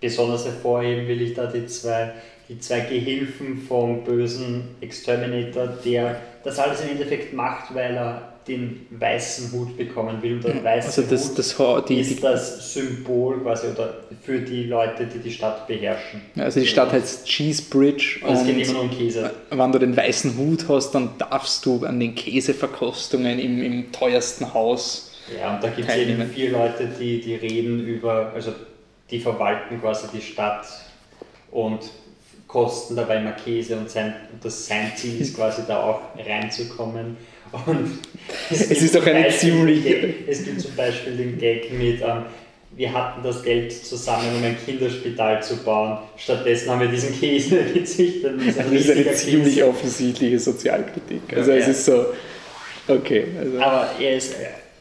[0.00, 2.12] Besonders hervorheben will ich da die zwei,
[2.48, 8.86] die zwei Gehilfen vom bösen Exterminator, der das alles im Endeffekt macht, weil er den
[8.90, 10.34] weißen Hut bekommen will.
[10.36, 14.40] Und der weiße Also das, Hut das, Ha- die, ist das Symbol quasi oder für
[14.40, 16.22] die Leute, die die Stadt beherrschen.
[16.36, 19.30] also die Stadt heißt Cheese Bridge Und es geht immer nur um Käse.
[19.50, 24.52] wenn du den weißen Hut hast, dann darfst du an den Käseverkostungen im, im teuersten
[24.52, 25.12] Haus.
[25.40, 28.52] Ja, und da gibt es eben vier Leute, die, die reden über, also
[29.10, 30.66] die verwalten quasi die Stadt
[31.50, 31.78] und
[32.48, 37.16] kosten dabei immer Käse und sein, und das sein Ziel ist quasi da auch reinzukommen.
[37.66, 37.98] Und
[38.50, 41.38] Es gibt ist doch zum eine Beispiel ziemlich- den Gag- Es gibt zum Beispiel den
[41.38, 42.24] Gag mit, ähm,
[42.74, 45.98] wir hatten das Geld zusammen, um ein Kinderspital zu bauen.
[46.16, 48.40] Stattdessen haben wir diesen Käse gezüchtet.
[48.46, 49.68] es Das ist eine ziemlich Käse.
[49.68, 51.20] offensichtliche Sozialkritik.
[51.36, 51.56] Also Ja.
[51.58, 52.06] es ist so,
[52.88, 53.26] okay.
[53.38, 53.60] Also.
[53.60, 54.34] Aber er, ist,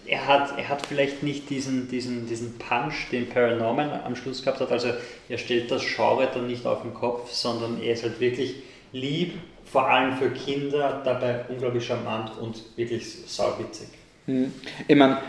[0.06, 4.61] er, hat, er hat vielleicht nicht diesen, diesen, diesen Punch, den Paranorman am Schluss gehabt
[4.61, 4.72] hat.
[4.72, 4.88] Also
[5.27, 8.56] er stellt das Genre dann nicht auf den Kopf, sondern er ist halt wirklich
[8.93, 9.34] lieb,
[9.72, 13.88] vor allem für Kinder, dabei unglaublich charmant und wirklich sauwitzig.
[14.26, 14.52] Hm.
[14.88, 15.19] Ich meine,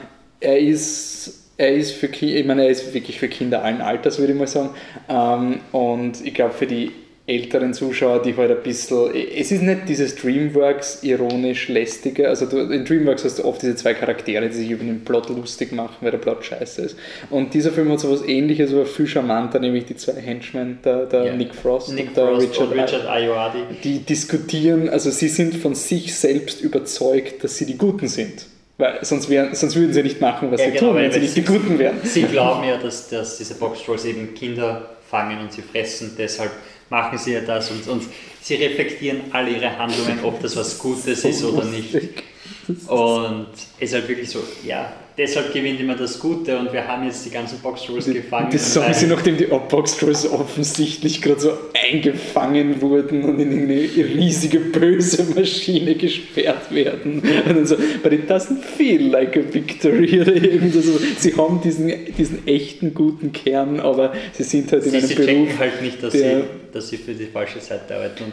[0.40, 4.39] er ist, er ist ich meine, er ist wirklich für Kinder allen Alters, würde ich
[4.39, 4.70] mal sagen.
[5.09, 6.90] Ähm, und ich glaube, für die
[7.32, 9.10] älteren Zuschauer, die halt ein bisschen.
[9.14, 12.28] Es ist nicht dieses Dreamworks ironisch lästige.
[12.28, 15.28] Also du, in Dreamworks hast du oft diese zwei Charaktere, die sich über den Plot
[15.30, 16.96] lustig machen, weil der Plot scheiße ist.
[17.30, 21.06] Und dieser Film hat so was ähnliches, aber viel charmanter, nämlich die zwei Henchmen, der,
[21.06, 21.36] der Ja.
[21.36, 23.59] Nick Frost Nick und der Frost Richard, und Richard Ayoade.
[23.82, 28.46] die diskutieren, also sie sind von sich selbst überzeugt, dass sie die Guten sind.
[28.78, 31.20] Weil sonst, wären, sonst würden sie nicht machen, was Ja, sie genau, tun, wenn sie
[31.20, 31.96] nicht die Guten wären.
[32.04, 36.50] Sie glauben ja, dass, dass diese Boxtrolls eben Kinder fangen und sie fressen, deshalb
[36.93, 38.05] machen sie ja das und, und
[38.43, 41.94] sie reflektieren alle ihre Handlungen, ob das was Gutes ist oder nicht.
[42.86, 43.48] Und
[43.81, 47.24] es ist halt wirklich so, ja, deshalb gewinnt immer das Gute und wir haben jetzt
[47.24, 48.48] die ganzen Boxtrolls gefangen.
[48.51, 54.60] Das sagen sie, nachdem die Box-Trolls offensichtlich gerade so eingefangen wurden und in eine riesige
[54.60, 57.20] böse Maschine gesperrt werden.
[57.20, 60.98] Und dann so, but it doesn't feel like a victory oder irgend so.
[61.18, 65.14] Sie haben diesen, diesen echten guten Kern, aber sie sind halt in Sie, einem sie
[65.14, 65.28] Beruf.
[65.28, 68.24] checken halt nicht, dass, sie, dass sie für die falsche Seite arbeiten.
[68.24, 68.32] Und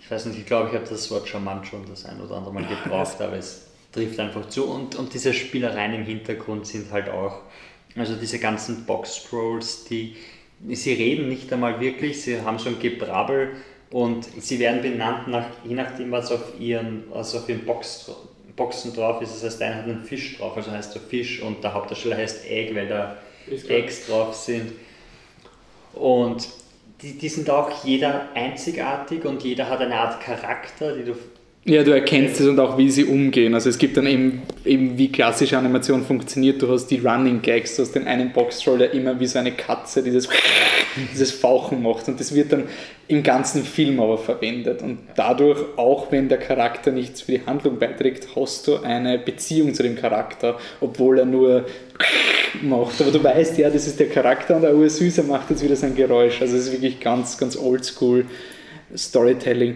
[0.00, 2.54] ich weiß nicht, ich glaube, ich habe das Wort charmant schon das ein oder andere
[2.54, 3.65] Mal gebraucht, aber es
[3.96, 4.66] trifft einfach zu.
[4.66, 7.40] Und, und diese Spielereien im Hintergrund sind halt auch,
[7.96, 10.16] also diese ganzen Box-Trolls, die,
[10.68, 13.52] sie reden nicht einmal wirklich, sie haben so ein Gebrabbel
[13.90, 18.10] und sie werden benannt, nach, je nachdem, was auf ihren, was auf ihren Box,
[18.54, 19.34] Boxen drauf ist.
[19.34, 22.46] Das heißt, einer hat einen Fisch drauf, also heißt der Fisch und der Hauptdarsteller heißt
[22.46, 23.16] Egg, weil da.
[23.68, 24.72] Eggs drauf sind.
[25.92, 26.48] Und
[27.02, 31.14] die, die sind auch jeder einzigartig und jeder hat eine Art Charakter, die du.
[31.68, 33.52] Ja, du erkennst es und auch wie sie umgehen.
[33.52, 36.62] Also es gibt dann eben, eben wie klassische Animation funktioniert.
[36.62, 39.50] Du hast die Running Gags, du hast den einen Boxtroll, der immer wie so eine
[39.50, 40.28] Katze dieses,
[41.12, 42.06] dieses Fauchen macht.
[42.06, 42.68] Und das wird dann
[43.08, 44.80] im ganzen Film aber verwendet.
[44.80, 49.74] Und dadurch, auch wenn der Charakter nichts für die Handlung beiträgt, hast du eine Beziehung
[49.74, 51.66] zu dem Charakter, obwohl er nur
[52.62, 53.00] macht.
[53.00, 55.96] Aber du weißt, ja, das ist der Charakter und der Ursüßer macht jetzt wieder sein
[55.96, 56.40] Geräusch.
[56.40, 58.24] Also es ist wirklich ganz, ganz oldschool
[58.94, 59.74] Storytelling.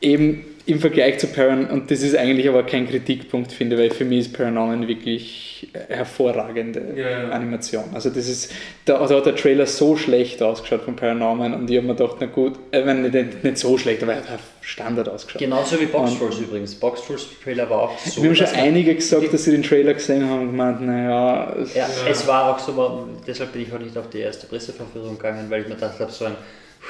[0.00, 4.04] Eben im Vergleich zu Paran, und das ist eigentlich aber kein Kritikpunkt, finde, weil für
[4.06, 7.28] mich ist Paranorman wirklich hervorragende Ja, ja.
[7.30, 7.84] Animation.
[7.92, 8.52] Also das ist,
[8.84, 12.16] da, da hat der Trailer so schlecht ausgeschaut von Paranorman und ich habe mir gedacht,
[12.20, 15.40] na gut, äh, wenn nicht, nicht so schlecht, aber er hat Standard ausgeschaut.
[15.40, 16.74] Genauso wie Box Trolls übrigens.
[16.74, 18.22] Box Trolls Trailer war auch so.
[18.22, 21.74] Wir haben schon einige gesagt, dass sie den Trailer gesehen haben und gemeint, naja, es-
[21.74, 25.46] Ja, es war auch so, deshalb bin ich auch nicht auf die erste Presseverführung gegangen,
[25.50, 26.32] weil ich mir gedacht habe, so ein,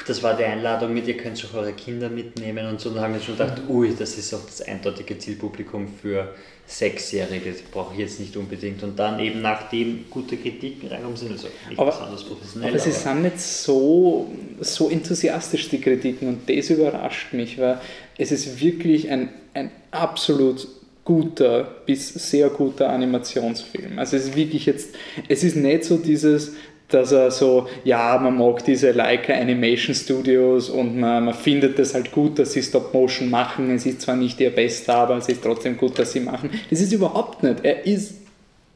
[0.06, 2.90] das war die Einladung mit, ihr könnt auch eure Kinder mitnehmen und so.
[2.90, 6.34] Und haben wir schon gedacht, ui, das ist auch das eindeutige Zielpublikum für
[6.66, 8.82] Sechsjährige, das brauche ich jetzt nicht unbedingt.
[8.82, 12.70] Und dann eben nachdem gute Kritiken reinkommen sind, also nicht Aber- besonders professionell.
[12.70, 14.30] Aber sie sind nicht so,
[14.60, 17.80] so enthusiastisch, die Kritiken, und das überrascht mich, weil
[18.16, 20.66] es ist wirklich ein, ein absolut
[21.04, 23.98] guter bis sehr guter Animationsfilm.
[23.98, 24.94] Also es ist wirklich jetzt,
[25.28, 26.54] es ist nicht so dieses
[26.94, 31.94] dass er so, ja, man mag diese Leica Animation Studios und man, man findet es
[31.94, 33.70] halt gut, dass sie Stop-Motion machen.
[33.74, 36.50] Es ist zwar nicht ihr Bester, aber es ist trotzdem gut, dass sie machen.
[36.70, 37.64] Das ist überhaupt nicht.
[37.64, 38.14] Er ist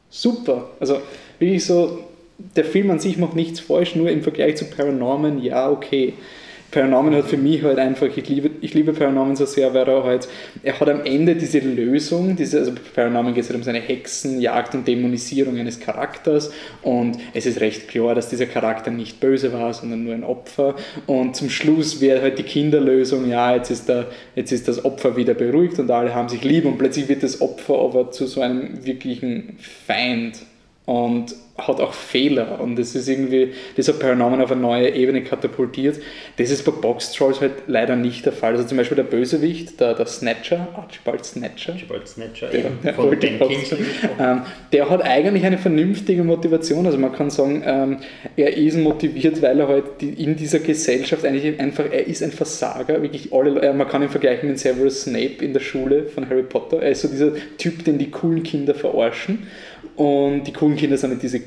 [0.09, 0.69] super.
[0.79, 1.01] Also
[1.39, 1.99] wirklich so,
[2.55, 6.13] der Film an sich macht nichts falsch, nur im Vergleich zu Paranorman, ja, okay.
[6.71, 10.03] Paranorman hat für mich halt einfach, ich liebe, ich liebe Paranorman so sehr, weil er
[10.03, 10.27] halt,
[10.61, 14.75] er hat am Ende diese Lösung, diese, also Paranorman geht es halt um seine Hexenjagd
[14.75, 16.51] und Dämonisierung eines Charakters
[16.83, 20.75] und es ist recht klar, dass dieser Charakter nicht böse war, sondern nur ein Opfer
[21.07, 25.15] und zum Schluss wäre halt die Kinderlösung, ja, jetzt ist, der, jetzt ist das Opfer
[25.15, 28.41] wieder beruhigt und alle haben sich lieb und plötzlich wird das Opfer aber zu so
[28.41, 30.39] einem wirklichen Feind
[30.85, 31.35] und
[31.67, 35.99] hat auch Fehler und das ist irgendwie, das hat Paranorman auf eine neue Ebene katapultiert.
[36.37, 38.53] Das ist bei Box Trolls halt leider nicht der Fall.
[38.53, 42.93] Also zum Beispiel der Bösewicht, der, der Snatcher, Archibald Snatcher, Archibald Snatcher, der, eben der,
[42.93, 43.75] von Ben Box-
[44.19, 44.41] ähm,
[44.71, 46.85] der hat eigentlich eine vernünftige Motivation.
[46.85, 47.97] Also man kann sagen, ähm,
[48.35, 52.31] er ist motiviert, weil er halt die, in dieser Gesellschaft eigentlich einfach, er ist ein
[52.31, 53.01] Versager.
[53.01, 56.29] Wirklich alle, Le- äh, man kann ihn vergleichen mit Severus Snape in der Schule von
[56.29, 56.81] Harry Potter.
[56.81, 59.47] Er ist so dieser Typ, den die coolen Kinder verarschen.
[59.95, 61.41] Und die coolen Kinder sind nicht diese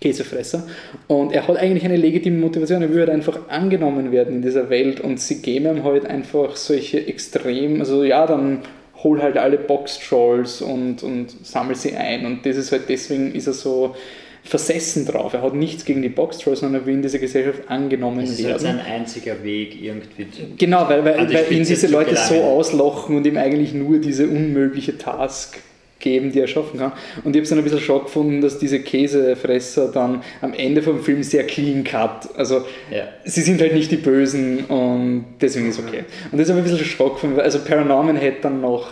[0.00, 0.66] Käsefresser.
[1.08, 2.82] Und er hat eigentlich eine legitime Motivation.
[2.82, 5.00] Er will halt einfach angenommen werden in dieser Welt.
[5.00, 8.60] Und sie geben ihm halt einfach solche extrem, also ja, dann
[9.02, 12.26] hol halt alle Box-Trolls und, und sammel sie ein.
[12.26, 13.94] Und das ist halt, deswegen ist er so
[14.42, 15.34] versessen drauf.
[15.34, 18.44] Er hat nichts gegen die Box-Trolls, sondern er will in dieser Gesellschaft angenommen Es ist
[18.44, 18.78] halt werden.
[18.78, 20.42] sein einziger Weg, irgendwie zu.
[20.56, 24.28] Genau, weil, weil, die weil ihn diese Leute so auslochen und ihm eigentlich nur diese
[24.28, 25.58] unmögliche Task
[26.00, 26.92] geben, die er schaffen kann.
[27.24, 30.82] Und ich habe es dann ein bisschen schock gefunden, dass diese Käsefresser dann am Ende
[30.82, 32.28] vom Film sehr clean cut.
[32.36, 33.04] Also Ja.
[33.24, 36.04] sie sind halt nicht die Bösen und deswegen ist okay.
[36.32, 38.88] Und das ist aber ein bisschen Schock gefunden, weil also Paranorman hätte dann noch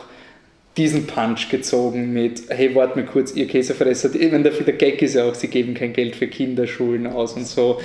[0.79, 5.15] diesen Punch gezogen mit, hey, wart mal kurz, ihr Käsefresser, meine, der, der Gag ist
[5.15, 7.79] ja auch, sie geben kein Geld für Kinderschulen aus und so.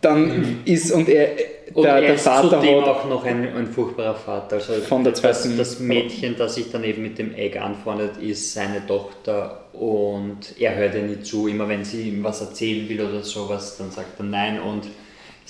[0.00, 1.30] Dann ist, und er,
[1.74, 4.56] Und der, er der ist Vater zudem hat auch noch ein, ein furchtbarer Vater.
[4.56, 8.18] Also Von der das, zweiten- das Mädchen, das sich dann eben mit dem Egg anfreundet,
[8.20, 11.48] ist seine Tochter und er hört ihr nie zu.
[11.48, 14.84] Immer wenn sie ihm was erzählen will oder sowas, dann sagt er nein und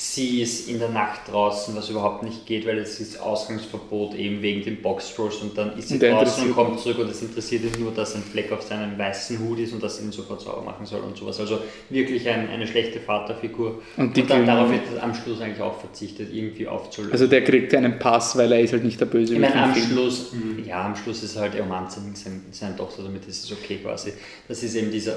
[0.00, 4.40] sie ist in der Nacht draußen, was überhaupt nicht geht, weil es ist Ausgangsverbot eben
[4.42, 7.64] wegen den Box-Trolls und dann ist sie Und draußen und kommt zurück und es interessiert
[7.64, 10.40] ihn nur, dass ein Fleck auf seinem weißen Hut ist und dass sie ihn sofort
[10.40, 11.40] sauber machen soll und sowas.
[11.40, 11.58] Also
[11.90, 13.82] wirklich ein, eine schlechte Vaterfigur.
[13.96, 17.12] Und und dann, darauf wird am Schluss eigentlich auch verzichtet, irgendwie aufzulösen.
[17.12, 19.34] Also der kriegt einen Pass, weil er ist halt nicht der Böse.
[19.34, 20.32] ich meine, am Schluss,
[20.64, 22.12] ja, am Schluss ist er halt, er umarmt seine,
[22.52, 24.12] seine Tochter, damit ist es okay quasi.
[24.46, 25.16] Das ist eben dieser,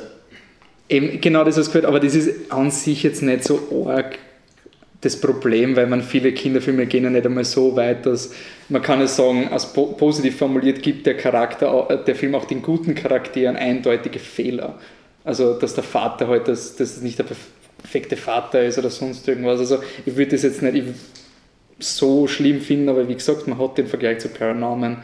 [0.90, 4.18] Eben, genau das, was gehört, aber das ist an sich jetzt nicht so arg
[5.02, 8.34] das Problem, weil man viele Kinderfilme gehen ja nicht einmal so weit, dass
[8.70, 12.46] man kann es sagen, als po positiv formuliert gibt der Charakter, äh, der Film auch
[12.46, 14.78] den guten Charakteren eindeutige Fehler.
[15.24, 17.26] Also, dass der Vater halt, dass, es nicht der
[17.82, 19.60] perfekte Vater ist oder sonst irgendwas.
[19.60, 20.84] Also, ich würde das jetzt nicht ich-
[21.80, 25.04] so schlimm finden, aber wie gesagt, man hat den Vergleich zu Paranorman.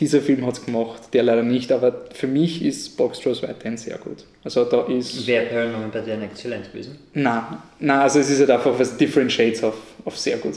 [0.00, 3.76] Dieser Film hat es gemacht, der leider nicht, aber für mich ist Box Trolls weiterhin
[3.76, 4.24] sehr gut.
[4.42, 5.24] Also da ist.
[5.26, 6.98] wäre Paranorman bei dir ein exzellent gewesen.
[7.14, 9.74] Na, na, also es ist halt einfach was Different Shades of,
[10.04, 10.54] of sehr gut.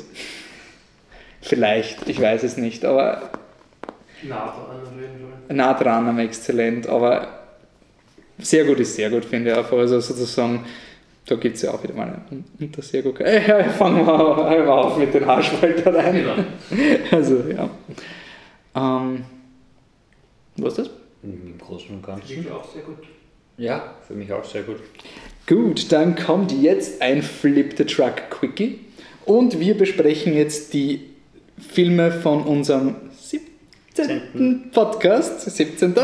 [1.41, 3.31] Vielleicht, ich weiß es nicht, aber
[4.23, 5.55] Nah dran auf jeden Fall.
[5.55, 7.27] nah dran am Exzellent, aber
[8.39, 9.77] sehr gut ist sehr gut, finde ich einfach.
[9.77, 10.65] Also sozusagen,
[11.25, 13.19] da gibt es ja auch wieder mal einen unter sehr gut.
[13.47, 16.25] Ja, fangen wir auf, auf mit den Haarspalter rein.
[17.11, 17.69] Also, ja.
[18.77, 19.23] Ähm,
[20.57, 20.89] was ist das?
[21.23, 22.27] Im Großen und Ganzen.
[22.27, 22.97] Klingt auch sehr gut.
[23.57, 24.77] Ja, für mich auch sehr gut.
[25.47, 28.79] Gut, dann kommt jetzt ein Flip the Truck Quickie
[29.25, 31.01] und wir besprechen jetzt die
[31.57, 34.69] Filme von unserem 17.
[34.71, 35.95] Podcast, 17.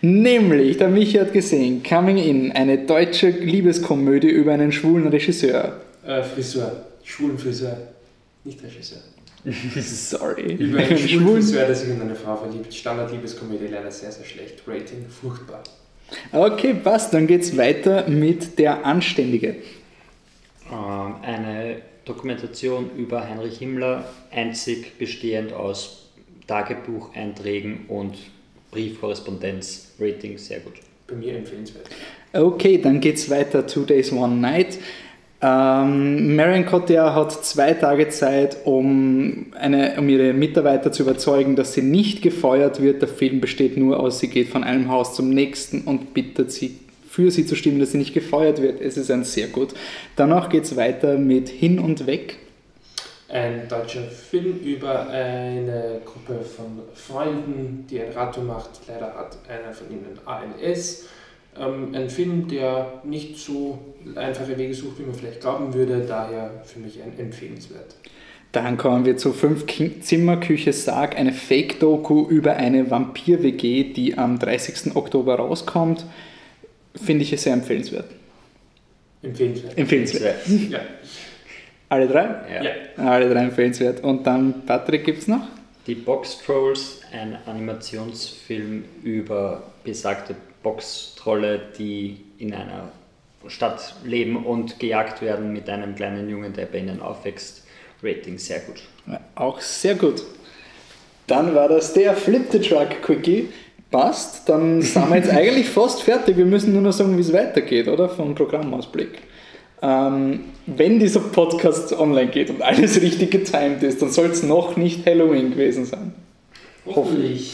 [0.00, 5.80] Nämlich, der Michi hat gesehen, Coming In, eine deutsche Liebeskomödie über einen schwulen Regisseur.
[6.04, 6.84] Äh, Friseur.
[7.04, 7.76] Schwulen Friseur.
[8.44, 8.98] Nicht Regisseur.
[9.80, 10.54] Sorry.
[10.54, 12.72] Über einen schwulen Friseur, der sich in eine Frau verliebt.
[12.74, 14.62] Standard-Liebeskomödie, leider sehr, sehr schlecht.
[14.66, 15.62] Rating, furchtbar.
[16.32, 19.56] Okay, passt, dann geht's weiter mit Der Anständige.
[20.70, 26.10] Ähm, eine Dokumentation über Heinrich Himmler, einzig bestehend aus
[26.46, 28.16] Tagebucheinträgen und
[28.70, 29.92] Briefkorrespondenz.
[30.00, 30.74] Rating sehr gut.
[31.06, 31.88] Bei mir empfehlenswert.
[32.32, 33.66] Okay, dann geht's weiter.
[33.66, 34.78] Two Days, One Night.
[35.40, 41.74] Ähm, Marion Cotillard hat zwei Tage Zeit, um, eine, um ihre Mitarbeiter zu überzeugen, dass
[41.74, 43.02] sie nicht gefeuert wird.
[43.02, 46.80] Der Film besteht nur aus, sie geht von einem Haus zum nächsten und bittet sie,
[47.08, 48.80] für sie zu stimmen, dass sie nicht gefeuert wird.
[48.80, 49.74] Es ist ein sehr gut.
[50.16, 52.38] Danach geht's weiter mit Hin und Weg.
[53.28, 58.70] Ein deutscher Film über eine Gruppe von Freunden, die ein Radtour macht.
[58.88, 61.04] Leider hat einer von ihnen ALS.
[61.56, 63.78] Ähm, ein Film, der nicht so
[64.14, 67.94] einfache Wege sucht, wie man vielleicht glauben würde, daher für mich ein empfehlenswert.
[68.52, 69.66] Dann kommen wir zu Fünf
[70.00, 74.96] Zimmer Küche Sarg, eine Fake-Doku über eine Vampir-WG, die am 30.
[74.96, 76.06] Oktober rauskommt.
[76.94, 78.06] Finde ich sehr empfehlenswert.
[79.22, 79.76] Empfehlenswert.
[79.76, 80.36] Empfehlenswert.
[80.70, 80.80] Ja.
[81.90, 82.24] Alle drei?
[82.52, 82.62] Ja.
[82.62, 82.70] Ja.
[82.96, 84.02] Alle drei empfehlenswert.
[84.02, 85.46] Und dann, Patrick, gibt es noch?
[85.86, 92.90] Die Box Trolls, ein Animationsfilm über besagte Boxtrolle, die in einer
[93.46, 97.64] Stadt leben und gejagt werden mit einem kleinen Jungen, der bei ihnen aufwächst.
[98.02, 98.82] Rating sehr gut.
[99.06, 100.22] Ja, auch sehr gut.
[101.26, 103.48] Dann war das der Flip the Truck Quickie.
[103.90, 106.36] Passt, dann sind wir jetzt eigentlich fast fertig.
[106.36, 108.08] Wir müssen nur noch sagen, wie es weitergeht, oder?
[108.08, 109.22] Vom Programmausblick.
[109.80, 114.76] Ähm, wenn dieser Podcast online geht und alles richtig getimed ist, dann soll es noch
[114.76, 116.12] nicht Halloween gewesen sein.
[116.86, 117.52] Hoffentlich.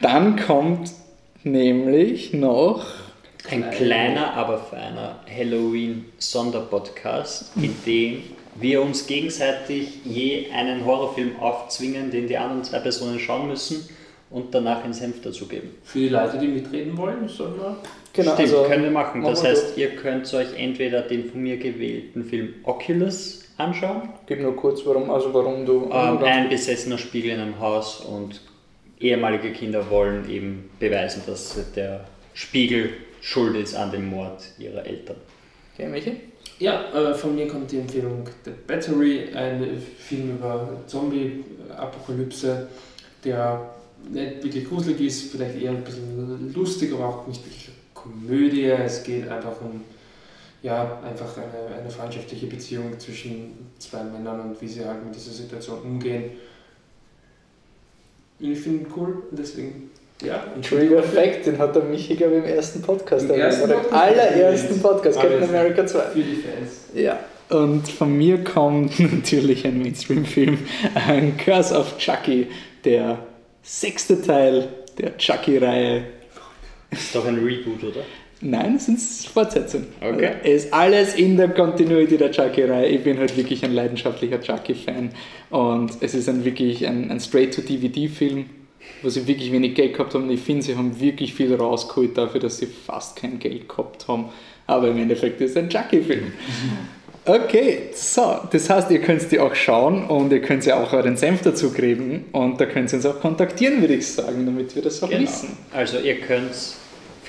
[0.00, 0.90] Dann kommt
[1.44, 2.84] nämlich noch
[3.50, 8.22] Ein kleiner, aber feiner Halloween-Sonderpodcast, in dem
[8.56, 13.88] wir uns gegenseitig je einen Horrorfilm aufzwingen, den die anderen zwei Personen schauen müssen
[14.28, 15.70] und danach einen Senf dazugeben.
[15.82, 17.76] Für die Leute, die mitreden wollen, sollen wir.
[18.12, 19.22] Genau, Stimmt, also können wir machen.
[19.22, 24.56] Das heißt, ihr könnt euch entweder den von mir gewählten Film Oculus anschauen, Gib nur
[24.56, 25.88] kurz, warum, also warum du.
[25.92, 28.40] ähm, ein besessener Spiegel in einem Haus und
[29.00, 32.90] ehemalige Kinder wollen eben beweisen, dass der Spiegel
[33.20, 35.16] schuld ist an dem Mord ihrer Eltern.
[35.74, 36.16] Okay, Michi?
[36.58, 42.68] Ja, äh, von mir kommt die Empfehlung The Battery, ein Film über Zombie-Apokalypse,
[43.24, 43.70] der
[44.10, 48.64] nicht wirklich gruselig ist, vielleicht eher ein bisschen lustig, aber auch nicht wirklich Komödie.
[48.64, 49.82] Es geht einfach um
[50.62, 55.32] ja, einfach eine, eine freundschaftliche Beziehung zwischen zwei Männern und wie sie halt mit dieser
[55.32, 56.32] Situation umgehen.
[58.40, 59.90] Ich finde ihn cool und deswegen,
[60.22, 60.44] ja.
[60.62, 63.74] Trigger Fact, den hat der Michi, glaube ich, im ersten Podcast Im erwähnt, ersten oder?
[63.74, 64.02] Podcast?
[64.02, 65.48] allerersten Podcast, Captain Alles.
[65.50, 66.00] America 2.
[66.00, 66.70] Für die Fans.
[66.94, 67.18] Ja,
[67.50, 70.58] und von mir kommt natürlich ein Mainstream-Film,
[70.94, 72.46] ein Curse of Chucky,
[72.84, 73.18] der
[73.62, 74.68] sechste Teil
[74.98, 76.04] der Chucky-Reihe.
[76.90, 78.00] Ist doch ein Reboot, oder?
[78.42, 78.98] Nein, es sind
[79.32, 79.88] Fortsetzungen.
[80.00, 80.30] Okay.
[80.42, 82.86] Es ist alles in der Continuity der Chucky-Reihe.
[82.86, 85.10] Ich bin halt wirklich ein leidenschaftlicher Chucky-Fan
[85.50, 88.46] und es ist ein wirklich ein, ein Straight-to-DVD-Film,
[89.02, 90.30] wo sie wirklich wenig Geld gehabt haben.
[90.30, 94.30] Ich finde, sie haben wirklich viel rausgeholt dafür, dass sie fast kein Geld gehabt haben.
[94.66, 96.32] Aber im Endeffekt ist es ein Chucky-Film.
[97.26, 101.18] Okay, so, das heißt, ihr könnt die auch schauen und ihr könnt ja auch euren
[101.18, 104.80] Senf dazu geben und da könnt ihr uns auch kontaktieren, würde ich sagen, damit wir
[104.80, 105.22] das auch Genau.
[105.22, 105.50] wissen.
[105.70, 106.50] Also ihr könnt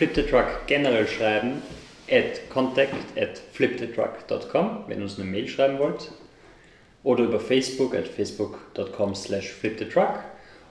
[0.02, 1.62] Flip the Truck generell schreiben
[2.10, 6.10] at contact at flipthetruck.com, wenn ihr uns eine Mail schreiben wollt.
[7.04, 10.22] Oder über Facebook at facebook.com slash flipthetruck.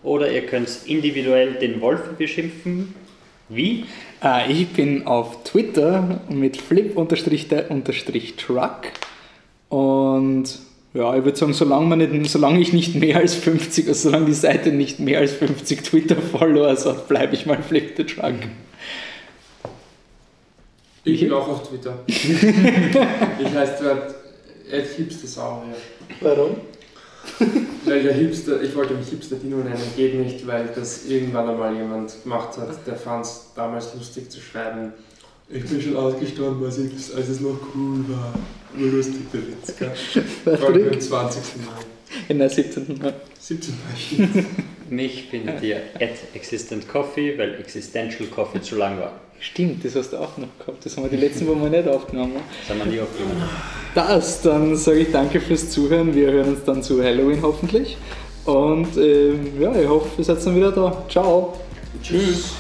[0.03, 2.97] Oder ihr könnt individuell den Wolf beschimpfen.
[3.49, 3.85] Wie?
[4.21, 8.83] Äh, ich bin auf Twitter mit flip-der-truck
[9.69, 10.59] und
[10.93, 14.35] ja, ich würde sagen, solange, nicht, solange ich nicht mehr als 50, also solange die
[14.35, 18.35] Seite nicht mehr als 50 Twitter-Followers hat, bleibe ich mal Flip the Truck.
[21.05, 21.99] Ich bin auch auf Twitter.
[22.07, 22.17] ich
[23.55, 24.15] heiße dort
[24.71, 25.77] Ed Hipster Sau, ja.
[26.21, 26.57] Warum?
[27.85, 31.75] Weil der Hipster, ich wollte mich Hipster Dino nennen, geht nicht, weil das irgendwann einmal
[31.75, 34.93] jemand gemacht hat, der fand es damals lustig zu schreiben.
[35.49, 38.35] Ich bin schon ausgestorben, als, ich, als es noch cool war.
[38.77, 39.91] Nur lustig, der Witz, gell?
[40.45, 40.91] Vor allem Patrick?
[40.91, 41.43] beim 20.
[41.67, 41.85] Mal.
[42.29, 42.99] In der 17.
[42.99, 43.15] Mal.
[43.39, 44.45] 17 Mal.
[44.91, 49.21] Mich findet ihr at existent coffee, weil existential coffee zu lang war.
[49.41, 50.85] Stimmt, das hast du auch noch gehabt.
[50.85, 52.35] Das haben wir die letzten Wochen nicht aufgenommen.
[52.61, 53.43] Das haben wir nie aufgenommen.
[53.95, 56.15] Das, dann sage ich danke fürs Zuhören.
[56.15, 57.97] Wir hören uns dann zu Halloween hoffentlich.
[58.45, 61.05] Und ähm, ja, ich hoffe, ihr seid dann wieder da.
[61.09, 61.55] Ciao.
[62.03, 62.53] Tschüss.